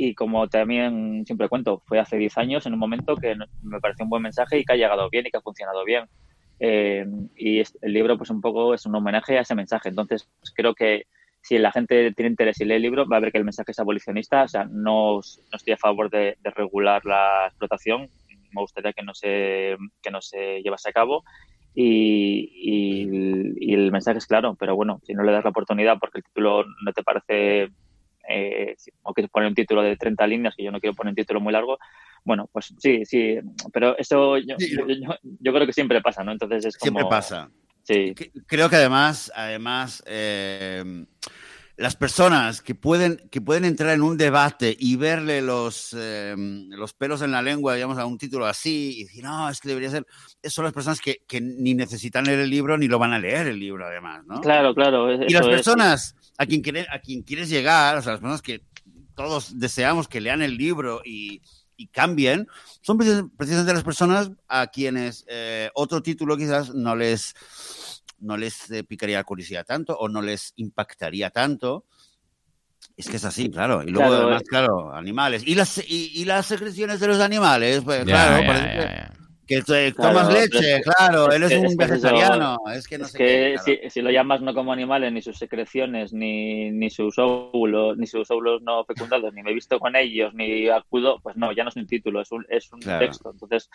y 0.00 0.14
como 0.14 0.48
también 0.48 1.26
siempre 1.26 1.48
cuento, 1.48 1.82
fue 1.84 1.98
hace 1.98 2.16
10 2.16 2.38
años 2.38 2.64
en 2.64 2.72
un 2.72 2.78
momento 2.78 3.16
que 3.16 3.34
me 3.62 3.80
pareció 3.80 4.04
un 4.04 4.10
buen 4.10 4.22
mensaje 4.22 4.56
y 4.56 4.64
que 4.64 4.72
ha 4.72 4.76
llegado 4.76 5.10
bien 5.10 5.26
y 5.26 5.30
que 5.30 5.38
ha 5.38 5.42
funcionado 5.42 5.84
bien. 5.84 6.04
Eh, 6.60 7.04
y 7.36 7.58
el 7.58 7.92
libro 7.92 8.16
pues 8.16 8.30
un 8.30 8.40
poco 8.40 8.74
es 8.74 8.86
un 8.86 8.94
homenaje 8.94 9.36
a 9.36 9.40
ese 9.40 9.56
mensaje. 9.56 9.88
Entonces 9.88 10.30
creo 10.54 10.72
que 10.76 11.06
si 11.42 11.58
la 11.58 11.72
gente 11.72 12.12
tiene 12.12 12.30
interés 12.30 12.60
y 12.60 12.64
lee 12.64 12.74
el 12.74 12.82
libro 12.82 13.08
va 13.08 13.16
a 13.16 13.20
ver 13.20 13.32
que 13.32 13.38
el 13.38 13.44
mensaje 13.44 13.72
es 13.72 13.78
abolicionista. 13.80 14.44
O 14.44 14.48
sea, 14.48 14.66
no, 14.70 15.18
estoy 15.18 15.72
a 15.72 15.76
favor 15.76 16.08
de, 16.10 16.36
regular 16.44 17.04
la 17.04 17.46
explotación. 17.48 18.08
Me 18.52 18.62
gustaría 18.62 18.92
que 18.92 19.02
no 19.02 19.14
se, 19.14 19.76
que 20.00 20.12
no 20.12 20.20
se 20.22 20.62
llevase 20.62 20.90
a 20.90 20.92
cabo. 20.92 21.24
Y, 21.74 23.02
el 23.74 23.90
mensaje 23.90 24.18
es 24.18 24.26
claro, 24.26 24.54
pero 24.54 24.76
bueno, 24.76 25.00
si 25.04 25.14
no 25.14 25.24
le 25.24 25.32
das 25.32 25.42
la 25.42 25.50
oportunidad 25.50 25.98
porque 25.98 26.18
el 26.18 26.24
título 26.24 26.64
no 26.84 26.92
te 26.92 27.02
parece 27.02 27.70
eh, 28.28 28.76
o 29.02 29.14
quieres 29.14 29.30
poner 29.30 29.48
un 29.48 29.54
título 29.54 29.82
de 29.82 29.96
30 29.96 30.26
líneas, 30.26 30.54
que 30.56 30.64
yo 30.64 30.70
no 30.70 30.80
quiero 30.80 30.94
poner 30.94 31.12
un 31.12 31.16
título 31.16 31.40
muy 31.40 31.52
largo, 31.52 31.78
bueno, 32.24 32.48
pues 32.52 32.74
sí, 32.78 33.04
sí, 33.04 33.38
pero 33.72 33.96
eso 33.96 34.36
yo, 34.38 34.56
yo, 35.40 35.52
creo 35.52 35.66
que 35.66 35.72
siempre 35.72 36.00
pasa, 36.00 36.22
¿no? 36.24 36.32
Entonces 36.32 36.66
es 36.66 36.76
como... 36.76 36.98
Siempre 36.98 37.08
pasa. 37.08 37.50
Sí. 37.82 38.14
Creo 38.46 38.68
que 38.68 38.76
además, 38.76 39.32
además, 39.34 40.02
eh, 40.06 41.06
las 41.78 41.94
personas 41.94 42.60
que 42.60 42.74
pueden, 42.74 43.28
que 43.30 43.40
pueden 43.40 43.64
entrar 43.64 43.94
en 43.94 44.02
un 44.02 44.16
debate 44.16 44.76
y 44.76 44.96
verle 44.96 45.40
los, 45.40 45.94
eh, 45.96 46.34
los 46.36 46.92
pelos 46.92 47.22
en 47.22 47.30
la 47.30 47.40
lengua, 47.40 47.74
digamos, 47.74 47.98
a 47.98 48.04
un 48.04 48.18
título 48.18 48.46
así, 48.46 48.98
y 48.98 49.04
decir, 49.04 49.22
no, 49.22 49.48
es 49.48 49.60
que 49.60 49.68
debería 49.68 49.88
ser, 49.88 50.04
son 50.42 50.64
las 50.64 50.74
personas 50.74 51.00
que, 51.00 51.22
que, 51.28 51.40
ni 51.40 51.74
necesitan 51.74 52.24
leer 52.24 52.40
el 52.40 52.50
libro 52.50 52.76
ni 52.76 52.88
lo 52.88 52.98
van 52.98 53.12
a 53.12 53.20
leer 53.20 53.46
el 53.46 53.60
libro, 53.60 53.86
además, 53.86 54.24
¿no? 54.26 54.40
Claro, 54.40 54.74
claro. 54.74 55.12
Y 55.22 55.32
las 55.32 55.46
personas 55.46 56.16
a 56.36 56.46
quien, 56.46 56.62
a 56.90 56.98
quien 56.98 57.22
quieres 57.22 57.48
llegar, 57.48 57.96
o 57.96 58.02
sea, 58.02 58.12
las 58.12 58.20
personas 58.20 58.42
que 58.42 58.62
todos 59.14 59.60
deseamos 59.60 60.08
que 60.08 60.20
lean 60.20 60.42
el 60.42 60.56
libro 60.56 61.00
y, 61.04 61.42
cambien, 61.92 62.48
son 62.80 62.98
precisamente 62.98 63.72
las 63.72 63.84
personas 63.84 64.32
a 64.48 64.66
quienes 64.66 65.24
eh, 65.28 65.70
otro 65.74 66.02
título 66.02 66.36
quizás 66.36 66.74
no 66.74 66.96
les, 66.96 67.36
no 68.20 68.36
les 68.36 68.70
eh, 68.70 68.84
picaría 68.84 69.18
la 69.18 69.24
curiosidad 69.24 69.64
tanto 69.64 69.96
o 69.96 70.08
no 70.08 70.22
les 70.22 70.52
impactaría 70.56 71.30
tanto. 71.30 71.84
Es 72.96 73.08
que 73.08 73.16
es 73.16 73.24
así, 73.24 73.50
claro. 73.50 73.82
Y 73.82 73.90
luego, 73.90 74.12
además, 74.12 74.42
eh. 74.42 74.46
claro, 74.48 74.92
animales. 74.92 75.42
¿Y 75.46 75.54
las, 75.54 75.82
y, 75.88 76.24
las 76.24 76.46
secreciones 76.46 77.00
de 77.00 77.06
los 77.06 77.20
animales? 77.20 77.82
Pues, 77.84 78.04
claro, 78.04 78.44
parece 78.46 79.18
que 79.48 79.92
tomas 79.96 80.30
leche, 80.30 80.82
claro, 80.82 81.32
él 81.32 81.42
es, 81.42 81.54
un 81.54 81.74
vegetariano. 81.74 82.58
Es 82.74 82.86
que, 82.86 82.98
no 82.98 83.06
sé 83.06 83.18
que 83.18 83.88
si, 83.88 84.02
lo 84.02 84.10
llamas 84.10 84.42
no 84.42 84.52
como 84.52 84.74
animales, 84.74 85.10
ni 85.10 85.22
sus 85.22 85.38
secreciones, 85.38 86.12
ni, 86.12 86.70
ni 86.70 86.90
sus 86.90 87.18
óvulos, 87.18 87.96
ni 87.96 88.06
sus 88.06 88.30
óvulos 88.30 88.60
no 88.60 88.84
fecundados, 88.84 89.32
ni 89.32 89.42
me 89.42 89.50
he 89.50 89.54
visto 89.54 89.78
con 89.80 89.96
ellos, 89.96 90.34
ni 90.34 90.68
acudo, 90.68 91.18
pues 91.22 91.36
no, 91.36 91.52
ya 91.52 91.64
no 91.64 91.70
es 91.70 91.76
un 91.76 91.86
título, 91.86 92.20
es 92.20 92.30
un, 92.30 92.44
es 92.50 92.70
un 92.70 92.80
texto. 92.80 93.30
Entonces, 93.32 93.70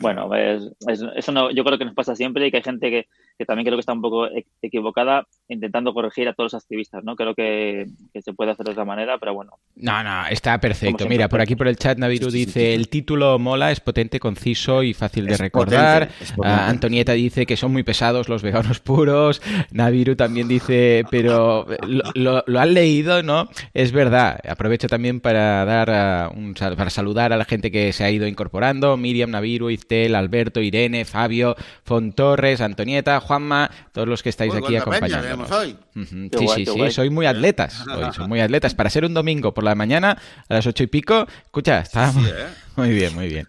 bueno, 0.00 0.30
eso 0.34 1.32
no, 1.32 1.50
yo 1.50 1.62
creo 1.62 1.76
que 1.76 1.84
nos 1.84 1.94
pasa 1.94 2.16
siempre 2.16 2.46
y 2.46 2.50
que 2.50 2.56
hay 2.56 2.62
gente 2.62 2.90
que, 2.90 3.08
que 3.38 3.46
también 3.46 3.64
creo 3.64 3.76
que 3.76 3.80
está 3.80 3.92
un 3.92 4.02
poco 4.02 4.26
e-, 4.26 4.46
equivocada 4.60 5.26
intentando 5.48 5.94
corregir 5.94 6.28
a 6.28 6.34
todos 6.34 6.52
los 6.52 6.62
activistas, 6.62 7.04
¿no? 7.04 7.14
Creo 7.16 7.34
que, 7.34 7.86
se 8.20 8.32
puede 8.34 8.50
hacer 8.50 8.66
de 8.66 8.72
otra 8.72 8.84
manera, 8.84 9.16
pero 9.18 9.32
bueno. 9.32 9.52
No, 9.76 10.02
no, 10.02 10.26
está 10.26 10.58
perfecto. 10.58 11.06
Mira, 11.08 11.28
por 11.28 11.40
aquí 11.40 11.54
por 11.56 11.68
el 11.68 11.76
chat 11.76 11.96
Naviru 11.96 12.30
dice, 12.30 12.74
el 12.74 12.88
título 12.88 13.38
mola, 13.38 13.70
es 13.70 13.80
potente, 13.80 14.18
conciso 14.18 14.82
y 14.82 14.92
fácil 14.92 15.26
de 15.26 15.36
recordar. 15.36 16.10
Ah, 16.42 16.68
Antonieta 16.68 17.12
dice 17.12 17.46
que 17.46 17.56
son 17.56 17.72
muy 17.72 17.84
pesados 17.84 18.28
los 18.28 18.42
veganos 18.42 18.80
puros. 18.80 19.40
Naviru 19.70 20.16
también 20.16 20.48
dice, 20.48 21.04
pero 21.10 21.66
lo, 22.14 22.42
lo, 22.46 22.60
han 22.60 22.74
leído, 22.74 23.22
¿no? 23.22 23.48
Es 23.72 23.92
verdad. 23.92 24.40
Aprovecho 24.48 24.88
también 24.88 25.20
para 25.20 25.64
dar 25.64 25.90
ah, 25.90 26.30
un, 26.34 26.54
para 26.54 26.90
saludar 26.90 27.32
a 27.32 27.36
la 27.36 27.44
gente 27.44 27.70
que 27.70 27.92
se 27.92 28.04
ha 28.04 28.10
ido 28.10 28.26
incorporando. 28.26 28.96
Miriam, 28.96 29.30
Naviru, 29.30 29.70
Iztel, 29.70 30.14
Alberto, 30.14 30.60
Irene, 30.60 31.04
Fabio, 31.04 31.56
Fontorres, 31.84 32.60
Antonieta, 32.60 33.20
Juanma, 33.28 33.70
todos 33.92 34.08
los 34.08 34.22
que 34.22 34.30
estáis 34.30 34.54
aquí 34.54 34.74
acompañándonos. 34.74 35.48
Sí, 35.48 36.48
sí, 36.54 36.64
sí, 36.64 36.90
soy 36.90 37.10
muy 37.10 37.26
atletas. 37.26 37.84
soy 38.14 38.26
muy 38.26 38.40
atletas. 38.40 38.74
Para 38.74 38.88
ser 38.88 39.04
un 39.04 39.12
domingo 39.12 39.52
por 39.52 39.64
la 39.64 39.74
mañana 39.74 40.16
a 40.48 40.54
las 40.54 40.66
ocho 40.66 40.82
y 40.82 40.86
pico, 40.86 41.26
escucha, 41.44 41.80
está 41.80 42.08
¿eh? 42.08 42.46
muy 42.76 42.90
bien, 42.90 43.14
muy 43.14 43.28
bien. 43.28 43.46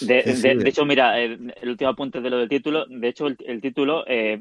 De, 0.00 0.22
hecho, 0.64 0.86
mira, 0.86 1.20
el, 1.20 1.52
último 1.62 1.90
apunte 1.90 2.22
de 2.22 2.30
lo 2.30 2.38
del 2.38 2.48
título, 2.48 2.86
de 2.86 3.08
hecho, 3.08 3.26
el, 3.26 3.60
título, 3.60 4.04
eh, 4.06 4.40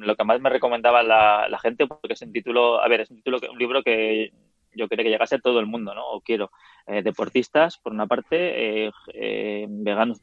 lo 0.00 0.16
que 0.16 0.24
más 0.24 0.40
me 0.40 0.48
recomendaba 0.48 1.02
la, 1.02 1.58
gente, 1.60 1.86
porque 1.86 2.14
es 2.14 2.22
un 2.22 2.32
título, 2.32 2.80
a 2.80 2.88
ver, 2.88 3.02
es 3.02 3.10
un 3.10 3.16
título, 3.16 3.38
un 3.52 3.58
libro 3.58 3.82
que 3.82 4.32
yo 4.74 4.88
quería 4.88 5.04
que 5.04 5.10
llegase 5.10 5.34
a 5.34 5.40
todo 5.40 5.60
el 5.60 5.66
mundo, 5.66 5.94
¿no? 5.94 6.06
O 6.06 6.20
quiero 6.22 6.52
eh, 6.86 7.02
deportistas 7.02 7.76
por 7.76 7.92
una 7.92 8.06
parte, 8.06 8.86
eh, 8.86 8.90
eh, 9.12 9.66
veganos 9.68 10.22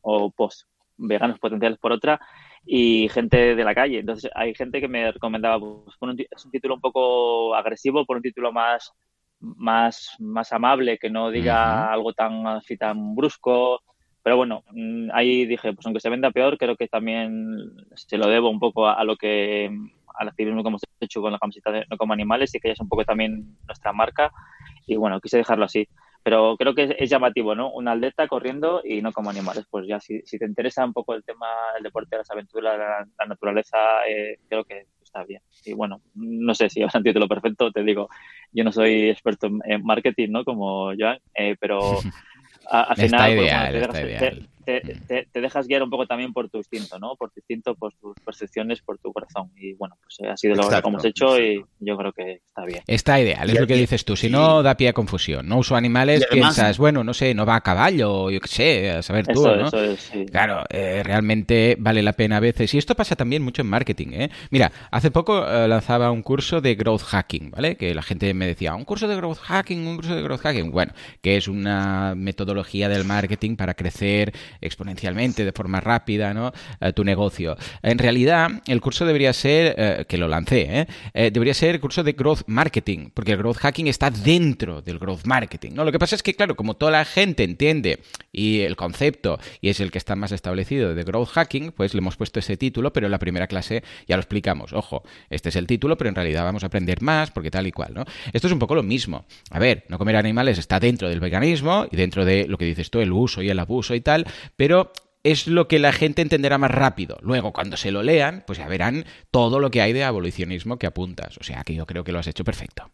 o 0.00 0.30
post 0.30 0.66
veganos 0.98 1.38
potenciales 1.38 1.78
por 1.78 1.92
otra 1.92 2.20
y 2.66 3.08
gente 3.08 3.54
de 3.54 3.64
la 3.64 3.74
calle. 3.74 4.00
Entonces 4.00 4.30
hay 4.34 4.54
gente 4.54 4.80
que 4.80 4.88
me 4.88 5.12
recomendaba, 5.12 5.58
pues, 5.60 5.96
un, 6.00 6.18
es 6.18 6.44
un 6.44 6.50
título 6.50 6.74
un 6.74 6.80
poco 6.80 7.54
agresivo, 7.54 8.04
por 8.04 8.16
un 8.16 8.22
título 8.22 8.52
más 8.52 8.92
más, 9.40 10.16
más 10.18 10.52
amable, 10.52 10.98
que 10.98 11.10
no 11.10 11.30
diga 11.30 11.92
algo 11.92 12.12
tan 12.12 12.46
así 12.46 12.76
tan 12.76 13.14
brusco. 13.14 13.82
Pero 14.22 14.36
bueno, 14.36 14.64
mm, 14.72 15.10
ahí 15.12 15.46
dije, 15.46 15.72
pues 15.72 15.86
aunque 15.86 16.00
se 16.00 16.10
venda 16.10 16.30
peor, 16.30 16.58
creo 16.58 16.76
que 16.76 16.88
también 16.88 17.56
se 17.94 18.18
lo 18.18 18.28
debo 18.28 18.50
un 18.50 18.58
poco 18.58 18.88
a, 18.88 19.04
lo 19.04 19.16
que 19.16 19.70
al 20.18 20.28
activismo 20.28 20.62
que 20.62 20.68
hemos 20.68 20.82
hecho 21.00 21.20
con 21.20 21.32
la 21.32 21.38
camiseta 21.38 21.70
de 21.70 21.84
No 21.90 21.96
como 21.96 22.12
animales 22.12 22.54
y 22.54 22.60
que 22.60 22.72
es 22.72 22.80
un 22.80 22.88
poco 22.88 23.04
también 23.04 23.56
nuestra 23.66 23.92
marca. 23.92 24.32
Y 24.86 24.96
bueno, 24.96 25.20
quise 25.20 25.38
dejarlo 25.38 25.66
así. 25.66 25.88
Pero 26.26 26.56
creo 26.56 26.74
que 26.74 26.96
es, 26.98 27.08
llamativo, 27.08 27.54
¿no? 27.54 27.70
Un 27.70 27.86
atleta 27.86 28.26
corriendo 28.26 28.82
y 28.84 29.00
no 29.00 29.12
como 29.12 29.30
animales. 29.30 29.64
Pues 29.70 29.86
ya, 29.86 30.00
si, 30.00 30.22
si 30.22 30.40
te 30.40 30.44
interesa 30.44 30.84
un 30.84 30.92
poco 30.92 31.14
el 31.14 31.22
tema 31.22 31.46
del 31.74 31.84
deporte, 31.84 32.16
las 32.16 32.28
aventuras, 32.32 32.76
la, 32.76 33.06
la 33.16 33.26
naturaleza, 33.26 33.78
eh, 34.08 34.40
creo 34.48 34.64
que 34.64 34.88
está 35.00 35.22
bien. 35.22 35.40
Y 35.64 35.72
bueno, 35.74 36.00
no 36.16 36.52
sé 36.52 36.68
si 36.68 36.82
es 36.82 36.92
un 36.92 37.04
título 37.04 37.28
perfecto, 37.28 37.70
te 37.70 37.84
digo, 37.84 38.08
yo 38.50 38.64
no 38.64 38.72
soy 38.72 39.08
experto 39.08 39.48
en 39.66 39.84
marketing, 39.84 40.30
¿no? 40.30 40.44
Como 40.44 40.92
Joan, 40.98 41.20
eh, 41.32 41.54
pero 41.60 41.78
al 42.72 42.96
final... 42.96 43.36
Pues, 43.88 44.48
te, 44.66 45.40
dejas 45.40 45.68
guiar 45.68 45.82
un 45.82 45.90
poco 45.90 46.06
también 46.06 46.32
por 46.32 46.48
tu 46.48 46.58
instinto, 46.58 46.98
¿no? 46.98 47.14
Por 47.16 47.30
tu 47.30 47.40
instinto, 47.40 47.74
por 47.74 47.94
tus 47.94 48.16
percepciones, 48.24 48.82
por 48.82 48.98
tu 48.98 49.12
corazón. 49.12 49.50
Y 49.56 49.74
bueno, 49.74 49.96
pues 50.02 50.18
eh, 50.20 50.28
ha 50.28 50.36
sido 50.36 50.56
lo 50.56 50.68
que 50.68 50.76
hemos 50.76 51.04
hecho 51.04 51.40
y 51.40 51.64
yo 51.78 51.96
creo 51.96 52.12
que 52.12 52.40
está 52.46 52.64
bien. 52.64 52.82
Está 52.86 53.20
ideal, 53.20 53.48
es 53.48 53.60
lo 53.60 53.66
que 53.66 53.76
dices 53.76 54.04
tú. 54.04 54.16
Si 54.16 54.28
no, 54.28 54.62
da 54.62 54.76
pie 54.76 54.88
a 54.88 54.92
confusión. 54.92 55.48
No 55.48 55.58
uso 55.58 55.76
animales, 55.76 56.26
piensas, 56.30 56.78
bueno, 56.78 57.04
no 57.04 57.14
sé, 57.14 57.34
no 57.34 57.46
va 57.46 57.56
a 57.56 57.60
caballo, 57.60 58.30
yo 58.30 58.40
qué 58.40 58.48
sé, 58.48 58.90
a 58.90 59.02
saber 59.02 59.26
tú, 59.26 59.46
¿no? 59.46 59.70
Claro, 60.30 60.64
eh, 60.70 61.02
realmente 61.04 61.76
vale 61.78 62.02
la 62.02 62.12
pena 62.12 62.38
a 62.38 62.40
veces. 62.40 62.74
Y 62.74 62.78
esto 62.78 62.94
pasa 62.94 63.14
también 63.14 63.42
mucho 63.42 63.62
en 63.62 63.68
marketing, 63.68 64.08
¿eh? 64.12 64.30
Mira, 64.50 64.72
hace 64.90 65.10
poco 65.10 65.46
eh, 65.48 65.68
lanzaba 65.68 66.10
un 66.10 66.22
curso 66.22 66.60
de 66.60 66.74
growth 66.74 67.02
hacking, 67.02 67.50
¿vale? 67.52 67.76
Que 67.76 67.94
la 67.94 68.02
gente 68.02 68.34
me 68.34 68.46
decía, 68.46 68.74
un 68.74 68.84
curso 68.84 69.06
de 69.06 69.16
growth 69.16 69.38
hacking, 69.38 69.86
un 69.86 69.96
curso 69.96 70.16
de 70.16 70.22
growth 70.22 70.40
hacking. 70.40 70.70
Bueno, 70.72 70.92
que 71.22 71.36
es 71.36 71.46
una 71.46 72.14
metodología 72.16 72.88
del 72.88 73.04
marketing 73.04 73.56
para 73.56 73.74
crecer 73.74 74.32
exponencialmente, 74.60 75.44
de 75.44 75.52
forma 75.52 75.80
rápida, 75.80 76.34
¿no? 76.34 76.52
Eh, 76.80 76.92
tu 76.92 77.04
negocio. 77.04 77.56
En 77.82 77.98
realidad, 77.98 78.48
el 78.66 78.80
curso 78.80 79.06
debería 79.06 79.32
ser, 79.32 79.74
eh, 79.76 80.04
que 80.08 80.18
lo 80.18 80.28
lancé, 80.28 80.86
¿eh? 81.12 81.30
debería 81.30 81.54
ser 81.54 81.74
el 81.74 81.80
curso 81.80 82.02
de 82.02 82.12
Growth 82.12 82.42
Marketing, 82.46 83.10
porque 83.12 83.32
el 83.32 83.38
Growth 83.38 83.58
Hacking 83.58 83.88
está 83.88 84.10
dentro 84.10 84.82
del 84.82 84.98
Growth 84.98 85.24
Marketing, 85.24 85.72
¿no? 85.74 85.84
Lo 85.84 85.92
que 85.92 85.98
pasa 85.98 86.14
es 86.14 86.22
que, 86.22 86.34
claro, 86.34 86.56
como 86.56 86.74
toda 86.74 86.92
la 86.92 87.04
gente 87.04 87.44
entiende 87.44 88.00
y 88.32 88.60
el 88.60 88.76
concepto, 88.76 89.38
y 89.60 89.68
es 89.68 89.80
el 89.80 89.90
que 89.90 89.98
está 89.98 90.16
más 90.16 90.32
establecido 90.32 90.94
de 90.94 91.02
Growth 91.04 91.28
Hacking, 91.28 91.72
pues 91.72 91.94
le 91.94 91.98
hemos 91.98 92.16
puesto 92.16 92.38
ese 92.40 92.56
título, 92.56 92.92
pero 92.92 93.06
en 93.06 93.12
la 93.12 93.18
primera 93.18 93.46
clase 93.46 93.82
ya 94.06 94.16
lo 94.16 94.20
explicamos. 94.20 94.72
Ojo, 94.72 95.02
este 95.30 95.48
es 95.48 95.56
el 95.56 95.66
título, 95.66 95.96
pero 95.96 96.08
en 96.08 96.14
realidad 96.14 96.44
vamos 96.44 96.62
a 96.62 96.66
aprender 96.66 97.02
más, 97.02 97.30
porque 97.30 97.50
tal 97.50 97.66
y 97.66 97.72
cual, 97.72 97.94
¿no? 97.94 98.04
Esto 98.32 98.46
es 98.46 98.52
un 98.52 98.58
poco 98.58 98.74
lo 98.74 98.82
mismo. 98.82 99.24
A 99.50 99.58
ver, 99.58 99.84
no 99.88 99.98
comer 99.98 100.16
animales 100.16 100.58
está 100.58 100.80
dentro 100.80 101.08
del 101.08 101.20
veganismo 101.20 101.86
y 101.90 101.96
dentro 101.96 102.24
de 102.24 102.46
lo 102.48 102.58
que 102.58 102.64
dices 102.64 102.90
tú, 102.90 103.00
el 103.00 103.12
uso 103.12 103.42
y 103.42 103.50
el 103.50 103.58
abuso 103.58 103.94
y 103.94 104.00
tal, 104.00 104.26
pero 104.54 104.92
es 105.26 105.48
lo 105.48 105.66
que 105.66 105.80
la 105.80 105.92
gente 105.92 106.22
entenderá 106.22 106.56
más 106.56 106.70
rápido. 106.70 107.18
Luego, 107.20 107.52
cuando 107.52 107.76
se 107.76 107.90
lo 107.90 108.04
lean, 108.04 108.44
pues 108.46 108.58
ya 108.58 108.68
verán 108.68 109.04
todo 109.32 109.58
lo 109.58 109.72
que 109.72 109.82
hay 109.82 109.92
de 109.92 110.04
abolicionismo 110.04 110.78
que 110.78 110.86
apuntas. 110.86 111.36
O 111.38 111.42
sea, 111.42 111.64
que 111.64 111.74
yo 111.74 111.84
creo 111.84 112.04
que 112.04 112.12
lo 112.12 112.20
has 112.20 112.28
hecho 112.28 112.44
perfecto. 112.44 112.92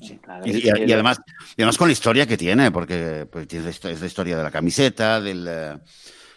y, 0.00 0.68
además, 0.90 1.20
además 1.58 1.76
con 1.76 1.88
la 1.88 1.92
historia 1.92 2.26
que 2.26 2.38
tiene, 2.38 2.70
porque 2.70 3.28
pues, 3.30 3.46
es 3.52 4.00
la 4.00 4.06
historia 4.06 4.38
de 4.38 4.42
la 4.42 4.50
camiseta, 4.50 5.20
del, 5.20 5.46
eh, 5.46 5.76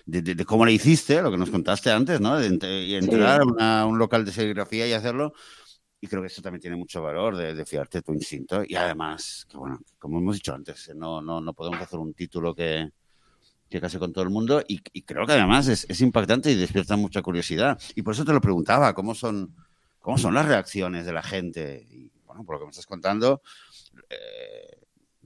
de, 0.06 0.46
cómo 0.46 0.66
la 0.66 0.72
hiciste, 0.72 1.22
lo 1.22 1.32
que 1.32 1.38
nos 1.38 1.52
contaste 1.52 1.90
antes, 1.90 2.20
¿no? 2.20 2.38
De, 2.38 2.48
entrar 2.98 3.44
a, 3.60 3.86
un 3.86 3.98
local 3.98 4.26
de 4.26 4.34
serigrafía 4.34 4.88
y 4.88 4.92
hacerlo. 4.94 5.34
Y 6.02 6.08
creo 6.08 6.22
que 6.22 6.28
eso 6.28 6.42
también 6.42 6.62
tiene 6.62 6.76
mucho 6.76 7.02
valor 7.02 7.38
de, 7.38 7.66
fiarte 7.66 8.00
de 8.00 8.02
tu 8.02 8.14
instinto. 8.14 8.62
Y 8.68 8.76
además, 8.76 9.48
que 9.50 9.56
bueno, 9.56 9.80
como 9.98 10.20
hemos 10.20 10.36
dicho 10.36 10.54
antes, 10.54 10.92
no, 10.94 11.22
no, 11.22 11.40
no 11.40 11.54
podemos 11.54 11.82
hacer 11.82 11.98
un 11.98 12.14
título 12.14 12.54
que, 12.54 12.90
que 13.70 13.82
casi 13.82 13.98
con 13.98 14.14
todo 14.14 14.24
el 14.24 14.30
mundo 14.30 14.64
y, 14.68 14.80
creo 15.02 15.26
que 15.26 15.34
además 15.34 15.68
es, 15.68 16.02
impactante 16.02 16.52
y 16.52 16.56
despierta 16.56 16.96
mucha 16.96 17.22
curiosidad. 17.22 17.80
Y 17.96 18.02
por 18.02 18.14
eso 18.14 18.26
te 18.26 18.34
lo 18.34 18.42
preguntaba, 18.42 18.94
¿cómo 18.94 19.14
son, 19.16 19.56
cómo 20.00 20.18
son 20.18 20.34
las 20.34 20.46
reacciones 20.46 21.06
de 21.06 21.14
la 21.14 21.24
gente? 21.24 21.86
Y 21.90 22.12
bueno, 22.26 22.44
por 22.44 22.56
lo 22.56 22.60
que 22.60 22.66
me 22.66 22.72
estás 22.72 22.86
contando, 22.86 23.42
eh, 24.10 24.78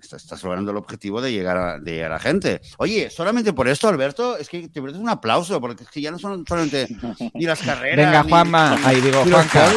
estás, 0.02 0.44
logrando 0.44 0.72
el 0.72 0.78
objetivo 0.78 1.22
de 1.22 1.32
llegar, 1.32 1.58
a, 1.58 1.80
de 1.80 1.92
llegar 1.92 2.12
a 2.12 2.16
la 2.16 2.20
gente. 2.20 2.62
Oye, 2.78 3.10
solamente 3.10 3.54
por 3.54 3.68
esto, 3.68 3.88
Alberto, 3.88 4.38
es 4.38 4.50
que 4.50 4.68
te 4.70 4.82
mereces 4.82 5.02
un 5.02 5.10
aplauso, 5.10 5.62
porque 5.62 5.84
es 5.84 5.90
que 5.90 6.02
ya 6.02 6.12
no 6.12 6.20
son 6.20 6.46
solamente 6.48 6.88
ni 7.34 7.46
las 7.46 7.62
carreras. 7.64 8.06
Venga, 8.06 8.24
Juanma, 8.24 8.80
ahí 8.86 9.02
digo, 9.02 9.24
Juanca. 9.24 9.70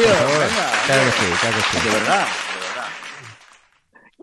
Claro 0.85 1.05
que 1.05 1.11
sí, 1.11 1.25
claro 1.39 1.57
que 1.57 1.79
sí. 1.79 1.87
De 1.87 1.93
verdad. 1.93 2.25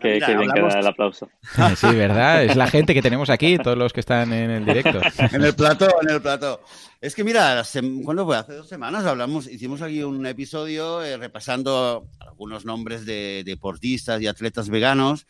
Que, 0.03 0.19
bien 0.35 0.51
queda 0.53 0.79
el 0.79 0.87
aplauso. 0.87 1.29
Sí, 1.77 1.87
¿verdad? 1.95 2.43
Es 2.43 2.57
la 2.57 2.67
gente 2.67 2.93
que 2.93 3.01
tenemos 3.01 3.29
aquí, 3.29 3.57
todos 3.57 3.77
los 3.77 3.93
que 3.93 4.01
están 4.01 4.33
en 4.33 4.51
el 4.51 4.65
directo. 4.65 4.99
en 5.31 5.43
el 5.43 5.55
plato, 5.55 5.87
en 6.01 6.09
el 6.09 6.21
plato. 6.21 6.61
Es 6.99 7.15
que 7.15 7.23
mira, 7.23 7.63
¿cuándo 8.03 8.25
fue? 8.25 8.35
Hace 8.35 8.53
dos 8.53 8.67
semanas 8.67 9.05
hablamos, 9.05 9.47
hicimos 9.47 9.81
aquí 9.81 10.03
un 10.03 10.25
episodio 10.25 11.01
eh, 11.03 11.15
repasando 11.15 12.07
algunos 12.19 12.65
nombres 12.65 13.05
de 13.05 13.43
deportistas 13.45 14.21
y 14.21 14.27
atletas 14.27 14.69
veganos, 14.69 15.25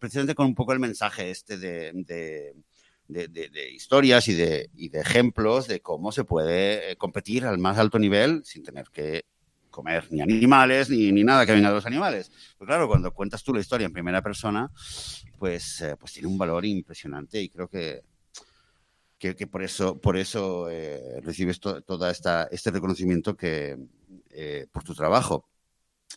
precisamente 0.00 0.34
con 0.34 0.46
un 0.46 0.54
poco 0.56 0.72
el 0.72 0.80
mensaje 0.80 1.30
este 1.30 1.56
de, 1.56 1.92
de, 3.08 3.70
historias 3.72 4.26
y 4.28 4.34
de, 4.34 4.70
y 4.76 4.88
de 4.88 5.00
ejemplos 5.00 5.68
de 5.68 5.80
cómo 5.80 6.10
se 6.10 6.24
puede 6.24 6.92
eh, 6.92 6.96
competir 6.96 7.46
al 7.46 7.58
más 7.58 7.78
alto 7.78 7.98
nivel 7.98 8.42
sin 8.44 8.64
tener 8.64 8.86
que 8.92 9.24
comer 9.78 10.08
ni 10.10 10.20
animales 10.20 10.90
ni, 10.90 11.12
ni 11.12 11.22
nada 11.22 11.46
que 11.46 11.52
venga 11.52 11.68
de 11.68 11.76
los 11.76 11.86
animales. 11.86 12.32
Pues 12.58 12.66
claro, 12.66 12.88
cuando 12.88 13.12
cuentas 13.12 13.44
tú 13.44 13.54
la 13.54 13.60
historia 13.60 13.86
en 13.86 13.92
primera 13.92 14.20
persona, 14.20 14.68
pues, 15.38 15.80
eh, 15.82 15.94
pues 15.96 16.12
tiene 16.12 16.26
un 16.26 16.36
valor 16.36 16.66
impresionante 16.66 17.40
y 17.40 17.48
creo 17.48 17.68
que, 17.68 18.02
que, 19.18 19.46
por 19.46 19.62
eso, 19.62 20.00
por 20.00 20.16
eso 20.16 20.68
eh, 20.68 21.20
recibes 21.22 21.60
todo 21.60 21.80
toda 21.82 22.10
esta, 22.10 22.48
este 22.50 22.72
reconocimiento 22.72 23.36
que, 23.36 23.78
eh, 24.30 24.66
por 24.72 24.82
tu 24.82 24.96
trabajo. 24.96 25.48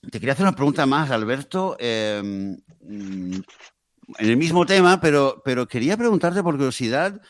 Te 0.09 0.20
quería 0.20 0.34
hacer 0.34 0.47
una 0.47 0.55
pregunta 0.55 0.88
más, 0.88 1.12
Alberto, 1.12 1.78
em, 1.80 2.57
en 2.82 3.43
el 4.18 4.38
mismo 4.38 4.66
tema, 4.66 4.99
pero, 4.99 5.43
pero 5.45 5.68
quería 5.68 5.97
preguntarte 5.97 6.41
por 6.41 6.55
curiosidad. 6.55 7.22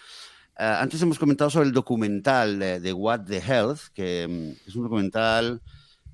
antes 0.55 1.01
hemos 1.01 1.19
comentado 1.19 1.49
sobre 1.49 1.67
el 1.67 1.73
documental 1.73 2.59
de, 2.59 2.93
What 2.93 3.25
the 3.25 3.39
Health, 3.39 3.89
que 3.93 4.23
em, 4.23 4.55
es 4.65 4.75
un 4.75 4.83
documental 4.83 5.61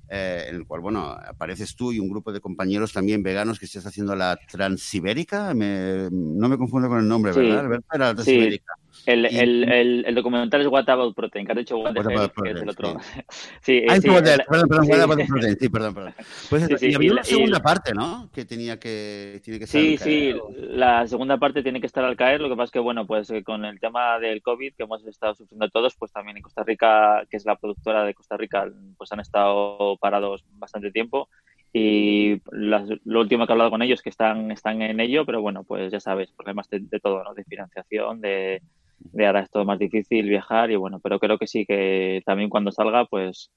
eh, 0.08 0.46
en 0.48 0.56
el 0.56 0.66
cual, 0.66 0.80
bueno, 0.80 1.00
apareces 1.10 1.74
tú 1.76 1.92
y 1.92 1.98
un 1.98 2.08
grupo 2.08 2.32
de 2.32 2.40
compañeros 2.40 2.92
también 2.92 3.22
veganos 3.22 3.58
que 3.58 3.66
estás 3.66 3.86
haciendo 3.86 4.14
la 4.14 4.38
Transibérica. 4.50 5.52
no 5.54 6.48
me 6.48 6.58
confundo 6.58 6.88
con 6.88 6.98
el 6.98 7.08
nombre, 7.08 7.32
¿verdad? 7.32 7.60
Alberto 7.60 7.86
era 7.92 8.06
la 8.06 8.14
Transibérica. 8.14 8.77
El, 9.06 9.24
el, 9.26 10.04
el, 10.06 10.14
documental 10.14 10.60
es 10.60 10.66
What 10.66 10.88
About 10.88 11.14
Protein, 11.14 11.46
que 11.46 11.52
has 11.52 11.58
dicho 11.58 11.78
What, 11.78 11.96
About 11.96 12.32
Protein, 12.32 12.44
que 12.44 12.50
es 12.50 12.62
el 12.62 12.68
otro. 12.68 12.96
Sí, 13.60 13.84
sí, 13.88 14.00
sí 14.00 14.08
perdón, 14.08 14.68
perdón, 14.68 14.86
What 14.88 15.00
About 15.00 15.26
Protein, 15.26 15.58
sí, 15.58 15.68
perdón, 15.68 15.94
perdón. 15.94 16.14
Pues 16.50 16.82
y 16.82 16.94
había 16.94 17.12
una 17.12 17.24
segunda 17.24 17.60
parte, 17.60 17.94
¿no? 17.94 18.30
Que 18.32 18.44
tenía 18.44 18.78
que, 18.78 19.40
tiene 19.42 19.58
que 19.58 19.66
Sí, 19.66 19.96
sí, 19.98 20.34
la 20.56 21.06
segunda 21.06 21.38
parte 21.38 21.62
tiene 21.62 21.80
que 21.80 21.86
estar 21.86 22.04
al 22.04 22.16
caer, 22.16 22.40
lo 22.40 22.48
que 22.48 22.56
pasa 22.56 22.64
es 22.64 22.70
que, 22.72 22.78
bueno, 22.78 23.06
pues 23.06 23.30
eh, 23.30 23.42
con 23.42 23.64
el 23.64 23.80
tema 23.80 24.18
del 24.18 24.42
COVID 24.42 24.74
que 24.74 24.82
hemos 24.82 25.06
estado 25.06 25.34
sufriendo 25.34 25.68
todos, 25.70 25.96
pues 25.96 26.12
también 26.12 26.36
en 26.36 26.42
Costa 26.42 26.64
Rica, 26.64 27.24
que 27.30 27.36
es 27.36 27.44
la 27.44 27.56
productora 27.56 28.04
de 28.04 28.14
Costa 28.14 28.36
Rica, 28.36 28.66
pues 28.96 29.12
han 29.12 29.20
estado 29.20 29.96
parados 29.98 30.44
bastante 30.58 30.90
tiempo 30.90 31.28
y 31.72 32.40
lo 32.50 33.20
último 33.20 33.46
que 33.46 33.52
he 33.52 33.54
hablado 33.54 33.70
con 33.70 33.82
ellos 33.82 34.00
que 34.00 34.08
están, 34.08 34.50
están 34.50 34.80
en 34.80 35.00
ello, 35.00 35.26
pero 35.26 35.42
bueno, 35.42 35.64
pues 35.64 35.92
ya 35.92 36.00
sabes, 36.00 36.32
problemas 36.32 36.68
de, 36.70 36.80
de 36.80 36.98
todo, 36.98 37.22
¿no? 37.22 37.34
De 37.34 37.44
financiación, 37.44 38.20
de 38.20 38.62
de 38.98 39.26
ahora 39.26 39.40
es 39.40 39.50
todo 39.50 39.64
más 39.64 39.78
difícil 39.78 40.28
viajar 40.28 40.70
y 40.70 40.76
bueno, 40.76 41.00
pero 41.00 41.18
creo 41.18 41.38
que 41.38 41.46
sí 41.46 41.64
que 41.66 42.22
también 42.26 42.50
cuando 42.50 42.72
salga 42.72 43.04
pues 43.06 43.50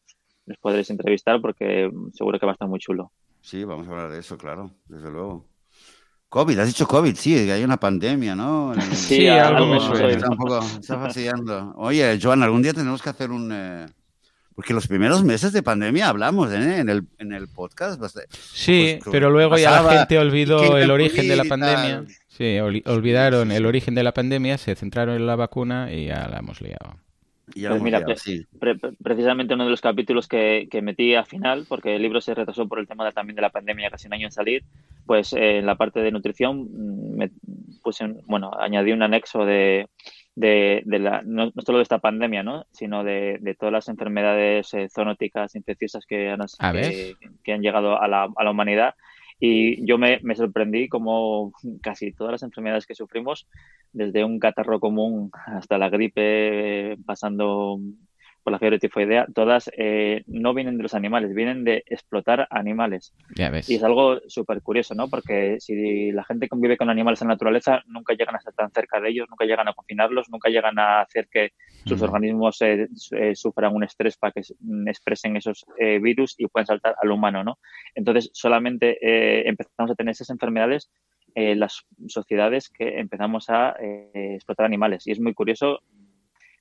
les 0.45 0.57
podréis 0.57 0.89
entrevistar 0.89 1.41
porque 1.41 1.89
seguro 2.13 2.39
que 2.39 2.45
va 2.45 2.51
a 2.51 2.53
estar 2.53 2.67
muy 2.67 2.79
chulo. 2.79 3.11
Sí, 3.41 3.63
vamos 3.63 3.87
a 3.87 3.91
hablar 3.91 4.11
de 4.11 4.19
eso, 4.19 4.37
claro, 4.37 4.71
desde 4.87 5.11
luego. 5.11 5.47
COVID, 6.29 6.59
has 6.59 6.67
dicho 6.67 6.87
COVID, 6.87 7.15
sí, 7.15 7.33
que 7.45 7.51
hay 7.51 7.63
una 7.63 7.77
pandemia, 7.77 8.35
¿no? 8.35 8.73
Sí, 8.93 9.27
algo, 9.27 9.67
me 9.67 9.79
suena. 9.79 10.07
Está 10.09 10.29
un 10.29 10.37
poco, 10.37 10.59
está 10.59 10.97
fastidiando. 10.97 11.73
Oye, 11.75 12.17
Joan, 12.21 12.41
algún 12.41 12.61
día 12.61 12.73
tenemos 12.73 13.01
que 13.01 13.09
hacer 13.09 13.31
un... 13.31 13.51
Eh, 13.51 13.85
porque 14.55 14.73
los 14.73 14.87
primeros 14.87 15.23
meses 15.23 15.51
de 15.53 15.63
pandemia 15.63 16.07
hablamos 16.07 16.51
¿eh? 16.51 16.79
en, 16.79 16.89
el, 16.89 17.07
en 17.17 17.33
el 17.33 17.47
podcast. 17.47 18.01
Sí, 18.29 18.99
pues, 19.01 19.11
pero 19.11 19.29
luego 19.29 19.57
ya 19.57 19.81
la 19.81 19.91
gente 19.91 20.19
olvidó 20.19 20.77
el 20.77 20.91
origen 20.91 21.27
de 21.27 21.35
la 21.35 21.43
pandemia. 21.45 22.05
Sí, 22.31 22.59
olvidaron 22.59 23.51
el 23.51 23.65
origen 23.65 23.93
de 23.93 24.03
la 24.03 24.13
pandemia, 24.13 24.57
se 24.57 24.73
centraron 24.75 25.17
en 25.17 25.27
la 25.27 25.35
vacuna 25.35 25.91
y 25.91 26.05
ya 26.05 26.29
la 26.29 26.39
hemos 26.39 26.61
liado. 26.61 26.95
Pues 27.53 27.81
mira, 27.81 28.05
precisamente 29.03 29.53
uno 29.53 29.65
de 29.65 29.69
los 29.69 29.81
capítulos 29.81 30.29
que, 30.29 30.69
metí 30.81 31.13
al 31.13 31.25
final, 31.25 31.65
porque 31.67 31.97
el 31.97 32.01
libro 32.01 32.21
se 32.21 32.33
retrasó 32.33 32.69
por 32.69 32.79
el 32.79 32.87
tema 32.87 33.11
también 33.11 33.35
de 33.35 33.41
la 33.41 33.49
pandemia, 33.49 33.89
casi 33.89 34.07
un 34.07 34.13
año 34.13 34.27
en 34.27 34.31
salir, 34.31 34.63
pues 35.05 35.33
eh, 35.33 35.57
en 35.57 35.65
la 35.65 35.75
parte 35.75 35.99
de 35.99 36.09
nutrición 36.09 36.69
mm, 36.71 37.17
me 37.17 37.31
puse, 37.83 38.07
bueno, 38.27 38.51
añadí 38.57 38.93
un 38.93 39.03
anexo 39.03 39.43
de, 39.43 39.89
de, 40.33 40.83
la, 40.85 41.23
no, 41.25 41.51
solo 41.65 41.79
de 41.79 41.83
esta 41.83 41.99
pandemia, 41.99 42.43
¿no? 42.43 42.65
sino 42.71 43.03
de, 43.03 43.57
todas 43.59 43.73
las 43.73 43.89
enfermedades 43.89 44.73
eh, 44.73 44.87
zoonóticas 44.89 45.53
infecciosas 45.55 46.05
que 46.05 46.29
han, 46.29 46.39
que, 47.43 47.53
han 47.53 47.61
llegado 47.61 48.01
a 48.01 48.07
la, 48.07 48.29
a 48.33 48.43
la 48.45 48.51
humanidad 48.51 48.95
y 49.43 49.83
yo 49.87 49.97
me, 49.97 50.19
me, 50.21 50.35
sorprendí 50.35 50.87
como 50.87 51.51
casi 51.81 52.13
todas 52.13 52.33
las 52.33 52.43
enfermedades 52.43 52.85
que 52.85 52.93
sufrimos, 52.93 53.47
desde 53.91 54.23
un 54.23 54.39
catarro 54.39 54.79
común 54.79 55.31
hasta 55.47 55.79
la 55.79 55.89
gripe, 55.89 56.95
pasando 57.05 57.79
por 58.43 58.51
la 58.51 58.59
fiebre 58.59 58.79
tifoidea, 58.79 59.27
todas 59.33 59.69
eh, 59.77 60.23
no 60.25 60.53
vienen 60.53 60.77
de 60.77 60.83
los 60.83 60.93
animales, 60.93 61.33
vienen 61.33 61.63
de 61.63 61.83
explotar 61.85 62.47
animales. 62.49 63.13
Y 63.69 63.75
es 63.75 63.83
algo 63.83 64.19
súper 64.27 64.61
curioso, 64.61 64.95
¿no? 64.95 65.07
Porque 65.09 65.57
si 65.59 66.11
la 66.11 66.23
gente 66.23 66.47
convive 66.47 66.77
con 66.77 66.89
animales 66.89 67.21
en 67.21 67.27
la 67.27 67.35
naturaleza, 67.35 67.81
nunca 67.85 68.13
llegan 68.13 68.35
a 68.35 68.39
estar 68.39 68.53
tan 68.53 68.71
cerca 68.71 68.99
de 68.99 69.09
ellos, 69.09 69.27
nunca 69.29 69.45
llegan 69.45 69.67
a 69.67 69.73
confinarlos, 69.73 70.29
nunca 70.29 70.49
llegan 70.49 70.79
a 70.79 71.01
hacer 71.01 71.27
que 71.29 71.51
sus 71.85 72.01
organismos 72.01 72.61
eh, 72.61 72.87
eh, 73.11 73.35
sufran 73.35 73.75
un 73.75 73.83
estrés 73.83 74.17
para 74.17 74.33
que 74.33 74.41
expresen 74.87 75.37
esos 75.37 75.65
virus 76.01 76.35
y 76.37 76.47
puedan 76.47 76.67
saltar 76.67 76.95
al 77.01 77.11
humano, 77.11 77.43
¿no? 77.43 77.59
Entonces, 77.95 78.29
solamente 78.33 78.97
empezamos 79.47 79.91
a 79.91 79.95
tener 79.95 80.11
esas 80.11 80.29
enfermedades 80.29 80.91
las 81.33 81.85
sociedades 82.07 82.69
que 82.69 82.99
empezamos 82.99 83.49
a 83.49 83.75
explotar 84.13 84.65
animales. 84.65 85.07
Y 85.07 85.11
es 85.11 85.19
muy 85.19 85.33
curioso 85.33 85.79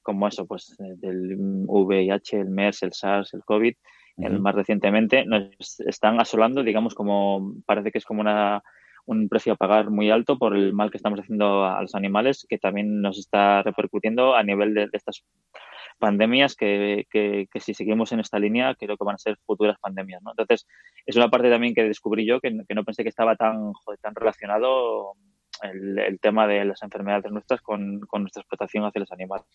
como 0.02 0.28
eso, 0.28 0.46
pues 0.46 0.76
eh, 0.80 0.94
del 0.96 1.36
VIH, 1.38 2.40
el 2.40 2.50
MERS, 2.50 2.82
el 2.82 2.92
SARS, 2.92 3.34
el 3.34 3.44
COVID, 3.44 3.74
el 4.18 4.40
más 4.40 4.54
recientemente, 4.54 5.24
nos 5.24 5.80
están 5.80 6.20
asolando, 6.20 6.62
digamos, 6.62 6.94
como 6.94 7.54
parece 7.64 7.90
que 7.90 7.98
es 7.98 8.04
como 8.04 8.20
una, 8.20 8.62
un 9.06 9.28
precio 9.28 9.54
a 9.54 9.56
pagar 9.56 9.90
muy 9.90 10.10
alto 10.10 10.38
por 10.38 10.56
el 10.56 10.72
mal 10.72 10.90
que 10.90 10.98
estamos 10.98 11.20
haciendo 11.20 11.64
a, 11.64 11.80
los 11.80 11.94
animales, 11.94 12.46
que 12.48 12.58
también 12.58 13.00
nos 13.00 13.18
está 13.18 13.62
repercutiendo 13.62 14.34
a 14.34 14.42
nivel 14.42 14.74
de, 14.74 14.88
estas 14.92 15.24
pandemias 15.98 16.54
que, 16.54 17.06
que, 17.10 17.48
si 17.60 17.74
seguimos 17.74 18.12
en 18.12 18.20
esta 18.20 18.38
línea 18.38 18.74
creo 18.74 18.96
que 18.96 19.04
van 19.04 19.16
a 19.16 19.18
ser 19.18 19.36
futuras 19.44 19.78
pandemias. 19.80 20.22
¿no? 20.22 20.30
Entonces, 20.30 20.66
es 21.06 21.16
una 21.16 21.28
parte 21.28 21.50
también 21.50 21.74
que 21.74 21.84
descubrí 21.84 22.26
yo 22.26 22.40
que, 22.40 22.50
no 22.50 22.84
pensé 22.84 23.02
que 23.02 23.08
estaba 23.08 23.36
tan, 23.36 23.72
tan 24.00 24.14
relacionado 24.14 25.14
el, 25.62 26.18
tema 26.20 26.46
de 26.46 26.64
las 26.64 26.82
enfermedades 26.82 27.30
nuestras 27.30 27.60
con, 27.60 28.00
nuestra 28.00 28.40
explotación 28.40 28.84
hacia 28.84 29.00
los 29.00 29.12
animales. 29.12 29.46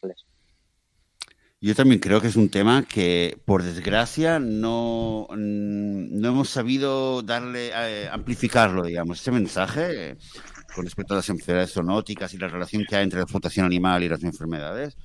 Yo 1.61 1.73
también 1.73 1.99
creo 1.99 2.21
que 2.21 2.27
es 2.27 2.35
un 2.35 2.49
tema 2.49 2.83
que, 2.83 3.37
por 3.45 3.63
desgracia, 3.63 4.39
no, 4.39 5.27
no 5.35 6.27
hemos 6.27 6.49
sabido 6.49 7.21
darle, 7.21 7.71
eh, 7.73 8.07
amplificarlo, 8.11 8.83
digamos, 8.83 9.21
ese 9.21 9.31
mensaje 9.31 10.09
eh, 10.09 10.15
con 10.75 10.85
respecto 10.85 11.13
a 11.13 11.17
las 11.17 11.29
enfermedades 11.29 11.73
zoonóticas 11.73 12.33
y 12.33 12.37
la 12.37 12.49
relación 12.49 12.83
que 12.87 12.95
hay 12.97 13.03
entre 13.03 13.19
la 13.19 13.23
explotación 13.23 13.65
animal 13.65 14.03
y 14.03 14.09
las 14.09 14.23
enfermedades. 14.23 14.97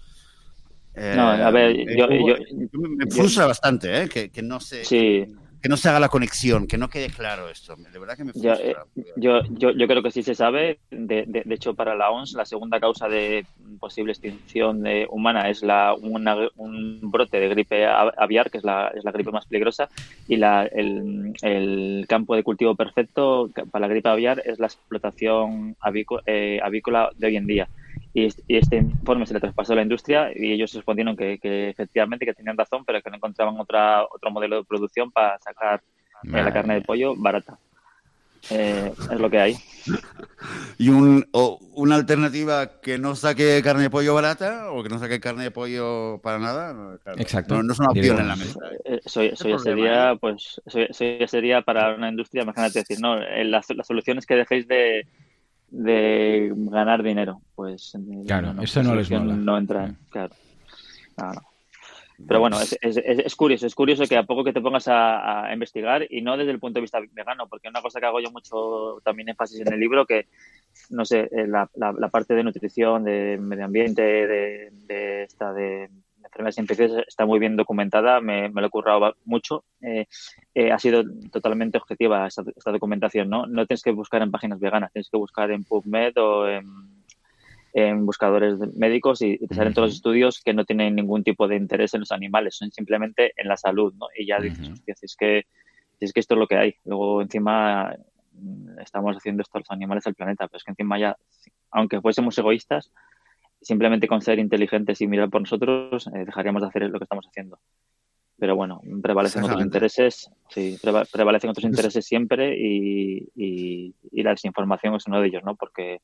no, 0.95 1.29
a 1.29 1.51
ver, 1.51 1.71
eh, 1.77 1.97
yo, 1.97 2.09
me 2.09 3.07
frustra 3.07 3.47
bastante, 3.47 4.09
que, 4.09 4.31
que, 4.31 4.43
no 4.43 4.61
se... 4.61 4.85
Sí 4.85 5.27
que 5.63 5.69
no 5.69 5.77
se 5.77 5.89
haga 5.89 6.01
la 6.01 6.09
conexión, 6.09 6.67
que 6.67 6.79
no 6.79 6.89
quede 6.89 7.11
claro 7.11 7.49
esto. 7.49 7.77
De 7.77 7.99
verdad 7.99 8.17
que 8.17 8.25
me 8.25 8.33
eh, 8.35 8.75
yo, 9.17 9.43
yo, 9.51 9.73
yo, 9.73 9.87
creo 9.87 10.03
que 10.03 10.11
sí 10.11 10.23
se 10.23 10.35
sabe. 10.35 10.79
De, 10.91 11.25
de, 11.27 11.55
hecho, 11.55 11.75
para 11.75 11.95
la 11.95 12.11
ONS, 12.11 12.33
la 12.33 12.47
segunda 12.47 12.81
causa 12.81 13.09
de 13.09 13.45
posible 13.79 14.13
extinción 14.13 14.83
de, 14.83 15.07
humana 15.11 15.51
es 15.51 15.63
la, 15.63 15.95
un 15.95 17.01
brote 17.03 17.41
de 17.41 17.49
gripe 17.49 17.87
aviar, 17.87 18.51
que 18.51 18.59
es 18.59 18.65
la, 18.65 18.89
es 18.95 19.05
la 19.05 19.13
gripe 19.13 19.31
más 19.31 19.47
peligrosa, 19.47 19.89
y 20.29 20.37
la, 20.37 20.65
el, 20.65 21.35
el, 21.43 22.07
campo 22.09 22.35
de 22.37 22.43
cultivo 22.43 22.75
perfecto 22.75 23.51
para 23.71 23.87
la 23.87 23.93
gripe 23.93 24.09
aviar 24.09 24.43
es 24.45 24.59
la 24.59 24.67
explotación 24.67 25.77
eh, 26.27 26.61
avícola 26.63 27.11
de 27.17 27.27
hoy 27.27 27.37
en 27.37 27.47
día. 27.47 27.69
Y, 28.13 28.27
este 28.49 28.77
informe 28.77 29.27
se 29.27 29.35
le 29.35 29.41
traspasó 29.41 29.73
a 29.73 29.77
la 29.77 29.83
industria 29.83 30.31
y 30.35 30.53
ellos 30.53 30.73
respondieron 30.73 31.17
que, 31.17 31.39
efectivamente 31.71 32.27
que 32.27 32.35
tenían 32.35 32.57
razón, 32.57 32.85
pero 32.85 33.01
que 33.03 33.11
no 33.11 33.17
encontraban 33.17 33.59
otra, 33.59 34.05
otro 34.05 34.31
modelo 34.31 34.57
de 34.57 34.65
producción 34.65 35.11
para 35.13 35.39
sacar 35.39 35.83
eh, 36.25 36.29
la 36.31 36.53
carne 36.53 36.75
de 36.75 36.83
pollo 36.83 37.15
barata. 37.17 37.59
Eh, 38.49 38.93
es 39.13 39.21
lo 39.21 39.29
que 39.29 39.39
hay. 39.39 39.57
¿Y 40.79 40.89
un, 40.89 41.29
una 41.75 41.95
alternativa 41.95 42.81
que 42.81 42.99
no 42.99 43.15
saque 43.15 43.61
carne 43.63 43.83
de 43.83 43.91
pollo 43.91 44.15
barata 44.15 44.73
o 44.73 44.83
que 44.83 44.89
no 44.89 44.99
saque 44.99 45.21
carne 45.21 45.45
de 45.45 45.51
pollo 45.51 46.19
para 46.23 46.39
nada? 46.39 46.99
Exacto. 47.19 47.63
No, 47.63 47.73
es 47.73 47.79
una 47.79 47.91
opción 47.91 48.19
en 48.19 48.29
la 48.29 48.37
mesa. 48.37 48.59
Eh, 48.87 49.01
eso, 49.05 49.23
ya 49.23 49.59
sería, 49.59 50.17
pues, 50.19 50.61
sería 51.29 51.61
para 51.63 51.95
una 51.95 52.09
industria, 52.09 52.43
imagínate 52.43 52.81
decir, 52.81 52.99
no, 52.99 53.17
las, 53.17 53.69
las 53.71 53.87
soluciones 53.87 54.25
que 54.25 54.37
dejéis 54.37 54.67
de, 54.67 55.07
de 55.71 56.53
ganar 56.55 57.03
dinero. 57.03 57.41
Pues 57.55 57.93
claro, 58.27 58.55
eso 58.63 58.83
no 58.83 58.95
les 58.95 59.11
mola. 59.11 59.35
No 59.35 59.59
entra, 59.59 59.95
claro. 60.11 60.35
Pero 62.27 62.41
bueno, 62.41 62.61
es, 62.61 62.77
es, 62.83 62.97
es, 62.97 63.35
curioso, 63.35 63.67
es 63.67 63.75
curioso 63.75 64.05
que 64.07 64.17
a 64.17 64.25
poco 64.25 64.45
que 64.45 64.53
te 64.53 64.61
pongas 64.61 64.87
a, 64.89 65.49
investigar 65.53 66.07
y 66.11 66.21
no 66.21 66.37
desde 66.37 66.51
el 66.51 66.59
punto 66.59 66.79
de 66.79 66.83
vista 66.83 67.01
vegano, 67.13 67.47
porque 67.49 67.69
una 67.69 67.81
cosa 67.81 67.99
que 67.99 68.07
hago 68.07 68.21
yo 68.21 68.31
mucho 68.31 69.01
también 69.05 69.31
énfasis 69.31 69.61
en 69.61 69.73
el 69.73 69.81
libro, 69.81 70.07
que 70.07 70.27
no 70.91 71.05
sé, 71.05 71.29
eh, 71.33 71.47
la, 71.47 71.71
la, 71.77 72.09
parte 72.09 72.35
de 72.35 72.45
nutrición, 72.45 73.05
de 73.05 73.39
medio 73.41 73.65
ambiente, 73.65 74.03
de, 74.03 74.71
de 74.87 75.23
esta 75.23 75.53
de 75.53 75.89
enfermedades 76.31 76.59
infecciosas 76.59 77.05
está 77.09 77.27
muy 77.27 77.39
bien 77.39 77.57
documentada, 77.57 78.21
me, 78.21 78.49
lo 78.49 78.67
he 78.67 78.71
currado 78.71 79.15
mucho. 79.25 79.65
Eh, 79.81 80.07
eh, 80.55 80.71
ha 80.71 80.79
sido 80.79 81.03
totalmente 81.33 81.79
objetiva 81.79 82.27
esta, 82.27 82.43
documentación, 82.71 83.29
¿no? 83.29 83.47
No 83.47 83.67
tienes 83.67 83.83
que 83.83 83.91
buscar 83.91 84.23
en 84.23 84.31
páginas 84.31 84.61
veganas, 84.61 84.93
tienes 84.93 85.11
que 85.11 85.17
buscar 85.17 85.51
en 85.51 85.65
PubMed 85.65 86.17
o 86.19 86.49
en, 86.49 88.05
buscadores 88.05 88.59
médicos 88.75 89.23
y, 89.23 89.39
te 89.39 89.55
salen 89.55 89.75
todos 89.75 89.89
los 89.89 89.97
estudios 89.97 90.41
que 90.41 90.53
no 90.53 90.65
tienen 90.65 90.97
ningún 90.97 91.23
tipo 91.23 91.47
de 91.47 91.57
interés 91.57 91.95
en 91.95 92.01
los 92.01 92.13
animales, 92.13 92.57
son 92.57 92.71
simplemente 92.73 93.33
en 93.37 93.49
la 93.49 93.57
salud, 93.57 93.95
¿no? 93.95 94.07
Y 94.17 94.27
ya 94.27 94.39
dices, 94.39 94.69
hostia, 94.71 94.95
es 95.01 95.17
que, 95.17 95.47
es 96.01 96.13
que 96.13 96.21
esto 96.21 96.35
es 96.35 96.39
lo 96.39 96.47
que 96.47 96.57
hay. 96.57 96.75
Luego 96.85 97.23
encima 97.23 97.95
mm, 98.33 98.81
estamos 98.81 99.17
haciendo 99.17 99.43
esto 99.43 99.59
a 99.59 99.61
los 99.61 99.71
animales 99.71 100.05
del 100.05 100.15
planeta, 100.15 100.47
pero 100.49 100.59
es 100.59 100.65
que 100.65 100.73
encima 100.73 100.99
ya, 100.99 101.17
aunque 101.71 102.01
fuésemos 102.01 102.37
egoístas, 102.39 102.91
simplemente 103.61 104.09
con 104.09 104.23
ser 104.23 104.39
inteligentes 104.39 105.01
y 105.01 105.07
mirar 105.07 105.31
por 105.31 105.43
nosotros, 105.43 106.07
eh, 106.09 106.25
dejaríamos 106.25 106.63
de 106.63 106.69
hacer 106.69 106.83
lo 106.91 106.99
que 106.99 107.05
estamos 107.05 107.27
haciendo. 107.27 107.59
Pero 108.39 108.57
bueno, 108.57 108.81
prevalecen 109.03 109.45
otros 109.45 109.61
intereses, 109.61 110.31
sí, 110.49 110.79
prevalecen 111.13 111.51
otros 111.51 111.65
intereses 111.65 112.07
siempre 112.07 112.57
y, 112.59 113.29
y, 113.37 114.23
la 114.23 114.31
desinformación 114.31 114.95
es 114.95 115.07
uno 115.07 115.21
de 115.21 115.29
ellos, 115.29 115.43
¿no? 115.45 115.57
Porque 115.57 116.01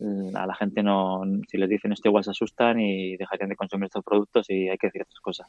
mm, 0.00 0.34
a 0.34 0.46
la 0.46 0.54
gente 0.56 0.82
no, 0.82 1.22
si 1.48 1.58
les 1.58 1.68
dicen 1.68 1.92
esto 1.92 2.08
igual 2.08 2.24
se 2.24 2.32
asustan 2.32 2.80
y 2.80 3.16
dejarían 3.16 3.50
de 3.50 3.56
consumir 3.56 3.86
estos 3.86 4.02
productos 4.02 4.50
y 4.50 4.68
hay 4.68 4.76
que 4.78 4.88
decir 4.88 5.02
estas 5.02 5.20
cosas. 5.20 5.46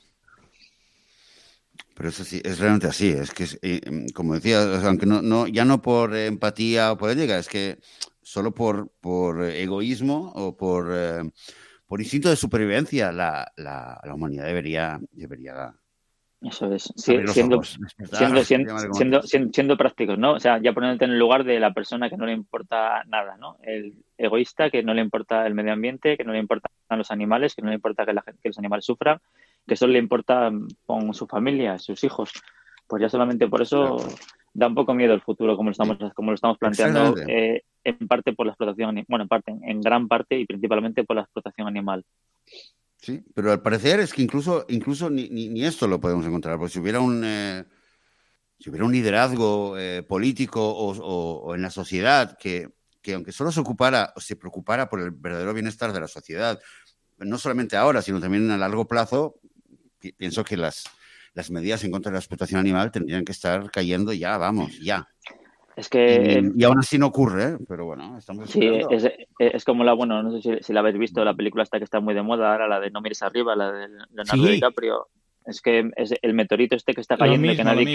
Pero 1.96 2.10
eso 2.10 2.24
sí, 2.24 2.40
es 2.46 2.60
realmente 2.60 2.86
así. 2.86 3.10
Es 3.10 3.34
que, 3.34 3.46
eh, 3.64 3.82
como 4.14 4.36
decía, 4.36 4.62
aunque 4.88 5.08
no, 5.08 5.24
no, 5.24 5.48
ya 5.48 5.66
no 5.66 5.82
por 5.82 6.16
empatía 6.16 6.92
o 6.92 6.98
por 6.98 7.10
ética, 7.10 7.40
es 7.40 7.48
que 7.48 7.80
solo 8.28 8.54
por, 8.54 8.92
por 9.00 9.42
egoísmo 9.42 10.34
o 10.36 10.58
por, 10.58 10.92
eh, 10.94 11.24
por 11.86 12.02
instinto 12.02 12.30
de 12.30 12.36
supervivencia, 12.36 13.14
la, 13.14 13.50
la, 13.56 14.02
la, 14.04 14.14
humanidad 14.14 14.46
debería, 14.46 15.00
debería 15.12 15.74
eso 16.42 16.72
es, 16.74 16.92
siendo, 16.98 17.32
siendo, 17.32 17.64
siendo, 19.24 19.24
siendo, 19.24 19.78
prácticos, 19.78 20.20
¿no? 20.20 20.34
O 20.34 20.40
sea, 20.40 20.62
ya 20.62 20.74
poniéndote 20.74 21.06
en 21.06 21.12
el 21.12 21.20
lugar 21.20 21.46
de 21.46 21.60
la 21.60 21.74
persona 21.74 22.10
que 22.10 22.18
no 22.18 22.26
le 22.26 22.34
importa 22.34 23.04
nada, 23.06 23.38
¿no? 23.38 23.58
El 23.64 24.04
egoísta 24.18 24.70
que 24.70 24.84
no 24.84 24.94
le 24.94 25.02
importa 25.02 25.48
el 25.48 25.56
medio 25.56 25.72
ambiente, 25.72 26.18
que 26.18 26.26
no 26.26 26.34
le 26.34 26.40
importan 26.40 26.70
los 26.90 27.10
animales, 27.12 27.56
que 27.56 27.62
no 27.62 27.70
le 27.70 27.76
importa 27.76 28.06
que, 28.06 28.14
la, 28.14 28.22
que 28.22 28.50
los 28.50 28.60
animales 28.60 28.86
sufran, 28.86 29.20
que 29.66 29.78
solo 29.78 29.94
le 29.94 30.00
importa 30.00 30.52
con 30.86 31.14
su 31.14 31.28
familia, 31.28 31.80
sus 31.80 32.04
hijos. 32.04 32.32
Pues 32.88 33.02
ya 33.02 33.10
solamente 33.10 33.48
por 33.48 33.62
eso 33.62 33.98
da 34.54 34.68
un 34.68 34.76
poco 34.76 34.94
miedo 34.94 35.14
el 35.14 35.22
futuro 35.22 35.56
como 35.56 35.70
lo 35.70 35.72
estamos, 35.72 35.98
como 36.14 36.32
lo 36.32 36.36
estamos 36.36 36.58
planteando, 36.58 37.16
eh, 37.28 37.64
en 37.84 38.08
parte 38.08 38.34
por 38.34 38.46
la 38.46 38.54
explotación, 38.54 39.04
bueno, 39.08 39.24
en 39.24 39.28
parte, 39.28 39.56
en 39.62 39.82
gran 39.82 40.08
parte 40.08 40.40
y 40.40 40.46
principalmente 40.46 41.04
por 41.04 41.16
la 41.16 41.24
explotación 41.24 41.68
animal. 41.68 42.04
Sí, 42.98 43.24
pero 43.34 43.52
al 43.52 43.62
parecer 43.62 44.00
es 44.00 44.14
que 44.14 44.24
incluso, 44.24 44.66
incluso 44.70 45.10
ni, 45.10 45.30
ni, 45.30 45.64
esto 45.64 45.88
lo 45.88 46.00
podemos 46.00 46.26
encontrar, 46.26 46.58
porque 46.58 46.74
si 46.74 46.80
hubiera 46.80 47.00
un, 47.00 47.22
eh, 47.24 47.64
si 48.60 48.70
hubiera 48.70 48.86
un 48.86 48.92
liderazgo 48.92 49.78
eh, 49.78 50.04
político 50.04 50.68
o, 50.68 51.54
en 51.54 51.62
la 51.62 51.70
sociedad 51.70 52.36
que, 52.38 52.70
que, 53.02 53.14
aunque 53.14 53.32
solo 53.32 53.52
se 53.52 53.60
ocupara 53.60 54.12
o 54.16 54.20
se 54.20 54.36
preocupara 54.36 54.90
por 54.90 55.00
el 55.00 55.12
verdadero 55.12 55.54
bienestar 55.54 55.94
de 55.94 56.02
la 56.02 56.08
sociedad, 56.08 56.60
no 57.20 57.38
solamente 57.38 57.78
ahora, 57.78 58.02
sino 58.02 58.20
también 58.20 58.50
a 58.50 58.58
largo 58.58 58.88
plazo, 58.88 59.36
pienso 60.18 60.44
que 60.44 60.58
las, 60.58 60.86
las 61.38 61.52
medidas 61.52 61.84
en 61.84 61.92
contra 61.92 62.10
de 62.10 62.16
la 62.16 62.20
explotación 62.20 62.60
animal 62.60 62.92
tendrían 62.92 63.24
que 63.24 63.32
estar 63.32 63.70
cayendo 63.70 64.12
ya, 64.12 64.40
vamos, 64.40 64.80
ya. 64.80 65.08
Es 65.76 65.88
que... 65.88 66.42
Y, 66.56 66.64
aún 66.64 66.80
así 66.80 66.98
no 66.98 67.06
ocurre, 67.06 67.44
¿eh? 67.44 67.58
pero 67.70 67.86
bueno, 67.86 68.18
estamos 68.18 68.50
Sí, 68.50 68.68
es, 68.90 69.08
es 69.38 69.64
como 69.64 69.84
la, 69.84 69.94
bueno, 69.94 70.24
no 70.24 70.42
sé 70.42 70.64
si, 70.64 70.74
la 70.74 70.80
habéis 70.80 70.98
visto, 70.98 71.24
la 71.24 71.36
película 71.36 71.62
esta 71.62 71.78
que 71.78 71.84
está 71.84 72.00
muy 72.00 72.16
de 72.16 72.24
moda 72.24 72.52
ahora, 72.52 72.68
la 72.68 72.80
de 72.80 72.90
No 72.90 73.02
mires 73.02 73.22
arriba, 73.22 73.56
la 73.56 73.72
de 73.72 73.88
Leonardo 74.12 74.48
DiCaprio. 74.48 75.08
Es 75.46 75.62
que 75.62 75.92
es 75.96 76.16
el 76.20 76.34
meteorito 76.34 76.76
este 76.76 76.96
que 76.96 77.02
está 77.02 77.18
cayendo 77.18 77.52
y 77.52 77.56
que 77.56 77.64
nadie, 77.64 77.86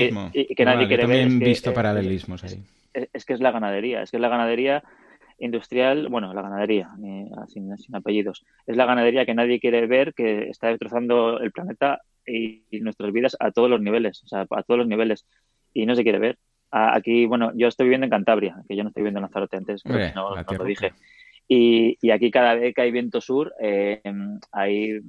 que, 0.57 0.65
nadie 0.65 0.87
quiere 0.87 1.07
ver. 1.07 1.27
Es 1.27 1.39
visto 1.41 1.75
paralelismos 1.75 2.45
ahí. 2.45 2.63
Es, 2.93 3.25
que 3.25 3.33
es 3.33 3.41
la 3.41 3.51
ganadería, 3.51 4.03
es 4.03 4.13
que 4.13 4.19
es 4.19 4.21
la 4.21 4.29
ganadería 4.29 4.85
industrial, 5.41 6.07
bueno, 6.09 6.33
la 6.33 6.43
ganadería, 6.43 6.91
sin, 7.49 7.69
apellidos, 7.93 8.45
es 8.65 8.77
la 8.77 8.87
ganadería 8.87 9.27
que 9.27 9.35
nadie 9.35 9.59
quiere 9.59 9.89
ver, 9.89 10.15
que 10.15 10.49
está 10.49 10.69
destrozando 10.69 11.41
el 11.41 11.51
planeta 11.51 12.01
y, 12.27 12.65
nuestras 12.81 13.13
vidas 13.13 13.37
a 13.41 13.51
todos 13.51 13.71
los 13.71 13.81
niveles, 13.81 14.23
o 14.25 14.29
sea, 14.29 14.47
a 14.51 14.63
todos 14.63 14.79
los 14.79 14.87
niveles, 14.87 15.27
y 15.73 15.87
no 15.87 15.95
se 15.95 16.03
quiere 16.03 16.19
ver. 16.19 16.39
Aquí, 16.71 17.27
bueno, 17.27 17.53
yo 17.55 17.69
estoy 17.69 17.85
viviendo 17.85 18.07
en 18.07 18.11
Cantabria, 18.11 18.57
que 18.67 18.77
yo 18.77 18.83
no 18.83 18.89
estoy 18.89 19.03
viviendo 19.03 19.19
en 19.19 19.23
Lanzarote 19.23 19.57
antes, 19.57 19.85
no, 19.85 20.35
lo 20.37 20.65
dije. 20.65 20.93
Y, 21.49 21.99
y, 22.01 22.11
aquí 22.11 22.31
cada 22.31 22.55
vez 22.55 22.75
que 22.75 22.83
hay 22.83 22.91
viento 22.91 23.21
sur 23.21 23.53
eh, 23.61 24.01
hay 24.53 25.01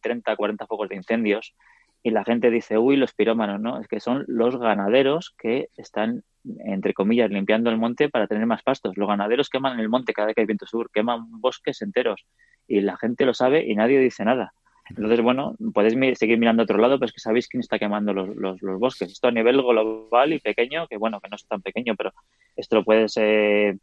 30, 0.00 0.36
40 0.36 0.66
focos 0.66 0.88
de 0.88 0.96
incendios 0.96 1.54
y 2.02 2.10
la 2.10 2.24
gente 2.24 2.50
dice, 2.50 2.78
uy, 2.78 2.96
los 2.96 3.12
pirómanos, 3.12 3.60
¿no? 3.60 3.78
Es 3.80 3.88
que 3.88 4.00
son 4.00 4.24
los 4.26 4.58
ganaderos 4.58 5.34
que 5.36 5.68
están, 5.76 6.22
entre 6.64 6.94
comillas, 6.94 7.30
limpiando 7.30 7.70
el 7.70 7.76
monte 7.76 8.08
para 8.08 8.26
tener 8.26 8.46
más 8.46 8.62
pastos. 8.62 8.96
Los 8.96 9.08
ganaderos 9.08 9.50
queman 9.50 9.78
el 9.80 9.88
monte 9.88 10.14
cada 10.14 10.26
vez 10.26 10.34
que 10.34 10.40
hay 10.40 10.46
viento 10.46 10.66
sur, 10.66 10.90
queman 10.90 11.40
bosques 11.40 11.82
enteros 11.82 12.24
y 12.66 12.80
la 12.80 12.96
gente 12.96 13.26
lo 13.26 13.34
sabe 13.34 13.66
y 13.66 13.74
nadie 13.74 13.98
dice 13.98 14.24
nada. 14.24 14.54
Entonces, 14.90 15.20
bueno, 15.20 15.56
podéis 15.72 16.18
seguir 16.18 16.38
mirando 16.38 16.62
a 16.62 16.64
otro 16.64 16.78
lado, 16.78 16.98
pero 16.98 17.06
es 17.06 17.12
que 17.12 17.20
sabéis 17.20 17.48
quién 17.48 17.60
está 17.60 17.78
quemando 17.78 18.12
los, 18.12 18.34
los, 18.36 18.60
los, 18.60 18.78
bosques. 18.78 19.12
Esto 19.12 19.28
a 19.28 19.32
nivel 19.32 19.62
global 19.62 20.32
y 20.32 20.40
pequeño, 20.40 20.86
que 20.88 20.96
bueno, 20.96 21.20
que 21.20 21.28
no 21.28 21.36
es 21.36 21.46
tan 21.46 21.62
pequeño, 21.62 21.94
pero 21.96 22.12
esto 22.56 22.76
lo 22.76 22.84
puedes 22.84 23.16
eh, 23.16 23.76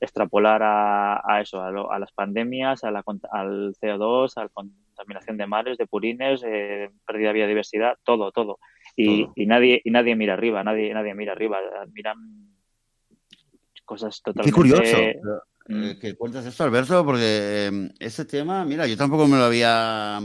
extrapolar 0.00 0.62
a, 0.62 1.22
a 1.24 1.40
eso, 1.40 1.60
a, 1.62 1.98
las 1.98 2.12
pandemias, 2.12 2.84
a 2.84 2.90
la, 2.90 3.04
al 3.30 3.74
CO2, 3.74 4.32
a 4.36 4.42
la 4.44 4.48
contaminación 4.48 5.36
de 5.36 5.46
mares, 5.46 5.78
de 5.78 5.86
purines, 5.86 6.42
eh, 6.46 6.90
pérdida 7.06 7.28
de 7.28 7.34
biodiversidad, 7.34 7.96
todo, 8.04 8.32
todo. 8.32 8.58
Y, 8.96 9.28
y, 9.34 9.46
nadie 9.46 9.80
y 9.84 9.90
nadie 9.90 10.16
mira 10.16 10.34
arriba, 10.34 10.64
nadie 10.64 10.92
nadie 10.94 11.14
mira 11.14 11.32
arriba, 11.32 11.58
miran 11.92 12.16
cosas 13.84 14.22
totalmente... 14.22 14.50
Qué 14.50 14.54
curioso. 14.54 14.96
Mm. 15.68 15.84
Eh, 15.84 15.98
que 15.98 16.14
cuentas 16.14 16.46
esto, 16.46 16.64
Alberto, 16.64 17.04
porque 17.04 17.68
eh, 17.68 17.90
ese 17.98 18.24
tema, 18.24 18.64
mira, 18.64 18.86
yo 18.86 18.96
tampoco 18.96 19.26
me 19.26 19.36
lo 19.36 19.44
había 19.44 20.20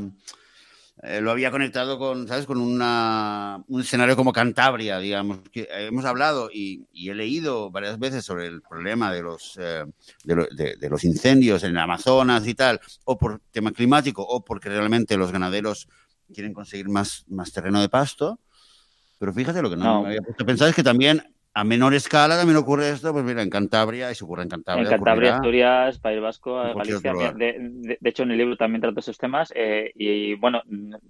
eh, 1.04 1.20
lo 1.20 1.32
había 1.32 1.50
conectado 1.50 1.98
con, 1.98 2.28
¿sabes? 2.28 2.46
Con 2.46 2.60
una, 2.62 3.64
un 3.68 3.82
escenario 3.82 4.16
como 4.16 4.32
Cantabria, 4.32 5.00
digamos. 5.00 5.39
Que 5.52 5.68
hemos 5.72 6.06
hablado 6.06 6.52
y, 6.54 6.88
he 6.94 7.16
leído 7.16 7.72
varias 7.72 7.98
veces 7.98 8.24
sobre 8.24 8.46
el 8.46 8.62
problema 8.62 9.12
de 9.12 9.24
los, 9.24 9.58
eh, 9.60 9.84
de, 10.24 10.89
los 10.89 11.04
incendios 11.04 11.64
en 11.64 11.72
el 11.72 11.78
Amazonas 11.80 12.48
y 12.48 12.54
tal, 12.54 12.80
o 13.06 13.18
por 13.18 13.42
tema 13.52 13.72
climático, 13.72 14.22
o 14.22 14.46
porque 14.46 14.70
realmente 14.70 15.18
los 15.18 15.32
ganaderos 15.32 15.88
quieren 16.32 16.54
conseguir 16.54 16.88
más, 16.88 17.26
más 17.28 17.52
terreno 17.52 17.82
de 17.82 17.89
pasto. 17.89 18.39
Pero 19.18 19.34
fíjate 19.34 19.62
lo 19.62 19.72
que 19.72 19.78
no, 19.78 20.04
me 20.04 20.10
había 20.10 20.22
puesto 20.22 20.44
a 20.44 20.48
pensar 20.48 20.70
es 20.70 20.76
que 20.76 20.84
también 20.84 21.30
a 21.54 21.64
menor 21.66 21.93
escala 21.93 22.38
también 22.38 22.58
ocurre 22.58 22.89
esto, 22.89 23.12
pues 23.12 23.26
mira, 23.26 23.41
en 23.41 23.49
Cantabria, 23.49 24.10
y 24.10 24.16
se 24.16 24.24
ocurre 24.24 24.43
en 24.43 24.49
Cantabria. 24.49 24.84
En 24.84 24.89
Cantabria, 24.89 25.36
Asturias, 25.36 25.99
País 25.99 26.22
Vasco, 26.22 26.56
Galicia. 26.56 27.14
De, 27.34 27.97
hecho, 28.04 28.24
en 28.24 28.32
el 28.32 28.38
libro 28.38 28.56
también 28.56 28.82
trato 28.82 29.02
esos 29.02 29.18
temas. 29.18 29.52
Eh, 29.54 29.91
y 29.95 30.36
bueno, 30.36 30.62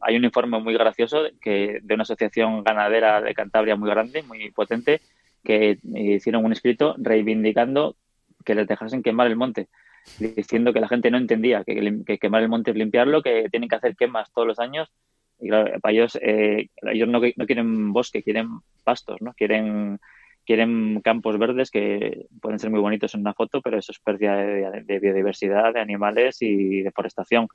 hay 0.01 0.15
un 0.15 0.23
informe 0.23 0.59
muy 0.59 0.73
gracioso 0.73 1.25
que, 1.39 1.79
de 1.83 1.93
una 1.93 2.03
asociación 2.03 2.63
ganadera 2.63 3.21
de 3.21 3.35
Cantabria 3.35 3.75
muy 3.75 3.89
grande, 3.89 4.23
muy 4.23 4.49
potente, 4.51 5.01
que 5.43 5.77
hicieron 5.83 6.43
un 6.43 6.53
escrito 6.53 6.95
reivindicando 6.97 7.95
que 8.43 8.55
les 8.55 8.67
dejasen 8.67 9.03
quemar 9.03 9.27
el 9.27 9.35
monte, 9.35 9.69
diciendo 10.17 10.73
que 10.73 10.79
la 10.79 10.87
gente 10.87 11.11
no 11.11 11.17
entendía 11.17 11.63
que, 11.63 12.17
quemar 12.19 12.41
el 12.41 12.49
monte 12.49 12.71
es 12.71 12.77
limpiarlo, 12.77 13.21
que 13.21 13.47
tienen 13.51 13.69
que 13.69 13.75
hacer 13.75 13.95
quemas 13.95 14.31
todos 14.33 14.47
los 14.47 14.59
años. 14.59 14.91
Y 15.39 15.49
claro, 15.49 15.79
para 15.81 15.93
ellos, 15.93 16.17
eh, 16.19 16.69
ellos 16.81 17.07
no, 17.07 17.19
no 17.19 17.45
quieren 17.45 17.93
bosque, 17.93 18.23
quieren 18.23 18.47
pastos, 18.83 19.17
¿no? 19.21 19.33
Quieren 19.33 19.99
quieren 20.45 21.01
campos 21.01 21.37
verdes 21.37 21.71
que 21.71 22.27
pueden 22.41 22.59
ser 22.59 22.69
muy 22.69 22.79
bonitos 22.79 23.13
en 23.13 23.21
una 23.21 23.33
foto, 23.33 23.61
pero 23.61 23.77
eso 23.77 23.91
es 23.91 23.99
pérdida 23.99 24.35
de, 24.37 24.99
biodiversidad, 24.99 25.73
de 25.73 25.79
animales 25.79 26.37
y 26.41 26.81
deforestación. 26.81 27.47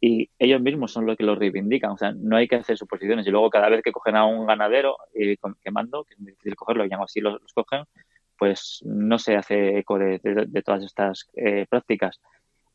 Y 0.00 0.28
ellos 0.38 0.60
mismos 0.60 0.92
son 0.92 1.06
los 1.06 1.16
que 1.16 1.24
lo 1.24 1.34
reivindican, 1.34 1.92
o 1.92 1.96
sea, 1.96 2.12
no 2.12 2.36
hay 2.36 2.46
que 2.48 2.56
hacer 2.56 2.76
suposiciones. 2.76 3.26
Y 3.26 3.30
luego 3.30 3.48
cada 3.50 3.68
vez 3.70 3.82
que 3.82 3.92
cogen 3.92 4.16
a 4.16 4.26
un 4.26 4.46
ganadero 4.46 4.98
eh, 5.14 5.36
quemando, 5.62 6.04
que 6.04 6.14
es 6.14 6.20
muy 6.20 6.32
difícil 6.32 6.54
cogerlo 6.54 6.84
y 6.84 6.90
así 6.92 7.20
los, 7.20 7.40
cogen, 7.54 7.84
pues 8.38 8.82
no 8.84 9.18
se 9.18 9.36
hace 9.36 9.78
eco 9.78 9.98
de, 9.98 10.18
todas 10.64 10.84
estas 10.84 11.28
eh, 11.34 11.66
prácticas. 11.68 12.20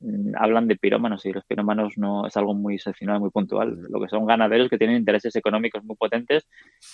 Mm, 0.02 0.32
hablan 0.36 0.68
de 0.68 0.78
pirómanos 0.78 1.26
y 1.28 1.32
los 1.32 1.46
pirómanos 1.46 1.94
no 1.96 2.26
es 2.26 2.36
algo 2.36 2.56
muy 2.56 2.76
excepcional, 2.76 3.20
muy 3.20 3.30
puntual. 3.30 3.78
Lo 3.90 4.02
que 4.02 4.10
son 4.10 4.26
ganaderos 4.26 4.70
que 4.70 4.78
tienen 4.78 4.98
intereses 4.98 5.36
económicos 5.36 5.84
muy 5.84 5.96
potentes 5.96 6.48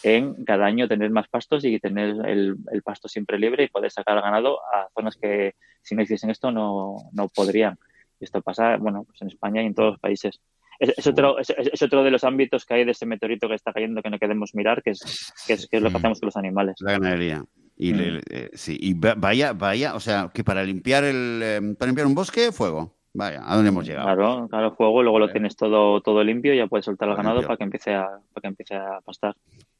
en 0.03 0.43
cada 0.43 0.65
año 0.65 0.89
tener 0.89 1.09
más 1.09 1.27
pastos 1.29 1.63
y 1.63 1.79
tener 1.79 2.15
el, 2.25 2.57
pasto 2.83 3.07
siempre 3.07 3.39
libre 3.39 3.63
y 3.63 3.69
poder 3.69 3.91
sacar 3.91 4.21
ganado 4.21 4.59
a 4.73 4.87
zonas 4.93 5.15
que 5.15 5.55
si 5.81 5.95
no 5.95 6.01
hiciesen 6.01 6.29
esto 6.29 6.51
no, 6.51 6.97
no 7.13 7.29
podrían. 7.29 7.77
Y 8.19 8.25
esto 8.25 8.41
pasa, 8.41 8.75
bueno, 8.77 9.05
pues 9.05 9.21
en 9.21 9.29
España 9.29 9.63
y 9.63 9.67
en 9.67 9.75
todos 9.75 9.91
los 9.91 9.99
países. 9.99 10.41
Es, 10.79 11.07
otro, 11.07 11.39
es, 11.39 11.81
otro 11.81 12.03
de 12.03 12.11
los 12.11 12.23
ámbitos 12.23 12.65
que 12.65 12.75
hay 12.75 12.85
de 12.85 12.91
ese 12.91 13.05
meteorito 13.05 13.47
que 13.47 13.55
está 13.55 13.73
cayendo 13.73 14.01
que 14.01 14.09
no 14.09 14.19
queremos 14.19 14.53
mirar, 14.53 14.83
que 14.83 14.91
es, 14.91 15.33
que 15.47 15.53
es, 15.53 15.67
lo 15.71 15.89
que 15.89 15.93
mm. 15.93 15.95
hacemos 15.95 16.19
con 16.19 16.27
los 16.27 16.37
animales. 16.37 16.75
La 16.79 16.91
ganadería. 16.93 17.43
Y, 17.77 17.93
mm. 17.93 18.19
eh, 18.29 18.49
sí, 18.53 18.77
y 18.79 18.93
vaya, 18.93 19.53
vaya, 19.53 19.95
o 19.95 19.99
sea, 19.99 20.29
que 20.33 20.43
para 20.43 20.63
limpiar 20.63 21.03
el, 21.03 21.41
eh, 21.43 21.75
para 21.79 21.87
limpiar 21.87 22.07
un 22.07 22.15
bosque, 22.15 22.51
fuego. 22.51 22.96
Vaya, 23.13 23.41
¿a 23.45 23.55
dónde 23.55 23.69
hemos 23.69 23.85
llegado? 23.85 24.05
Claro, 24.05 24.47
claro, 24.49 24.71
juego, 24.71 25.01
luego 25.01 25.19
lo 25.19 25.29
tienes 25.29 25.55
todo, 25.55 26.01
todo 26.01 26.23
limpio 26.23 26.53
y 26.53 26.57
ya 26.57 26.67
puedes 26.67 26.85
soltar 26.85 27.09
el 27.09 27.15
ganado 27.15 27.41
para 27.41 27.57
que 27.57 27.63
empiece 27.63 27.95
a, 27.95 28.05
para 28.33 28.41
que 28.41 28.47
empiece 28.47 28.75
a 28.75 29.01
pastar. 29.03 29.35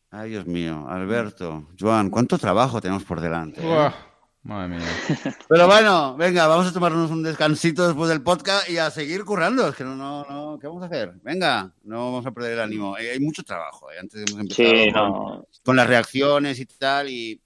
Ay, 0.10 0.32
Dios 0.32 0.48
mío, 0.48 0.86
Alberto, 0.88 1.68
Joan, 1.80 2.10
cuánto 2.10 2.38
trabajo 2.38 2.82
tenemos 2.82 3.04
por 3.04 3.20
delante. 3.20 3.62
¿eh? 3.62 3.90
madre 4.48 4.78
mía. 4.78 4.88
Pero 5.50 5.68
bueno, 5.68 6.16
venga, 6.16 6.48
vamos 6.48 6.68
a 6.68 6.74
tomarnos 6.74 7.12
un 7.12 7.22
descansito 7.22 7.86
después 7.86 8.10
del 8.10 8.24
podcast 8.24 8.70
y 8.70 8.78
a 8.78 8.90
seguir 8.90 9.26
currando. 9.26 9.68
Es 9.68 9.76
que 9.76 9.84
no, 9.84 9.96
no, 9.96 10.24
no, 10.26 10.58
¿qué 10.60 10.68
vamos 10.68 10.84
a 10.84 10.86
hacer? 10.86 11.14
Venga, 11.22 11.72
no 11.84 12.06
vamos 12.06 12.26
a 12.26 12.32
perder 12.32 12.54
el 12.54 12.62
ánimo. 12.62 12.98
Eh, 12.98 13.12
hay 13.12 13.20
mucho 13.20 13.44
trabajo, 13.44 13.92
¿eh? 13.92 13.96
antes 14.00 14.24
hemos 14.28 14.42
empezado 14.42 15.48
con 15.64 15.76
las 15.76 15.88
reacciones 15.88 16.60
y 16.60 16.66
tal, 16.66 17.10
y 17.10 17.42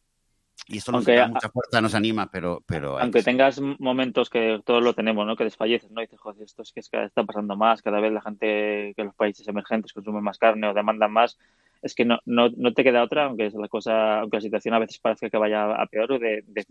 y 0.72 0.78
esto 0.78 0.91
nos 0.91 1.05
da 1.05 1.28
mucha 1.28 1.49
fuerza, 1.49 1.82
nos 1.82 1.95
anima, 1.95 2.30
pero... 2.32 2.63
pero 2.65 2.97
aunque 2.97 3.24
tengas 3.24 3.59
momentos 3.59 4.30
que 4.30 4.61
todos 4.65 4.84
lo 4.84 4.93
tenemos, 4.93 5.26
¿no? 5.28 5.36
Que 5.36 5.43
desfalleces, 5.43 5.91
¿no? 5.91 6.01
Y 6.01 6.05
dices, 6.05 6.19
joder, 6.19 6.43
esto 6.43 6.61
es 6.61 6.72
que 6.72 6.80
está 6.80 7.24
pasando 7.24 7.55
más, 7.55 7.82
cada 7.82 7.99
vez 7.99 8.11
la 8.11 8.22
gente 8.22 8.93
que 8.95 9.03
los 9.03 9.15
países 9.15 9.47
emergentes 9.47 9.93
consumen 9.93 10.24
más 10.24 10.38
carne 10.38 10.67
o 10.67 10.74
demandan 10.74 11.11
más, 11.11 11.38
es 11.82 11.96
que 11.96 12.06
no, 12.06 12.20
no, 12.26 12.50
no 12.56 12.74
te 12.74 12.84
queda 12.84 13.04
otra, 13.04 13.26
aunque 13.26 13.50
la 13.54 13.68
cosa, 13.68 14.20
aunque 14.20 14.38
la 14.38 14.42
situación 14.42 14.74
a 14.74 14.80
veces 14.80 15.00
parece 15.00 15.30
que 15.30 15.38
vaya 15.38 15.72
a 15.74 15.86
peor, 15.88 16.20
de, 16.20 16.44
de 16.46 16.66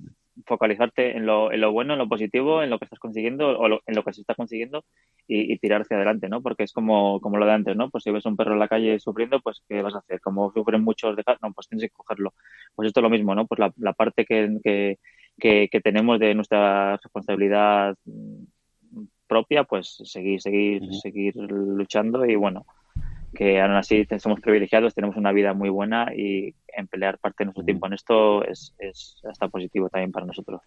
focalizarte 0.47 1.17
en 1.17 1.27
lo, 1.27 1.53
en 1.53 1.61
lo, 1.61 1.73
bueno, 1.73 1.95
en 1.95 1.99
lo 1.99 2.09
positivo, 2.09 2.63
en 2.63 2.71
lo 2.71 2.79
que 2.79 2.85
estás 2.85 3.01
consiguiendo 3.01 3.59
o 3.59 3.67
en 3.67 3.95
lo 3.95 4.05
que 4.05 4.13
se 4.13 4.21
está 4.21 4.35
consiguiendo 4.35 4.85
y, 5.27 5.53
y, 5.53 5.59
tirar 5.59 5.83
hacia 5.83 5.97
adelante, 5.97 6.29
¿no? 6.29 6.43
Porque 6.43 6.63
es 6.63 6.73
como, 6.73 7.21
como 7.21 7.39
lo 7.39 7.47
de 7.47 7.53
antes, 7.53 7.77
¿no? 7.77 7.91
Pues 7.91 8.05
si 8.05 8.11
ves 8.11 8.27
un 8.27 8.37
perro 8.37 8.53
en 8.53 8.61
la 8.61 8.69
calle 8.69 9.01
sufriendo, 9.01 9.41
pues 9.41 9.63
¿qué 9.69 9.83
vas 9.83 9.95
a 9.95 9.99
hacer? 9.99 10.21
Como 10.21 10.53
sufren 10.53 10.85
muchos 10.85 11.17
de 11.17 11.25
no, 11.43 11.53
pues 11.53 11.69
tienes 11.69 11.91
que 11.91 11.95
cogerlo. 11.97 12.35
Pues 12.75 12.87
esto 12.87 13.01
es 13.01 13.03
lo 13.03 13.11
mismo, 13.11 13.35
¿no? 13.35 13.47
Pues 13.47 13.59
la, 13.59 13.73
la 13.79 13.93
parte 13.93 14.25
que, 14.25 14.59
que, 14.63 14.99
que, 15.39 15.69
que 15.71 15.81
tenemos 15.81 16.21
de 16.21 16.35
nuestra 16.35 16.97
responsabilidad 16.97 17.97
propia, 19.27 19.65
pues 19.65 19.99
seguir, 20.05 20.41
seguir, 20.41 20.83
seguir 20.95 21.37
luchando 21.37 22.25
y 22.27 22.35
bueno, 22.35 22.67
que 23.35 23.61
aún 23.61 23.75
así 23.75 24.07
somos 24.19 24.41
privilegiados, 24.41 24.95
tenemos 24.95 25.17
una 25.17 25.33
vida 25.33 25.55
muy 25.55 25.69
buena 25.69 26.13
y 26.15 26.55
emplear 26.77 27.19
parte 27.19 27.37
de 27.41 27.47
nuestro 27.47 27.65
tiempo 27.65 27.87
en 27.87 27.95
esto 27.95 28.45
es, 28.45 28.75
es 28.79 29.21
hasta 29.29 29.49
positivo 29.49 29.89
también 29.89 30.13
para 30.13 30.27
nosotros. 30.27 30.61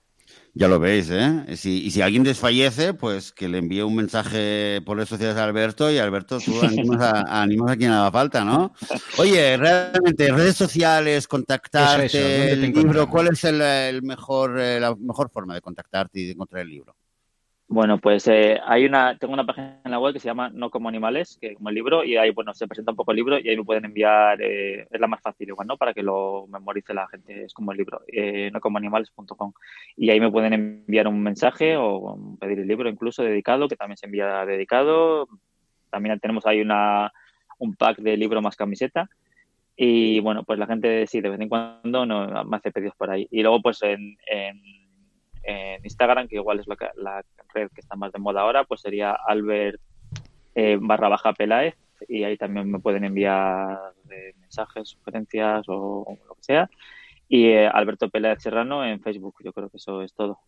Ya 0.53 0.68
lo 0.68 0.80
veis, 0.80 1.09
¿eh? 1.11 1.45
y 1.47 1.91
si 1.91 2.01
alguien 2.01 2.24
desfallece, 2.24 2.93
pues 2.93 3.32
que 3.32 3.49
le 3.49 3.57
envíe 3.57 3.82
un 3.82 3.95
mensaje 3.95 4.82
por 4.86 4.97
redes 4.97 5.09
sociales 5.09 5.36
a 5.36 5.43
Alberto 5.43 5.91
y 5.91 5.97
Alberto, 5.97 6.39
tú 6.39 6.53
animas 6.64 7.01
a, 7.01 7.41
animas 7.41 7.72
a 7.72 7.78
quien 7.78 7.91
haga 7.91 8.11
falta, 8.11 8.45
¿no? 8.45 8.74
Oye, 9.18 9.57
realmente, 9.57 10.32
redes 10.32 10.55
sociales, 10.55 11.28
contactarte, 11.28 12.53
el 12.53 12.61
libro, 12.61 13.09
¿cuál 13.09 13.30
es 13.32 13.43
el, 13.43 14.01
mejor, 14.03 14.59
eh, 14.59 14.80
la 14.80 14.95
mejor 14.95 15.30
forma 15.30 15.55
de 15.55 15.61
contactarte 15.61 16.20
y 16.20 16.26
de 16.26 16.32
encontrar 16.32 16.61
el 16.61 16.70
libro? 16.70 16.95
Bueno, 17.74 17.97
pues 17.97 18.28
eh, 18.28 18.59
hay 18.63 18.86
una, 18.86 19.17
tengo 19.17 19.34
una 19.34 19.47
página 19.47 19.82
en 19.84 19.89
la 19.89 19.97
web 19.97 20.13
que 20.13 20.19
se 20.19 20.28
llama 20.28 20.51
No 20.53 20.69
como 20.69 20.89
animales, 20.89 21.39
que 21.41 21.55
como 21.55 21.69
el 21.69 21.76
libro, 21.76 22.03
y 22.03 22.17
ahí 22.17 22.30
bueno 22.30 22.53
se 22.53 22.67
presenta 22.67 22.91
un 22.91 22.95
poco 22.95 23.13
el 23.13 23.17
libro 23.17 23.39
y 23.39 23.49
ahí 23.49 23.57
me 23.57 23.63
pueden 23.63 23.86
enviar, 23.86 24.39
eh, 24.43 24.86
es 24.91 25.01
la 25.01 25.07
más 25.07 25.21
fácil 25.24 25.47
igual, 25.47 25.65
¿no? 25.65 25.76
Para 25.76 25.91
que 25.91 26.03
lo 26.03 26.45
memorice 26.49 26.93
la 26.93 27.07
gente, 27.07 27.45
es 27.45 27.51
como 27.51 27.71
el 27.71 27.80
libro, 27.80 28.01
eh, 28.09 28.51
nocomoanimales.com. 28.53 29.53
Y 29.97 30.11
ahí 30.11 30.19
me 30.19 30.30
pueden 30.30 30.53
enviar 30.53 31.07
un 31.07 31.24
mensaje 31.24 31.76
o 31.76 32.38
pedir 32.39 32.59
el 32.59 32.67
libro 32.67 32.88
incluso 32.88 33.24
dedicado, 33.24 33.67
que 33.67 33.76
también 33.76 33.97
se 33.97 34.05
envía 34.05 34.45
dedicado. 34.45 35.28
También 35.89 36.19
tenemos 36.19 36.45
ahí 36.45 36.61
una, 36.61 37.11
un 37.57 37.76
pack 37.76 37.97
de 37.97 38.17
libro 38.17 38.39
más 38.43 38.55
camiseta. 38.55 39.09
Y 39.76 40.19
bueno, 40.19 40.43
pues 40.43 40.59
la 40.59 40.67
gente 40.67 41.07
sí, 41.07 41.21
de 41.21 41.30
vez 41.30 41.41
en 41.41 41.49
cuando 41.49 42.05
no, 42.05 42.45
me 42.45 42.57
hace 42.57 42.71
pedidos 42.71 42.95
por 42.95 43.09
ahí. 43.09 43.28
Y 43.32 43.41
luego 43.41 43.63
pues 43.63 43.82
en 43.82 44.15
en 45.43 45.86
Instagram, 45.86 46.28
que 46.28 46.38
igual 46.38 46.59
es 46.59 46.67
la, 46.67 46.76
la, 46.95 47.24
red 47.54 47.70
que 47.74 47.82
está 47.82 47.95
más 47.95 48.12
de 48.12 48.20
moda 48.20 48.41
ahora, 48.41 48.64
pues 48.64 48.82
sería 48.82 49.12
Albert 49.12 49.80
eh, 50.56 50.78
barra 50.80 51.10
baja 51.10 51.34
Peláez 51.34 51.76
y 52.08 52.24
ahí 52.24 52.38
también 52.38 52.70
me 52.70 52.80
pueden 52.80 53.04
enviar 53.04 53.80
eh, 54.10 54.34
mensajes, 54.39 54.89
sugerencias 54.89 55.64
o, 55.68 56.18
lo 56.28 56.36
que 56.36 56.43
sea. 56.43 56.70
Y 57.28 57.45
eh, 57.47 57.68
Alberto 57.68 58.10
Peláez 58.10 58.41
Serrano 58.41 58.86
en 58.86 59.01
Facebook, 59.01 59.36
yo 59.43 59.54
creo 59.54 59.70
que 59.70 59.78
eso 59.78 60.01
es 60.01 60.14
todo. 60.14 60.39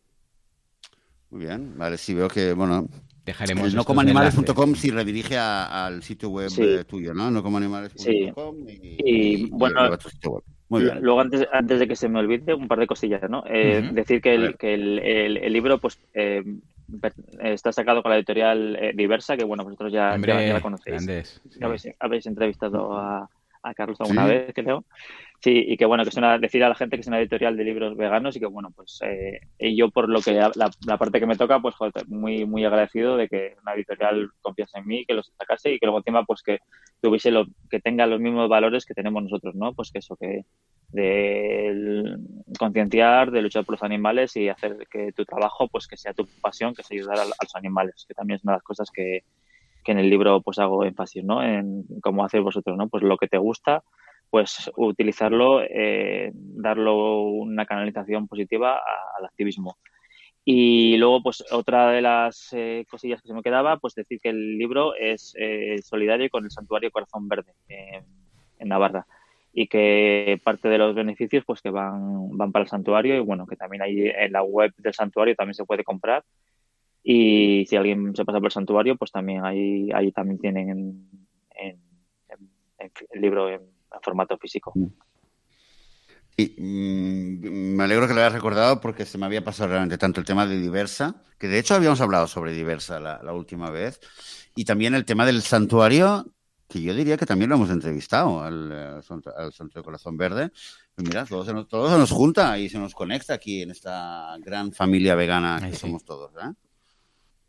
Muy 1.30 1.46
bien, 1.46 1.78
vale, 1.78 1.98
sí 1.98 2.14
veo 2.14 2.28
que, 2.28 2.54
bueno, 2.54 2.88
Dejaremos 3.26 3.74
no 3.74 3.84
como 3.84 4.02
animales.com 4.02 4.76
si 4.76 4.92
redirige 4.92 5.36
al 5.38 6.04
sitio 6.04 6.30
web 6.30 6.52
tuyo, 6.86 7.12
¿no? 7.14 7.32
No 7.32 7.42
como 7.42 7.58
animales.com 7.58 8.56
y, 8.70 8.98
y, 9.00 9.50
bueno, 9.50 9.82
Muy 10.70 10.84
bien. 10.84 11.02
luego 11.02 11.22
antes, 11.22 11.48
antes 11.52 11.80
de 11.80 11.88
que 11.88 11.96
se 11.96 12.08
me 12.08 12.20
olvide 12.20 12.54
un 12.54 12.68
par 12.68 12.78
de 12.80 12.86
cosillas, 12.86 13.28
¿no? 13.28 13.44
Eh, 13.50 13.90
Decir 13.94 14.22
que, 14.22 14.36
el, 14.36 14.58
que 14.58 14.76
el, 14.76 15.00
el, 15.00 15.52
libro, 15.52 15.80
pues 15.80 16.00
eh, 16.14 16.44
está 17.42 17.72
sacado 17.72 18.02
con 18.02 18.12
la 18.12 18.18
editorial 18.18 18.78
eh, 18.80 18.92
Diversa, 18.96 19.36
que 19.36 19.44
bueno, 19.44 19.64
vosotros 19.64 19.92
ya, 19.92 20.18
ya, 20.18 20.54
la 20.54 20.62
conocéis. 20.62 21.42
Habéis, 22.00 22.26
entrevistado 22.26 22.98
a, 22.98 23.30
a 23.66 23.74
Carlos 23.74 24.00
alguna 24.00 24.26
vez, 24.26 24.54
creo. 24.54 24.86
Sí, 25.42 25.64
y 25.68 25.78
que 25.78 25.86
bueno, 25.86 26.04
que 26.04 26.10
es 26.10 26.18
una, 26.18 26.38
decir 26.38 26.64
a 26.64 26.70
la 26.70 26.76
gente 26.76 26.96
que 26.96 27.02
es 27.02 27.08
una 27.08 27.20
editorial 27.20 27.58
de 27.58 27.64
libros 27.64 27.98
veganos 27.98 28.36
y 28.36 28.40
que 28.40 28.46
bueno, 28.46 28.72
pues 28.76 29.00
eh, 29.04 29.76
yo 29.76 29.90
por 29.90 30.08
lo 30.08 30.22
que 30.22 30.34
la, 30.34 30.52
la, 30.86 30.98
parte 30.98 31.20
que 31.20 31.26
me 31.26 31.36
toca, 31.36 31.60
pues 31.60 31.76
joder, 31.76 31.94
muy, 32.08 32.46
muy 32.46 32.64
agradecido 32.64 33.18
de 33.18 33.28
que 33.28 33.56
una 33.62 33.74
editorial 33.74 34.30
confiase 34.42 34.80
en 34.80 34.88
mí, 34.88 35.06
que 35.06 35.14
los 35.14 35.32
sacase 35.38 35.74
y 35.74 35.80
que 35.80 35.86
luego 35.86 36.00
encima 36.00 36.24
pues 36.24 36.42
que 36.42 36.60
tuviese 37.02 37.32
lo, 37.32 37.46
que 37.70 37.80
tenga 37.80 38.08
los 38.08 38.20
mismos 38.20 38.50
valores 38.50 38.86
que 38.86 38.94
tenemos 38.94 39.24
nosotros, 39.24 39.56
¿no? 39.56 39.74
Pues 39.74 39.92
que 39.92 40.00
eso, 40.00 40.16
que 40.16 40.46
de 40.90 42.18
concienciar, 42.58 43.32
de 43.32 43.42
luchar 43.42 43.66
por 43.66 43.74
los 43.74 43.84
animales 43.84 44.36
y 44.38 44.50
hacer 44.50 44.88
que 44.90 45.12
tu 45.12 45.26
trabajo, 45.26 45.68
pues 45.68 45.88
que 45.88 45.98
sea 45.98 46.14
tu 46.14 46.26
pasión, 46.42 46.74
que 46.74 46.82
es 46.82 46.92
ayudar 46.92 47.20
a, 47.20 47.26
los 47.26 47.56
animales, 47.56 48.06
que 48.08 48.14
también 48.14 48.38
es 48.38 48.44
una 48.44 48.54
de 48.54 48.58
las 48.58 48.64
cosas 48.64 48.90
que, 48.92 49.24
que 49.86 49.92
en 49.92 50.00
el 50.00 50.10
libro 50.10 50.42
pues 50.42 50.60
hago 50.60 50.84
énfasis, 50.84 51.24
¿no? 51.24 51.44
En 51.44 51.86
cómo 52.02 52.26
hacéis 52.26 52.44
vosotros, 52.44 52.76
¿no? 52.76 52.90
Pues 52.90 53.04
lo 53.04 53.18
que 53.18 53.28
te 53.28 53.38
gusta, 53.38 53.84
pues 54.30 54.70
utilizarlo, 54.76 55.62
eh, 55.62 56.32
darlo 56.34 57.22
una 57.22 57.66
canalización 57.66 58.28
positiva 58.28 58.82
al 59.18 59.26
activismo. 59.26 59.78
Y 60.44 60.98
luego, 60.98 61.24
pues 61.24 61.44
otra 61.52 61.92
de 61.92 62.02
las 62.02 62.50
eh, 62.54 62.86
cosillas 62.90 63.22
que 63.22 63.30
se 63.30 63.34
me 63.34 63.42
quedaba, 63.42 63.78
pues 63.78 63.96
decir 63.96 64.20
que 64.22 64.30
el 64.30 64.58
libro 64.58 64.96
es 64.96 65.34
eh, 65.40 65.78
solidario 65.82 66.30
con 66.30 66.44
el 66.44 66.52
Santuario 66.52 66.92
Corazón 66.92 67.28
Verde 67.28 67.54
en 67.68 68.68
Navarra 68.68 69.08
y 69.58 69.68
que 69.68 70.40
parte 70.44 70.68
de 70.68 70.78
los 70.78 70.94
beneficios 70.94 71.46
pues 71.46 71.62
que 71.62 71.70
van, 71.70 72.38
van 72.38 72.52
para 72.52 72.64
el 72.64 72.70
santuario 72.70 73.16
y 73.16 73.22
bueno, 73.22 73.48
que 73.48 73.56
también 73.56 73.82
ahí 73.82 74.08
en 74.08 74.34
la 74.34 74.44
web 74.44 74.74
del 74.78 74.94
santuario 74.94 75.34
también 75.34 75.54
se 75.54 75.64
puede 75.64 75.84
comprar 75.84 76.24
y 77.08 77.68
si 77.68 77.76
alguien 77.76 78.16
se 78.16 78.26
pasa 78.26 78.40
por 78.40 78.48
el 78.48 78.52
santuario, 78.52 78.96
pues 78.96 79.12
también 79.12 79.46
ahí, 79.46 79.92
ahí 79.94 80.12
también 80.12 80.40
tienen 80.40 81.08
el 82.80 83.22
libro 83.22 83.48
en 83.48 83.62
formato 84.02 84.36
físico. 84.40 84.74
Y, 86.36 86.56
mm, 86.60 87.76
me 87.76 87.84
alegro 87.84 88.08
que 88.08 88.16
lo 88.16 88.22
hayas 88.22 88.34
recordado 88.34 88.82
porque 88.82 89.06
se 89.06 89.20
me 89.20 89.28
había 89.28 89.44
pasado 89.44 89.70
realmente 89.70 90.00
tanto 90.00 90.20
el 90.20 90.26
tema 90.26 90.48
de 90.48 90.60
Diversa, 90.60 91.22
que 91.38 91.48
de 91.48 91.60
hecho 91.60 91.76
habíamos 91.76 92.02
hablado 92.02 92.26
sobre 92.26 92.54
Diversa 92.54 93.00
la, 93.00 93.34
última 93.34 93.70
vez, 93.70 94.00
y 94.56 94.66
también 94.66 94.96
el 94.96 95.06
tema 95.06 95.28
del 95.28 95.44
santuario, 95.44 96.26
que 96.68 96.82
yo 96.82 96.96
diría 96.96 97.18
que 97.18 97.28
también 97.28 97.52
lo 97.52 97.58
hemos 97.58 97.70
entrevistado 97.70 98.42
al, 98.42 98.72
al, 98.72 99.04
Santuario 99.04 99.84
Corazón 99.84 100.18
Verde. 100.18 100.50
Pues 100.96 101.08
mira, 101.08 101.24
todo 101.26 101.46
se, 101.46 101.54
nos, 101.54 101.68
todo 101.68 101.88
se 101.88 102.00
nos 102.00 102.10
junta 102.10 102.58
y 102.58 102.68
se 102.68 102.80
nos 102.80 102.96
conecta 102.96 103.36
aquí 103.36 103.62
en 103.62 103.70
esta 103.70 104.36
gran 104.40 104.74
familia 104.74 105.14
vegana 105.14 105.60
que 105.62 105.76
somos 105.76 106.04
todos. 106.04 106.32
¿eh? 106.44 106.65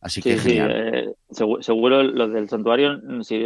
Así 0.00 0.20
que 0.20 0.38
sí, 0.38 0.58
eh, 0.60 1.14
seguro, 1.30 2.02
lo 2.02 2.28
del 2.28 2.48
santuario, 2.48 3.00
si, 3.22 3.42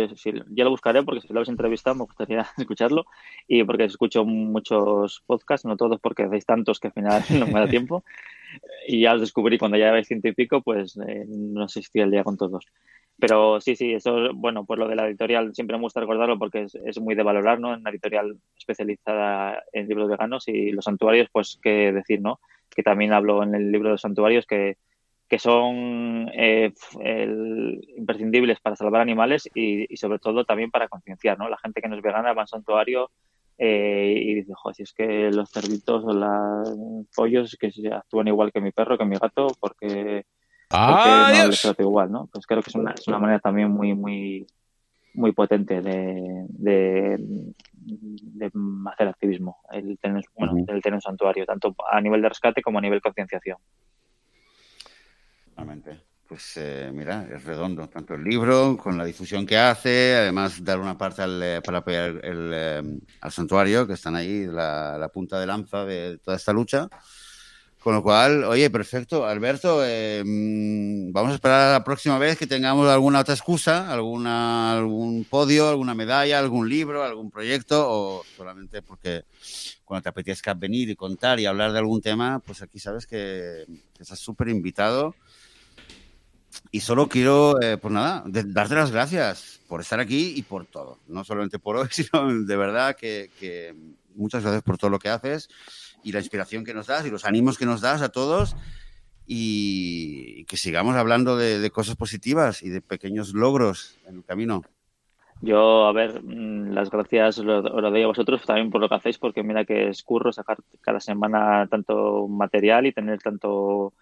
ya 0.51 0.65
lo 0.65 0.71
buscaré 0.71 1.03
porque 1.03 1.21
si 1.21 1.29
lo 1.33 1.39
habéis 1.39 1.49
entrevistado 1.49 1.97
me 1.97 2.05
gustaría 2.05 2.45
escucharlo 2.59 3.07
y 3.47 3.63
porque 3.65 3.85
escucho 3.85 4.25
muchos 4.25 5.23
podcasts, 5.27 5.65
no 5.65 5.77
todos 5.77 6.01
porque 6.01 6.25
hacéis 6.25 6.45
tantos 6.45 6.81
que 6.81 6.89
al 6.89 6.93
final 6.93 7.23
no 7.39 7.47
me 7.47 7.61
da 7.61 7.67
tiempo 7.69 8.05
y 8.87 9.03
ya 9.03 9.15
os 9.15 9.21
descubrí 9.21 9.59
cuando 9.59 9.79
ya 9.79 9.91
habéis 9.91 10.09
ciento 10.09 10.29
y 10.29 10.35
pico, 10.35 10.61
pues 10.61 10.99
eh, 11.07 11.25
no 11.29 11.65
existía 11.65 12.05
el 12.05 12.11
día 12.11 12.25
con 12.25 12.37
todos. 12.37 12.67
Pero 13.17 13.61
sí, 13.61 13.77
sí, 13.77 13.93
eso, 13.93 14.33
bueno, 14.35 14.65
pues 14.65 14.79
lo 14.79 14.89
de 14.89 14.97
la 14.97 15.07
editorial 15.07 15.55
siempre 15.55 15.77
me 15.77 15.83
gusta 15.83 16.01
recordarlo 16.01 16.39
porque 16.39 16.63
es, 16.63 16.75
es 16.75 16.99
muy 17.01 17.15
de 17.15 17.23
valorar, 17.23 17.61
¿no? 17.61 17.75
En 17.75 17.81
una 17.81 17.91
editorial 17.91 18.39
especializada 18.59 19.63
en 19.73 19.89
libros 19.89 20.09
veganos 20.09 20.49
y 20.49 20.73
los 20.73 20.87
santuarios, 20.87 21.29
pues 21.31 21.59
qué 21.63 21.93
decir, 21.93 22.21
¿no? 22.21 22.41
Que 22.71 22.83
también 22.83 23.13
hablo 23.13 23.43
en 23.43 23.55
el 23.55 23.71
libro 23.71 23.89
de 23.89 23.95
los 23.95 24.01
santuarios 24.01 24.47
que 24.47 24.79
que 25.31 25.39
son 25.39 26.28
eh, 26.35 26.72
imprescindibles 27.97 28.59
para 28.59 28.74
salvar 28.74 29.01
animales 29.01 29.49
y, 29.55 29.97
sobre 29.97 30.18
todo 30.18 30.45
también 30.45 30.72
para 30.72 30.89
concienciar, 30.89 31.39
¿no? 31.39 31.49
La 31.49 31.57
gente 31.57 31.81
que 31.81 31.89
no 31.89 31.95
es 31.95 32.03
vegana 32.03 32.33
va 32.33 32.43
al 32.43 32.49
santuario 32.49 33.12
eh, 33.57 34.12
y 34.16 34.35
dice, 34.35 34.53
joder, 34.57 34.74
si 34.74 34.83
es 34.83 34.93
que 34.93 35.31
los 35.31 35.49
cerditos 35.49 36.03
o 36.05 36.12
los 36.12 37.07
pollos 37.14 37.57
que 37.61 37.70
actúan 37.95 38.26
igual 38.26 38.51
que 38.51 38.61
mi 38.61 38.72
perro, 38.72 38.99
que 38.99 39.05
mi 39.05 39.18
gato, 39.18 39.47
porque, 39.61 40.24
¡Ah, 40.70 41.33
no 41.33 41.47
les 41.47 41.62
trata 41.62 41.81
igual, 41.81 42.11
¿no? 42.11 42.28
Pues 42.33 42.45
creo 42.45 42.61
que 42.61 42.70
es 42.70 42.74
una, 42.74 42.91
es 42.91 43.07
una 43.07 43.20
manera 43.20 43.39
también 43.39 43.70
muy, 43.70 43.95
muy, 43.95 44.49
muy 45.14 45.31
potente 45.31 45.81
de, 45.81 46.45
de, 46.49 47.18
hacer 48.91 49.07
activismo, 49.07 49.59
el 49.70 49.97
tener, 50.01 50.24
bueno, 50.37 50.57
el 50.57 50.83
tener 50.83 50.95
un 50.95 51.03
santuario, 51.03 51.47
tanto 51.47 51.72
a 51.89 52.01
nivel 52.01 52.20
de 52.20 52.31
rescate 52.31 52.62
como 52.62 52.78
a 52.78 52.83
nivel 52.83 52.99
de 52.99 53.03
concienciación. 55.55 56.11
Pues 56.31 56.53
eh, 56.59 56.93
mira, 56.95 57.27
es 57.35 57.43
redondo, 57.43 57.89
tanto 57.89 58.15
el 58.15 58.23
libro, 58.23 58.77
con 58.77 58.97
la 58.97 59.05
difusión 59.05 59.45
que 59.45 59.59
hace, 59.59 60.15
además 60.15 60.63
dar 60.63 60.79
una 60.79 60.97
parte 60.97 61.23
eh, 61.27 61.61
para 61.61 61.79
apoyar 61.79 62.25
el, 62.25 62.51
eh, 62.55 62.83
al 63.21 63.33
santuario, 63.33 63.85
que 63.85 63.95
están 63.95 64.15
ahí, 64.15 64.47
la, 64.47 65.11
punta 65.13 65.41
de 65.41 65.47
lanza 65.49 65.85
de 65.85 66.19
toda 66.19 66.37
esta 66.37 66.53
lucha. 66.53 66.89
Con 67.81 67.95
lo 67.95 68.03
cual, 68.05 68.45
oye, 68.45 68.71
perfecto, 68.71 69.27
Alberto, 69.27 69.79
mm, 70.25 71.11
vamos 71.11 71.33
a 71.33 71.35
esperar 71.35 71.71
a 71.71 71.73
la 71.73 71.83
próxima 71.83 72.17
vez 72.17 72.39
que 72.39 72.47
tengamos 72.47 72.89
alguna 72.89 73.19
otra 73.19 73.35
excusa, 73.35 73.93
alguna, 73.93 74.79
algún 74.79 75.25
podio, 75.25 75.69
alguna 75.69 75.97
medalla, 75.97 76.39
algún 76.39 76.69
libro, 76.69 77.03
algún 77.03 77.29
proyecto, 77.33 77.85
o 77.89 78.25
solamente 78.37 78.83
porque 78.83 79.25
cuando 79.85 80.05
te 80.05 80.11
apetezca 80.11 80.55
venir 80.55 80.91
y 80.91 80.95
contar 80.95 81.41
y 81.41 81.47
hablar 81.47 81.73
de 81.73 81.79
algún 81.81 82.01
tema, 82.01 82.39
pues 82.39 82.63
aquí 82.63 82.79
sabes 82.79 83.05
que, 83.05 83.65
que 83.95 84.03
estás 84.05 84.21
súper 84.21 84.49
invitado 84.49 85.17
y 86.71 86.81
solo 86.81 87.09
quiero, 87.09 87.61
eh, 87.61 87.77
pues 87.77 87.93
nada, 87.93 88.23
darte 88.27 88.75
las 88.75 88.91
gracias 88.91 89.61
por 89.69 89.81
estar 89.81 90.01
aquí 90.01 90.35
y 90.37 90.43
por 90.43 90.67
todo. 90.67 90.99
No 91.09 91.25
solamente 91.25 91.59
por 91.59 91.77
hoy, 91.77 91.89
sino 91.91 92.45
de 92.45 92.57
verdad 92.57 92.97
que, 92.97 93.75
muchas 94.15 94.43
gracias 94.43 94.63
por 94.63 94.79
todo 94.79 94.91
lo 94.91 94.99
que 94.99 95.09
haces 95.09 95.49
y 96.03 96.13
la 96.13 96.19
inspiración 96.19 96.65
que 96.65 96.75
nos 96.75 96.87
das 96.87 97.07
y 97.07 97.11
los 97.11 97.25
ánimos 97.25 97.59
que 97.59 97.67
nos 97.67 97.81
das 97.81 98.03
a 98.03 98.09
todos 98.11 98.57
y 99.27 100.45
que 100.47 100.57
sigamos 100.57 100.97
hablando 100.97 101.37
de, 101.37 101.71
cosas 101.71 101.97
positivas 101.97 102.63
y 102.63 102.69
de 102.69 102.81
pequeños 102.81 103.33
logros 103.33 103.99
en 104.07 104.17
el 104.17 104.25
camino. 104.25 104.63
Yo, 105.43 105.87
a 105.87 105.93
ver, 105.93 106.23
mm, 106.23 106.73
las 106.73 106.91
gracias 106.91 107.39
os 107.39 107.45
lo, 107.45 107.63
doy 107.63 108.03
a 108.03 108.07
vosotros 108.09 108.45
también 108.45 108.71
por 108.71 108.81
lo 108.81 108.89
que 108.89 108.97
hacéis, 108.97 109.19
porque 109.19 109.43
mira 109.43 109.65
que 109.65 109.89
es 109.89 110.03
curro 110.03 110.33
sacar 110.33 110.59
cada 110.83 111.01
semana 111.01 111.67
tanto 111.69 112.29
material 112.29 112.87
y 112.87 112.93
tener 112.93 113.21
tanto 113.21 113.95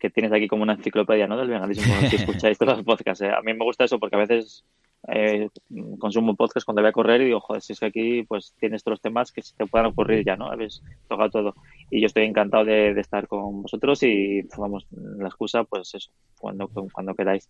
que 0.00 0.10
tienes 0.10 0.32
aquí 0.32 0.48
como 0.48 0.62
una 0.62 0.72
enciclopedia 0.72 1.26
¿no? 1.26 1.36
del 1.36 1.48
veganismo 1.48 1.94
si 2.08 2.16
escucháis 2.16 2.58
todos 2.58 2.78
los 2.78 2.84
podcasts. 2.84 3.22
¿eh? 3.22 3.30
A 3.30 3.42
mí 3.42 3.52
me 3.52 3.64
gusta 3.64 3.84
eso 3.84 4.00
porque 4.00 4.16
a 4.16 4.20
veces 4.20 4.64
eh, 5.08 5.48
consumo 5.98 6.34
podcast 6.34 6.64
cuando 6.64 6.82
voy 6.82 6.88
a 6.88 6.92
correr 6.92 7.20
y 7.20 7.26
digo, 7.26 7.40
joder, 7.40 7.62
si 7.62 7.74
es 7.74 7.80
que 7.80 7.86
aquí 7.86 8.22
pues 8.24 8.54
tienes 8.58 8.82
todos 8.82 8.94
los 8.94 9.02
temas 9.02 9.30
que 9.30 9.42
se 9.42 9.54
te 9.54 9.66
puedan 9.66 9.88
ocurrir 9.88 10.24
ya, 10.24 10.36
¿no? 10.36 10.50
Habéis 10.50 10.82
tocado 11.06 11.30
todo. 11.30 11.54
Y 11.90 12.00
yo 12.00 12.06
estoy 12.06 12.24
encantado 12.24 12.64
de, 12.64 12.98
estar 12.98 13.28
con 13.28 13.62
vosotros 13.62 14.02
y 14.02 14.42
vamos, 14.56 14.86
la 14.90 15.28
excusa, 15.28 15.64
pues 15.64 15.94
eso, 15.94 16.10
cuando, 16.38 16.68
cuando 16.68 17.14
queráis. 17.14 17.48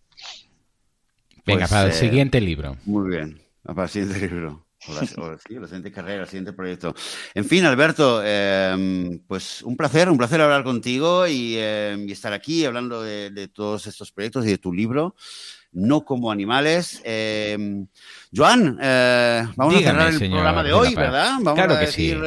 Venga, 1.45 1.61
pues, 1.61 1.71
para 1.71 1.85
el 1.85 1.91
eh, 1.91 1.93
siguiente 1.93 2.41
libro. 2.41 2.75
Muy 2.85 3.09
bien, 3.09 3.41
para 3.63 3.83
el 3.83 3.89
siguiente 3.89 4.27
libro. 4.27 4.65
O 4.87 4.93
la, 4.93 5.37
siguiente 5.37 5.91
carrera, 5.91 6.23
el 6.23 6.27
siguiente 6.27 6.53
proyecto. 6.53 6.95
En 7.35 7.45
fin, 7.45 7.65
Alberto, 7.65 8.21
em, 8.23 9.19
pues 9.27 9.61
un 9.61 9.77
placer, 9.77 10.09
un 10.09 10.17
placer 10.17 10.41
hablar 10.41 10.63
contigo 10.63 11.27
y, 11.27 11.55
em, 11.57 12.09
estar 12.09 12.33
aquí 12.33 12.65
hablando 12.65 13.03
de, 13.03 13.47
todos 13.53 13.85
estos 13.85 14.11
proyectos 14.11 14.45
y 14.45 14.49
de 14.49 14.57
tu 14.57 14.73
libro, 14.73 15.15
No 15.73 16.03
como 16.03 16.31
animales. 16.31 17.01
Em, 17.05 17.87
Joan, 18.35 18.77
eh, 18.81 19.47
vamos 19.55 19.75
a 19.75 19.79
cerrar 19.79 20.11
el 20.11 20.19
programa 20.19 20.63
de 20.63 20.73
hoy, 20.73 20.95
¿verdad? 20.95 21.35
Vamos 21.41 21.53
claro 21.53 21.75
a 21.75 21.79
decir 21.79 22.21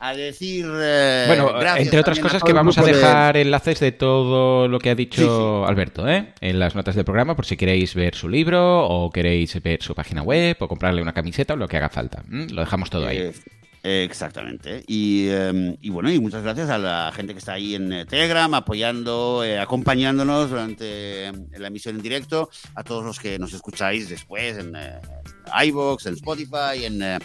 a 0.00 0.14
decir. 0.14 0.66
Eh, 0.66 1.24
bueno, 1.26 1.52
entre 1.76 2.00
otras 2.00 2.18
cosas 2.18 2.42
que 2.42 2.52
vamos 2.52 2.78
a 2.78 2.82
dejar 2.82 3.36
enlaces 3.36 3.78
de 3.80 3.92
todo 3.92 4.66
lo 4.66 4.78
que 4.78 4.90
ha 4.90 4.94
dicho 4.94 5.66
Alberto 5.66 6.08
¿eh? 6.08 6.32
en 6.40 6.58
las 6.58 6.74
notas 6.74 6.94
del 6.94 7.04
programa 7.04 7.36
por 7.36 7.46
si 7.46 7.56
queréis 7.56 7.94
ver 7.94 8.14
su 8.14 8.28
libro 8.28 8.86
o 8.86 9.10
queréis 9.10 9.62
ver 9.62 9.82
su 9.82 9.94
página 9.94 10.22
web 10.22 10.56
o 10.58 10.68
comprarle 10.68 11.02
una 11.02 11.12
camiseta 11.12 11.54
o 11.54 11.56
lo 11.56 11.68
que 11.68 11.76
haga 11.76 11.90
falta. 11.90 12.22
Lo 12.28 12.62
dejamos 12.62 12.90
todo 12.90 13.06
ahí. 13.06 13.30
Exactamente. 13.82 14.84
Y, 14.86 15.26
eh, 15.28 15.76
y, 15.80 15.88
bueno, 15.88 16.10
y 16.10 16.18
muchas 16.20 16.42
gracias 16.42 16.68
a 16.68 16.76
la 16.76 17.12
gente 17.14 17.32
que 17.32 17.38
está 17.38 17.54
ahí 17.54 17.74
en 17.74 17.92
eh, 17.92 18.04
Telegram, 18.04 18.52
apoyando, 18.52 19.42
eh, 19.42 19.58
acompañándonos 19.58 20.50
durante 20.50 21.28
eh, 21.28 21.32
la 21.56 21.68
emisión 21.68 21.96
en 21.96 22.02
directo, 22.02 22.50
a 22.74 22.84
todos 22.84 23.04
los 23.04 23.18
que 23.18 23.38
nos 23.38 23.54
escucháis 23.54 24.08
después 24.10 24.58
en 24.58 24.76
iVoox, 25.64 26.06
en 26.06 26.14
Spotify, 26.14 26.84
en, 26.84 27.20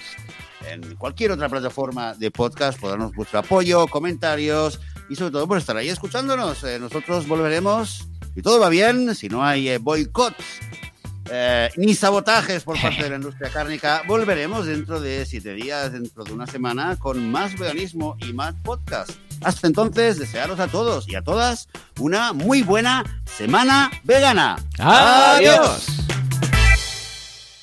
en 0.70 0.96
cualquier 0.96 1.32
otra 1.32 1.50
plataforma 1.50 2.14
de 2.14 2.32
podcast, 2.32 2.80
por 2.80 2.92
darnos 2.92 3.14
vuestro 3.14 3.40
apoyo, 3.40 3.88
comentarios 3.88 4.80
y 5.10 5.16
sobre 5.16 5.32
todo 5.32 5.48
por 5.48 5.58
estar 5.58 5.78
ahí 5.78 5.90
escuchándonos. 5.90 6.64
Eh, 6.64 6.80
nosotros 6.80 7.28
volveremos, 7.28 8.08
si 8.34 8.42
todo 8.42 8.60
va 8.60 8.70
bien, 8.70 9.16
si 9.16 9.30
no 9.30 9.44
hay 9.44 9.70
eh, 9.70 9.78
boicots 9.78 10.44
eh, 11.32 11.72
ni 11.78 11.96
sabotajes 11.96 12.64
por 12.64 12.80
parte 12.80 13.04
de 13.04 13.10
la 13.10 13.16
industria 13.16 13.50
cárnica. 13.50 14.04
Volveremos 14.08 14.68
dentro 14.68 15.00
de 15.00 15.26
siete 15.26 15.54
días, 15.54 15.92
dentro 15.92 16.24
de 16.24 16.34
una 16.34 16.46
semana, 16.46 16.98
con 16.98 17.32
más 17.32 17.58
veganismo 17.58 18.16
y 18.20 18.34
más 18.34 18.54
podcast. 18.64 19.12
Hasta 19.42 19.68
entonces, 19.68 20.20
desearos 20.20 20.60
a 20.60 20.68
todos 20.68 21.08
y 21.10 21.16
a 21.16 21.22
todas 21.22 21.68
una 22.00 22.34
muy 22.34 22.62
buena 22.62 23.04
semana 23.26 23.92
vegana. 24.04 24.58
¡Adiós! 24.78 25.88